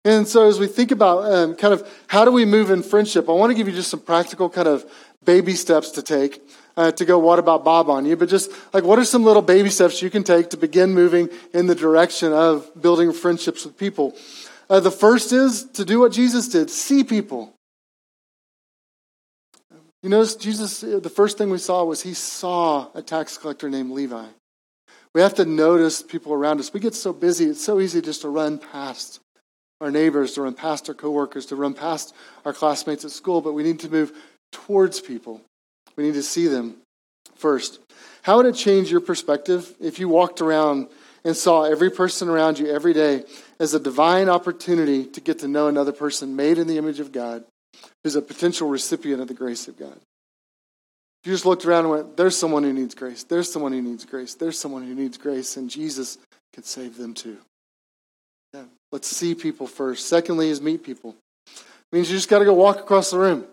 And 0.03 0.27
so 0.27 0.49
as 0.49 0.59
we 0.59 0.67
think 0.67 0.91
about 0.91 1.31
um, 1.31 1.55
kind 1.55 1.73
of 1.73 1.89
how 2.07 2.25
do 2.25 2.31
we 2.31 2.43
move 2.43 2.71
in 2.71 2.83
friendship, 2.83 3.29
I 3.29 3.31
want 3.31 3.51
to 3.51 3.55
give 3.55 3.69
you 3.69 3.73
just 3.73 3.89
some 3.89 4.01
practical 4.01 4.49
kind 4.49 4.67
of 4.67 4.83
baby 5.23 5.53
steps 5.53 5.91
to 5.91 6.01
take 6.01 6.41
uh, 6.75 6.91
to 6.91 7.05
go, 7.05 7.19
what 7.19 7.39
about 7.39 7.63
Bob 7.63 7.89
on 7.89 8.05
you? 8.05 8.15
But 8.15 8.29
just 8.29 8.51
like, 8.73 8.83
what 8.83 8.99
are 8.99 9.05
some 9.05 9.23
little 9.23 9.41
baby 9.41 9.69
steps 9.69 10.01
you 10.01 10.09
can 10.09 10.23
take 10.23 10.49
to 10.51 10.57
begin 10.57 10.93
moving 10.93 11.29
in 11.53 11.67
the 11.67 11.75
direction 11.75 12.33
of 12.33 12.69
building 12.79 13.13
friendships 13.13 13.65
with 13.65 13.77
people? 13.77 14.15
Uh, 14.69 14.79
the 14.79 14.91
first 14.91 15.31
is 15.31 15.65
to 15.73 15.85
do 15.85 15.99
what 15.99 16.11
Jesus 16.11 16.47
did 16.47 16.69
see 16.69 17.03
people. 17.03 17.53
You 20.01 20.09
notice 20.09 20.35
Jesus, 20.35 20.81
the 20.81 21.09
first 21.09 21.37
thing 21.37 21.49
we 21.49 21.57
saw 21.57 21.83
was 21.85 22.01
he 22.01 22.13
saw 22.13 22.87
a 22.93 23.01
tax 23.01 23.37
collector 23.37 23.69
named 23.69 23.91
Levi. 23.91 24.25
We 25.15 25.21
have 25.21 25.35
to 25.35 25.45
notice 25.45 26.01
people 26.01 26.33
around 26.33 26.59
us. 26.59 26.73
We 26.73 26.79
get 26.79 26.95
so 26.95 27.13
busy, 27.13 27.45
it's 27.45 27.63
so 27.63 27.79
easy 27.79 28.01
just 28.01 28.21
to 28.21 28.29
run 28.29 28.57
past 28.57 29.19
our 29.79 29.91
neighbors, 29.91 30.33
to 30.33 30.41
run 30.41 30.53
past 30.53 30.89
our 30.89 30.95
coworkers, 30.95 31.45
to 31.47 31.55
run 31.55 31.73
past 31.73 32.13
our 32.45 32.53
classmates 32.53 33.05
at 33.05 33.11
school, 33.11 33.41
but 33.41 33.53
we 33.53 33.63
need 33.63 33.79
to 33.81 33.89
move 33.89 34.11
towards 34.51 34.99
people. 34.99 35.41
We 35.95 36.03
need 36.03 36.13
to 36.15 36.23
see 36.23 36.47
them 36.47 36.77
first. 37.35 37.79
How 38.23 38.37
would 38.37 38.45
it 38.45 38.55
change 38.55 38.89
your 38.89 39.01
perspective 39.01 39.73
if 39.79 39.99
you 39.99 40.07
walked 40.07 40.41
around 40.41 40.87
and 41.25 41.35
saw 41.35 41.63
every 41.63 41.89
person 41.89 42.29
around 42.29 42.59
you 42.59 42.67
every 42.67 42.93
day 42.93 43.23
as 43.59 43.73
a 43.73 43.79
divine 43.79 44.29
opportunity 44.29 45.05
to 45.05 45.21
get 45.21 45.39
to 45.39 45.47
know 45.47 45.67
another 45.67 45.91
person 45.91 46.35
made 46.35 46.57
in 46.57 46.67
the 46.67 46.77
image 46.77 46.99
of 46.99 47.11
God 47.11 47.43
who's 48.03 48.15
a 48.15 48.21
potential 48.21 48.67
recipient 48.67 49.21
of 49.21 49.27
the 49.27 49.33
grace 49.33 49.67
of 49.67 49.77
God. 49.77 49.95
If 51.23 51.27
you 51.27 51.33
just 51.33 51.45
looked 51.45 51.65
around 51.65 51.85
and 51.85 51.89
went, 51.89 52.17
there's 52.17 52.37
someone 52.37 52.63
who 52.63 52.73
needs 52.73 52.95
grace, 52.95 53.23
there's 53.23 53.51
someone 53.51 53.71
who 53.71 53.81
needs 53.81 54.03
grace, 54.03 54.35
there's 54.35 54.59
someone 54.59 54.83
who 54.83 54.93
needs 54.93 55.17
grace, 55.17 55.55
and 55.55 55.69
Jesus 55.69 56.17
could 56.53 56.65
save 56.65 56.97
them 56.97 57.13
too. 57.13 57.37
Yeah. 58.53 58.63
Let's 58.91 59.07
see 59.07 59.33
people 59.33 59.67
first. 59.67 60.07
Secondly, 60.07 60.49
is 60.49 60.61
meet 60.61 60.83
people. 60.83 61.15
It 61.47 61.95
means 61.95 62.11
you 62.11 62.17
just 62.17 62.29
got 62.29 62.39
to 62.39 62.45
go 62.45 62.53
walk 62.53 62.79
across 62.79 63.11
the 63.11 63.19
room. 63.19 63.45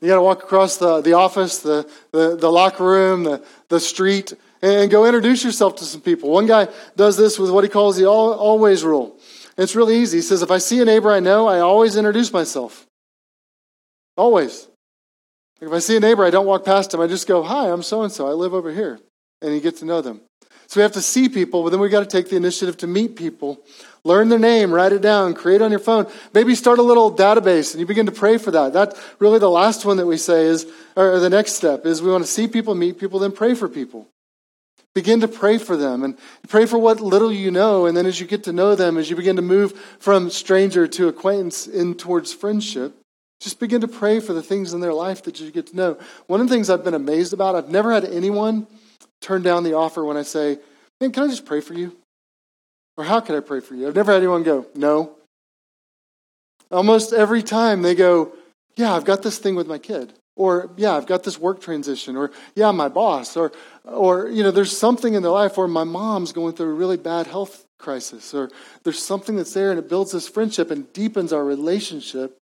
You 0.00 0.08
got 0.08 0.16
to 0.16 0.22
walk 0.22 0.42
across 0.42 0.78
the, 0.78 1.00
the 1.02 1.12
office, 1.12 1.58
the, 1.58 1.88
the, 2.12 2.36
the 2.36 2.50
locker 2.50 2.84
room, 2.84 3.24
the, 3.24 3.44
the 3.68 3.80
street, 3.80 4.32
and 4.62 4.90
go 4.90 5.04
introduce 5.04 5.44
yourself 5.44 5.76
to 5.76 5.84
some 5.84 6.00
people. 6.00 6.30
One 6.30 6.46
guy 6.46 6.68
does 6.96 7.16
this 7.16 7.38
with 7.38 7.50
what 7.50 7.64
he 7.64 7.70
calls 7.70 7.96
the 7.96 8.06
all, 8.06 8.32
always 8.32 8.82
rule. 8.82 9.18
It's 9.58 9.76
really 9.76 9.96
easy. 9.96 10.18
He 10.18 10.22
says, 10.22 10.40
if 10.42 10.50
I 10.50 10.58
see 10.58 10.80
a 10.80 10.84
neighbor 10.84 11.10
I 11.10 11.20
know, 11.20 11.46
I 11.48 11.60
always 11.60 11.96
introduce 11.96 12.32
myself. 12.32 12.86
Always. 14.16 14.68
If 15.60 15.70
I 15.70 15.78
see 15.78 15.96
a 15.96 16.00
neighbor, 16.00 16.24
I 16.24 16.30
don't 16.30 16.46
walk 16.46 16.64
past 16.64 16.94
him. 16.94 17.00
I 17.00 17.06
just 17.06 17.28
go, 17.28 17.42
Hi, 17.42 17.70
I'm 17.70 17.82
so 17.82 18.02
and 18.02 18.12
so. 18.12 18.26
I 18.26 18.32
live 18.32 18.54
over 18.54 18.72
here. 18.72 18.98
And 19.42 19.54
you 19.54 19.60
get 19.60 19.76
to 19.78 19.84
know 19.84 20.00
them. 20.00 20.22
So 20.70 20.78
we 20.78 20.82
have 20.82 20.92
to 20.92 21.02
see 21.02 21.28
people, 21.28 21.64
but 21.64 21.70
then 21.70 21.80
we've 21.80 21.90
got 21.90 21.98
to 21.98 22.06
take 22.06 22.30
the 22.30 22.36
initiative 22.36 22.76
to 22.76 22.86
meet 22.86 23.16
people. 23.16 23.58
Learn 24.04 24.28
their 24.28 24.38
name, 24.38 24.72
write 24.72 24.92
it 24.92 25.02
down, 25.02 25.34
create 25.34 25.60
on 25.60 25.72
your 25.72 25.80
phone. 25.80 26.06
Maybe 26.32 26.54
start 26.54 26.78
a 26.78 26.82
little 26.82 27.12
database 27.12 27.72
and 27.72 27.80
you 27.80 27.86
begin 27.86 28.06
to 28.06 28.12
pray 28.12 28.38
for 28.38 28.52
that. 28.52 28.72
That's 28.72 28.96
really 29.18 29.40
the 29.40 29.50
last 29.50 29.84
one 29.84 29.96
that 29.96 30.06
we 30.06 30.16
say 30.16 30.46
is, 30.46 30.68
or 30.94 31.18
the 31.18 31.28
next 31.28 31.54
step 31.54 31.86
is 31.86 32.00
we 32.00 32.12
want 32.12 32.22
to 32.22 32.30
see 32.30 32.46
people, 32.46 32.76
meet 32.76 33.00
people, 33.00 33.18
then 33.18 33.32
pray 33.32 33.54
for 33.54 33.68
people. 33.68 34.06
Begin 34.94 35.20
to 35.22 35.28
pray 35.28 35.58
for 35.58 35.76
them 35.76 36.04
and 36.04 36.16
pray 36.46 36.66
for 36.66 36.78
what 36.78 37.00
little 37.00 37.32
you 37.32 37.50
know. 37.50 37.86
And 37.86 37.96
then 37.96 38.06
as 38.06 38.20
you 38.20 38.26
get 38.28 38.44
to 38.44 38.52
know 38.52 38.76
them, 38.76 38.96
as 38.96 39.10
you 39.10 39.16
begin 39.16 39.34
to 39.36 39.42
move 39.42 39.72
from 39.98 40.30
stranger 40.30 40.86
to 40.86 41.08
acquaintance 41.08 41.66
in 41.66 41.96
towards 41.96 42.32
friendship, 42.32 42.94
just 43.40 43.58
begin 43.58 43.80
to 43.80 43.88
pray 43.88 44.20
for 44.20 44.34
the 44.34 44.42
things 44.42 44.72
in 44.72 44.78
their 44.78 44.94
life 44.94 45.24
that 45.24 45.40
you 45.40 45.50
get 45.50 45.66
to 45.66 45.76
know. 45.76 45.98
One 46.28 46.40
of 46.40 46.48
the 46.48 46.54
things 46.54 46.70
I've 46.70 46.84
been 46.84 46.94
amazed 46.94 47.32
about, 47.32 47.56
I've 47.56 47.70
never 47.70 47.92
had 47.92 48.04
anyone 48.04 48.68
turn 49.20 49.42
down 49.42 49.64
the 49.64 49.74
offer 49.74 50.04
when 50.04 50.16
I 50.16 50.22
say, 50.22 50.58
Man, 51.00 51.12
can 51.12 51.24
I 51.24 51.28
just 51.28 51.46
pray 51.46 51.60
for 51.60 51.74
you? 51.74 51.96
Or 52.96 53.04
how 53.04 53.20
can 53.20 53.34
I 53.34 53.40
pray 53.40 53.60
for 53.60 53.74
you? 53.74 53.88
I've 53.88 53.94
never 53.94 54.12
had 54.12 54.18
anyone 54.18 54.42
go, 54.42 54.66
No. 54.74 55.12
Almost 56.70 57.12
every 57.12 57.42
time 57.42 57.82
they 57.82 57.94
go, 57.94 58.32
Yeah, 58.76 58.94
I've 58.94 59.04
got 59.04 59.22
this 59.22 59.38
thing 59.38 59.54
with 59.54 59.66
my 59.66 59.78
kid. 59.78 60.12
Or, 60.36 60.70
yeah, 60.76 60.96
I've 60.96 61.06
got 61.06 61.22
this 61.22 61.38
work 61.38 61.60
transition. 61.60 62.16
Or, 62.16 62.30
yeah, 62.54 62.70
my 62.70 62.88
boss. 62.88 63.36
Or, 63.36 63.52
or, 63.84 64.28
you 64.28 64.42
know, 64.42 64.50
there's 64.50 64.74
something 64.74 65.12
in 65.12 65.22
their 65.22 65.32
life 65.32 65.58
where 65.58 65.68
my 65.68 65.84
mom's 65.84 66.32
going 66.32 66.54
through 66.54 66.70
a 66.70 66.74
really 66.74 66.96
bad 66.96 67.26
health 67.26 67.66
crisis. 67.78 68.32
Or 68.32 68.50
there's 68.82 69.02
something 69.02 69.36
that's 69.36 69.52
there 69.52 69.70
and 69.70 69.78
it 69.78 69.88
builds 69.88 70.12
this 70.12 70.28
friendship 70.28 70.70
and 70.70 70.90
deepens 70.94 71.34
our 71.34 71.44
relationship 71.44 72.38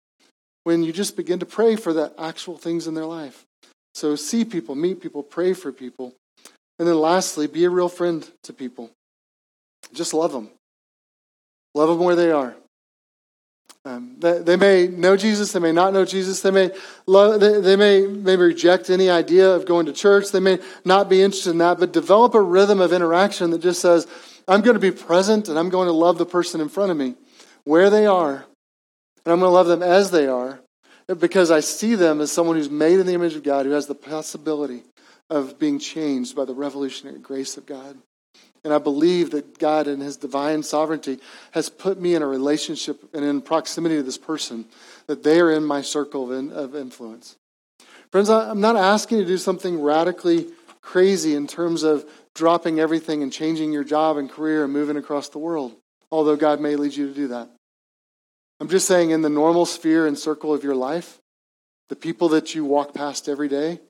when 0.63 0.85
you 0.85 0.93
just 0.93 1.17
begin 1.17 1.41
to 1.41 1.47
pray 1.47 1.75
for 1.75 1.93
the 1.93 2.13
actual 2.19 2.57
things 2.57 2.87
in 2.87 2.95
their 2.95 3.07
life. 3.07 3.45
So 3.95 4.15
see 4.15 4.45
people, 4.45 4.75
meet 4.75 5.01
people, 5.01 5.23
pray 5.25 5.53
for 5.53 5.73
people. 5.73 6.15
And 6.79 6.87
then 6.87 6.99
lastly, 6.99 7.47
be 7.47 7.65
a 7.65 7.71
real 7.71 7.89
friend 7.89 8.29
to 8.45 8.53
people. 8.53 8.91
Just 9.93 10.15
love 10.15 10.33
them. 10.33 10.51
Love 11.75 11.89
them 11.89 11.99
where 11.99 12.17
they 12.17 12.31
are. 12.31 12.55
Um, 13.85 14.17
they, 14.19 14.39
they, 14.41 14.57
may 14.57 14.87
know 14.87 15.17
Jesus, 15.17 15.53
they 15.53 15.61
may 15.61 15.73
not 15.73 15.95
know 15.95 16.05
Jesus, 16.05 16.43
they 16.43 16.51
may 16.51 16.71
love, 17.07 17.41
they, 17.41 17.61
they 17.61 17.77
may 17.77 18.07
maybe 18.07 18.43
reject 18.43 18.91
any 18.91 19.09
idea 19.09 19.51
of 19.51 19.67
going 19.67 19.87
to 19.87 19.93
church, 19.93 20.31
they 20.31 20.41
may 20.41 20.59
not 20.85 21.09
be 21.09 21.23
interested 21.23 21.51
in 21.51 21.59
that, 21.59 21.79
but 21.79 21.93
develop 21.93 22.35
a 22.35 22.43
rhythm 22.43 22.81
of 22.81 22.93
interaction 22.93 23.51
that 23.51 23.63
just 23.63 23.81
says, 23.81 24.07
I'm 24.47 24.61
going 24.61 24.75
to 24.75 24.81
be 24.81 24.91
present 24.91 25.49
and 25.49 25.59
I'm 25.59 25.71
going 25.71 25.87
to 25.87 25.93
love 25.93 26.19
the 26.19 26.27
person 26.27 26.61
in 26.61 26.69
front 26.69 26.91
of 26.91 26.97
me 26.97 27.15
where 27.65 27.89
they 27.89 28.05
are 28.05 28.45
and 29.25 29.33
I'm 29.33 29.41
going 29.41 29.51
to 29.51 29.55
love 29.55 29.69
them 29.69 29.83
as 29.83 30.11
they 30.11 30.27
are 30.27 30.61
because 31.19 31.51
I 31.51 31.61
see 31.61 31.95
them 31.95 32.21
as 32.21 32.33
someone 32.33 32.57
who's 32.57 32.71
made 32.71 32.99
in 32.99 33.07
the 33.07 33.15
image 33.15 33.37
of 33.37 33.43
God, 33.43 33.65
who 33.65 33.73
has 33.73 33.87
the 33.87 33.95
possibility 33.95 34.83
of 35.31 35.59
being 35.59 35.79
changed 35.79 36.35
by 36.35 36.45
the 36.45 36.55
revolutionary 36.55 37.19
grace 37.19 37.57
of 37.57 37.67
God. 37.67 37.97
And 38.65 38.75
I 38.75 38.79
believe 38.79 39.31
that 39.31 39.59
God, 39.59 39.87
in 39.87 40.01
His 40.01 40.17
divine 40.17 40.63
sovereignty, 40.63 41.19
has 41.53 41.71
put 41.71 42.01
me 42.01 42.15
in 42.15 42.23
a 42.23 42.27
relationship 42.27 43.03
and 43.15 43.25
in 43.25 43.41
proximity 43.41 43.97
to 43.97 44.03
this 44.03 44.19
person, 44.19 44.67
that 45.07 45.23
they 45.23 45.41
are 45.41 45.53
in 45.53 45.65
my 45.65 45.81
circle 45.81 46.33
of 46.33 46.75
influence. 46.75 47.37
Friends, 48.11 48.31
I'm 48.31 48.61
not 48.61 48.77
asking 48.77 49.19
you 49.19 49.25
to 49.25 49.29
do 49.29 49.39
something 49.39 49.81
radically 49.81 50.49
crazy 50.81 51.35
in 51.35 51.47
terms 51.47 51.83
of 51.83 52.05
dropping 52.35 52.81
everything 52.81 53.23
and 53.23 53.33
changing 53.33 53.73
your 53.73 53.85
job 53.85 54.17
and 54.17 54.31
career 54.31 54.65
and 54.65 54.73
moving 54.73 54.97
across 54.97 55.29
the 55.29 55.39
world, 55.39 55.77
although 56.11 56.37
God 56.37 56.61
may 56.61 56.77
lead 56.77 56.97
you 56.97 57.09
to 57.09 57.15
do 57.15 57.29
that. 57.29 57.51
I'm 58.61 58.69
just 58.69 58.89
saying, 58.89 59.11
in 59.11 59.23
the 59.23 59.29
normal 59.29 59.67
sphere 59.67 60.07
and 60.07 60.19
circle 60.19 60.53
of 60.53 60.65
your 60.65 60.75
life, 60.75 61.21
the 61.91 61.97
people 61.97 62.31
that 62.31 62.55
you 62.55 62.65
walk 62.65 62.93
past 62.93 63.29
every 63.29 63.49
day, 63.49 63.81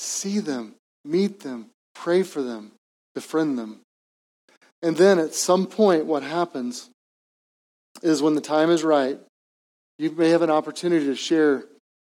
see 0.00 0.38
them, 0.38 0.74
meet 1.04 1.40
them, 1.40 1.66
pray 1.94 2.22
for 2.22 2.42
them, 2.42 2.72
befriend 3.14 3.58
them. 3.58 3.80
And 4.82 4.96
then 4.96 5.18
at 5.18 5.34
some 5.34 5.66
point, 5.66 6.06
what 6.06 6.22
happens 6.22 6.88
is 8.02 8.22
when 8.22 8.34
the 8.34 8.40
time 8.40 8.70
is 8.70 8.82
right, 8.82 9.18
you 9.98 10.10
may 10.12 10.30
have 10.30 10.42
an 10.42 10.50
opportunity 10.50 11.04
to 11.06 11.16
share 11.16 11.64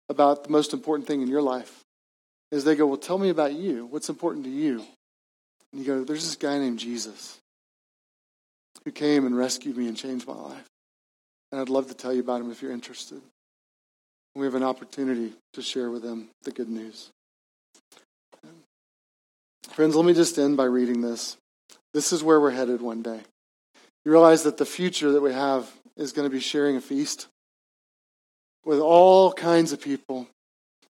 about 0.07 0.43
the 0.45 0.49
most 0.49 0.73
important 0.73 1.07
thing 1.07 1.21
in 1.21 1.27
your 1.27 1.41
life. 1.41 1.81
As 2.51 2.63
they 2.63 2.75
go, 2.75 2.85
Well, 2.85 2.97
tell 2.97 3.17
me 3.17 3.29
about 3.29 3.53
you. 3.53 3.85
What's 3.85 4.09
important 4.09 4.45
to 4.45 4.51
you? 4.51 4.83
And 5.71 5.81
you 5.81 5.85
go, 5.85 6.03
There's 6.03 6.23
this 6.23 6.35
guy 6.35 6.57
named 6.57 6.79
Jesus 6.79 7.37
who 8.85 8.91
came 8.91 9.25
and 9.25 9.37
rescued 9.37 9.77
me 9.77 9.87
and 9.87 9.97
changed 9.97 10.27
my 10.27 10.35
life. 10.35 10.65
And 11.51 11.59
I'd 11.59 11.69
love 11.69 11.87
to 11.89 11.93
tell 11.93 12.13
you 12.13 12.21
about 12.21 12.41
him 12.41 12.51
if 12.51 12.61
you're 12.61 12.71
interested. 12.71 13.21
We 14.35 14.45
have 14.45 14.55
an 14.55 14.63
opportunity 14.63 15.33
to 15.53 15.61
share 15.61 15.91
with 15.91 16.03
them 16.03 16.29
the 16.43 16.51
good 16.51 16.69
news. 16.69 17.09
Friends, 19.69 19.95
let 19.95 20.05
me 20.05 20.13
just 20.13 20.38
end 20.38 20.57
by 20.57 20.65
reading 20.65 21.01
this. 21.01 21.38
This 21.93 22.11
is 22.11 22.24
where 22.24 22.39
we're 22.39 22.51
headed 22.51 22.82
one 22.82 23.01
day. 23.01 23.22
You 24.03 24.11
realize 24.11 24.43
that 24.43 24.57
the 24.57 24.65
future 24.65 25.11
that 25.13 25.22
we 25.22 25.32
have 25.34 25.72
is 25.95 26.11
going 26.11 26.30
to 26.30 26.34
be 26.34 26.41
sharing 26.41 26.76
a 26.76 26.82
feast 26.82 27.28
with 28.65 28.80
all 28.80 29.32
kinds 29.32 29.72
of 29.72 29.82
people 29.82 30.28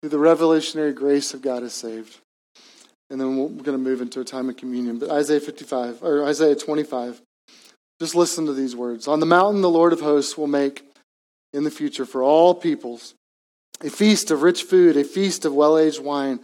who 0.00 0.08
the 0.08 0.18
revolutionary 0.18 0.92
grace 0.92 1.34
of 1.34 1.42
God 1.42 1.62
has 1.62 1.74
saved. 1.74 2.18
And 3.10 3.20
then 3.20 3.36
we're 3.36 3.48
going 3.62 3.76
to 3.76 3.78
move 3.78 4.00
into 4.00 4.20
a 4.20 4.24
time 4.24 4.48
of 4.48 4.56
communion. 4.56 4.98
But 4.98 5.10
Isaiah 5.10 5.40
55, 5.40 6.02
or 6.02 6.24
Isaiah 6.24 6.56
25, 6.56 7.20
just 8.00 8.14
listen 8.14 8.46
to 8.46 8.54
these 8.54 8.74
words. 8.74 9.06
On 9.06 9.20
the 9.20 9.26
mountain, 9.26 9.60
the 9.60 9.68
Lord 9.68 9.92
of 9.92 10.00
hosts 10.00 10.38
will 10.38 10.46
make 10.46 10.82
in 11.52 11.64
the 11.64 11.70
future 11.70 12.06
for 12.06 12.22
all 12.22 12.54
peoples 12.54 13.14
a 13.80 13.90
feast 13.90 14.30
of 14.30 14.42
rich 14.42 14.62
food, 14.64 14.96
a 14.96 15.04
feast 15.04 15.44
of 15.44 15.54
well 15.54 15.78
aged 15.78 16.02
wine, 16.02 16.40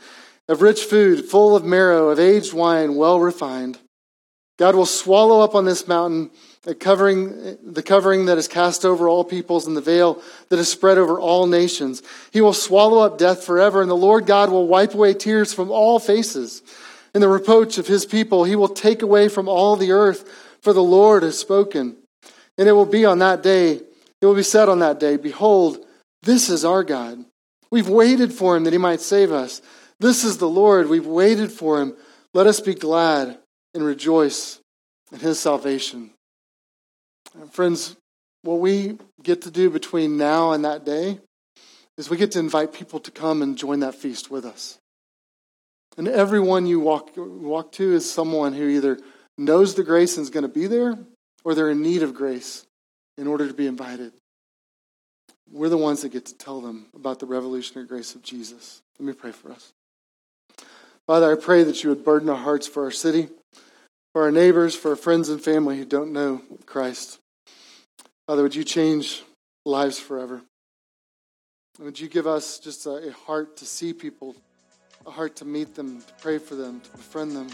of 0.48 0.62
rich 0.62 0.82
food, 0.82 1.24
full 1.24 1.54
of 1.54 1.64
marrow, 1.64 2.08
of 2.08 2.18
aged 2.18 2.52
wine, 2.52 2.96
well 2.96 3.20
refined. 3.20 3.78
God 4.58 4.74
will 4.74 4.86
swallow 4.86 5.40
up 5.40 5.54
on 5.54 5.64
this 5.64 5.86
mountain 5.86 6.30
the 6.62 6.74
covering, 6.74 7.56
the 7.62 7.82
covering 7.82 8.26
that 8.26 8.38
is 8.38 8.48
cast 8.48 8.84
over 8.84 9.08
all 9.08 9.24
peoples 9.24 9.66
and 9.66 9.76
the 9.76 9.80
veil 9.80 10.20
that 10.48 10.58
is 10.58 10.70
spread 10.70 10.98
over 10.98 11.18
all 11.18 11.46
nations. 11.46 12.02
He 12.32 12.40
will 12.40 12.52
swallow 12.52 12.98
up 12.98 13.18
death 13.18 13.44
forever, 13.44 13.80
and 13.80 13.90
the 13.90 13.96
Lord 13.96 14.26
God 14.26 14.50
will 14.50 14.66
wipe 14.66 14.94
away 14.94 15.14
tears 15.14 15.52
from 15.52 15.70
all 15.70 15.98
faces. 15.98 16.62
In 17.14 17.20
the 17.20 17.28
reproach 17.28 17.78
of 17.78 17.86
his 17.86 18.04
people, 18.04 18.44
he 18.44 18.56
will 18.56 18.68
take 18.68 19.02
away 19.02 19.28
from 19.28 19.48
all 19.48 19.76
the 19.76 19.92
earth 19.92 20.28
for 20.60 20.72
the 20.72 20.82
Lord 20.82 21.22
has 21.22 21.38
spoken. 21.38 21.96
And 22.56 22.68
it 22.68 22.72
will 22.72 22.86
be 22.86 23.04
on 23.04 23.20
that 23.20 23.42
day, 23.42 23.80
it 24.20 24.26
will 24.26 24.34
be 24.34 24.42
said 24.42 24.68
on 24.68 24.80
that 24.80 25.00
day, 25.00 25.16
Behold, 25.16 25.78
this 26.22 26.48
is 26.48 26.64
our 26.64 26.84
God. 26.84 27.24
We've 27.70 27.88
waited 27.88 28.32
for 28.32 28.56
him 28.56 28.64
that 28.64 28.72
he 28.72 28.78
might 28.78 29.00
save 29.00 29.32
us. 29.32 29.62
This 30.00 30.24
is 30.24 30.38
the 30.38 30.48
Lord. 30.48 30.88
We've 30.88 31.06
waited 31.06 31.52
for 31.52 31.80
him. 31.80 31.96
Let 32.34 32.46
us 32.46 32.60
be 32.60 32.74
glad 32.74 33.38
and 33.74 33.84
rejoice 33.84 34.60
in 35.12 35.18
his 35.20 35.38
salvation. 35.38 36.10
And 37.34 37.52
friends, 37.52 37.96
what 38.42 38.60
we 38.60 38.98
get 39.22 39.42
to 39.42 39.50
do 39.50 39.70
between 39.70 40.16
now 40.16 40.52
and 40.52 40.64
that 40.64 40.84
day 40.84 41.20
is 41.96 42.08
we 42.08 42.16
get 42.16 42.32
to 42.32 42.38
invite 42.38 42.72
people 42.72 43.00
to 43.00 43.10
come 43.10 43.42
and 43.42 43.58
join 43.58 43.80
that 43.80 43.94
feast 43.94 44.30
with 44.30 44.44
us. 44.44 44.78
And 45.96 46.06
everyone 46.06 46.66
you 46.66 46.78
walk, 46.78 47.10
walk 47.16 47.72
to 47.72 47.92
is 47.92 48.08
someone 48.08 48.52
who 48.52 48.68
either 48.68 48.98
knows 49.36 49.74
the 49.74 49.82
grace 49.82 50.16
and 50.16 50.22
is 50.22 50.30
going 50.30 50.42
to 50.42 50.48
be 50.48 50.66
there, 50.66 50.96
or 51.44 51.54
they're 51.54 51.70
in 51.70 51.82
need 51.82 52.02
of 52.02 52.14
grace 52.14 52.64
in 53.16 53.26
order 53.26 53.48
to 53.48 53.54
be 53.54 53.66
invited. 53.66 54.12
We're 55.50 55.68
the 55.68 55.78
ones 55.78 56.02
that 56.02 56.12
get 56.12 56.26
to 56.26 56.34
tell 56.34 56.60
them 56.60 56.86
about 56.94 57.20
the 57.20 57.26
revolutionary 57.26 57.86
grace 57.86 58.14
of 58.14 58.22
Jesus. 58.22 58.82
Let 58.98 59.06
me 59.06 59.12
pray 59.12 59.32
for 59.32 59.50
us. 59.50 59.72
Father, 61.06 61.32
I 61.32 61.36
pray 61.36 61.64
that 61.64 61.82
you 61.82 61.90
would 61.90 62.04
burden 62.04 62.28
our 62.28 62.36
hearts 62.36 62.66
for 62.66 62.84
our 62.84 62.90
city, 62.90 63.28
for 64.12 64.24
our 64.24 64.30
neighbors, 64.30 64.76
for 64.76 64.90
our 64.90 64.96
friends 64.96 65.30
and 65.30 65.42
family 65.42 65.78
who 65.78 65.86
don't 65.86 66.12
know 66.12 66.42
Christ. 66.66 67.18
Father, 68.26 68.42
would 68.42 68.54
you 68.54 68.64
change 68.64 69.22
lives 69.64 69.98
forever? 69.98 70.42
Would 71.78 71.98
you 71.98 72.08
give 72.08 72.26
us 72.26 72.58
just 72.58 72.84
a, 72.86 73.14
heart 73.26 73.56
to 73.58 73.64
see 73.64 73.92
people, 73.92 74.36
a 75.06 75.10
heart 75.10 75.36
to 75.36 75.44
meet 75.44 75.74
them, 75.74 76.02
to 76.02 76.12
pray 76.20 76.36
for 76.36 76.56
them, 76.56 76.80
to 76.80 76.90
befriend 76.90 77.34
them? 77.34 77.48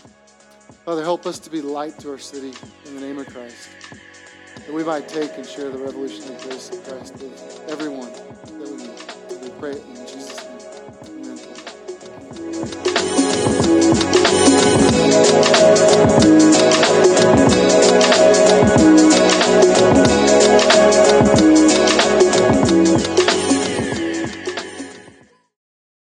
Father, 0.85 1.03
help 1.03 1.27
us 1.27 1.39
to 1.41 1.51
be 1.51 1.61
light 1.61 1.99
to 2.01 2.11
our 2.11 2.19
city 2.19 2.55
in 2.87 2.95
the 2.95 3.01
name 3.01 3.19
of 3.19 3.27
Christ 3.27 3.69
that 4.67 4.73
we 4.73 4.83
might 4.85 5.09
take 5.09 5.37
and 5.37 5.47
share 5.47 5.71
the 5.71 5.79
revolutionary 5.79 6.41
grace 6.43 6.71
of 6.71 6.83
Christ 6.85 7.13
with 7.15 7.65
everyone 7.69 8.13
that 8.13 8.69
we 8.71 8.77
meet. 8.77 9.43
We 9.43 9.51
pray 9.61 9.73
in 9.73 10.07
Jesus' 10.07 10.43
name. 10.45 10.61
Amen. 16.23 16.54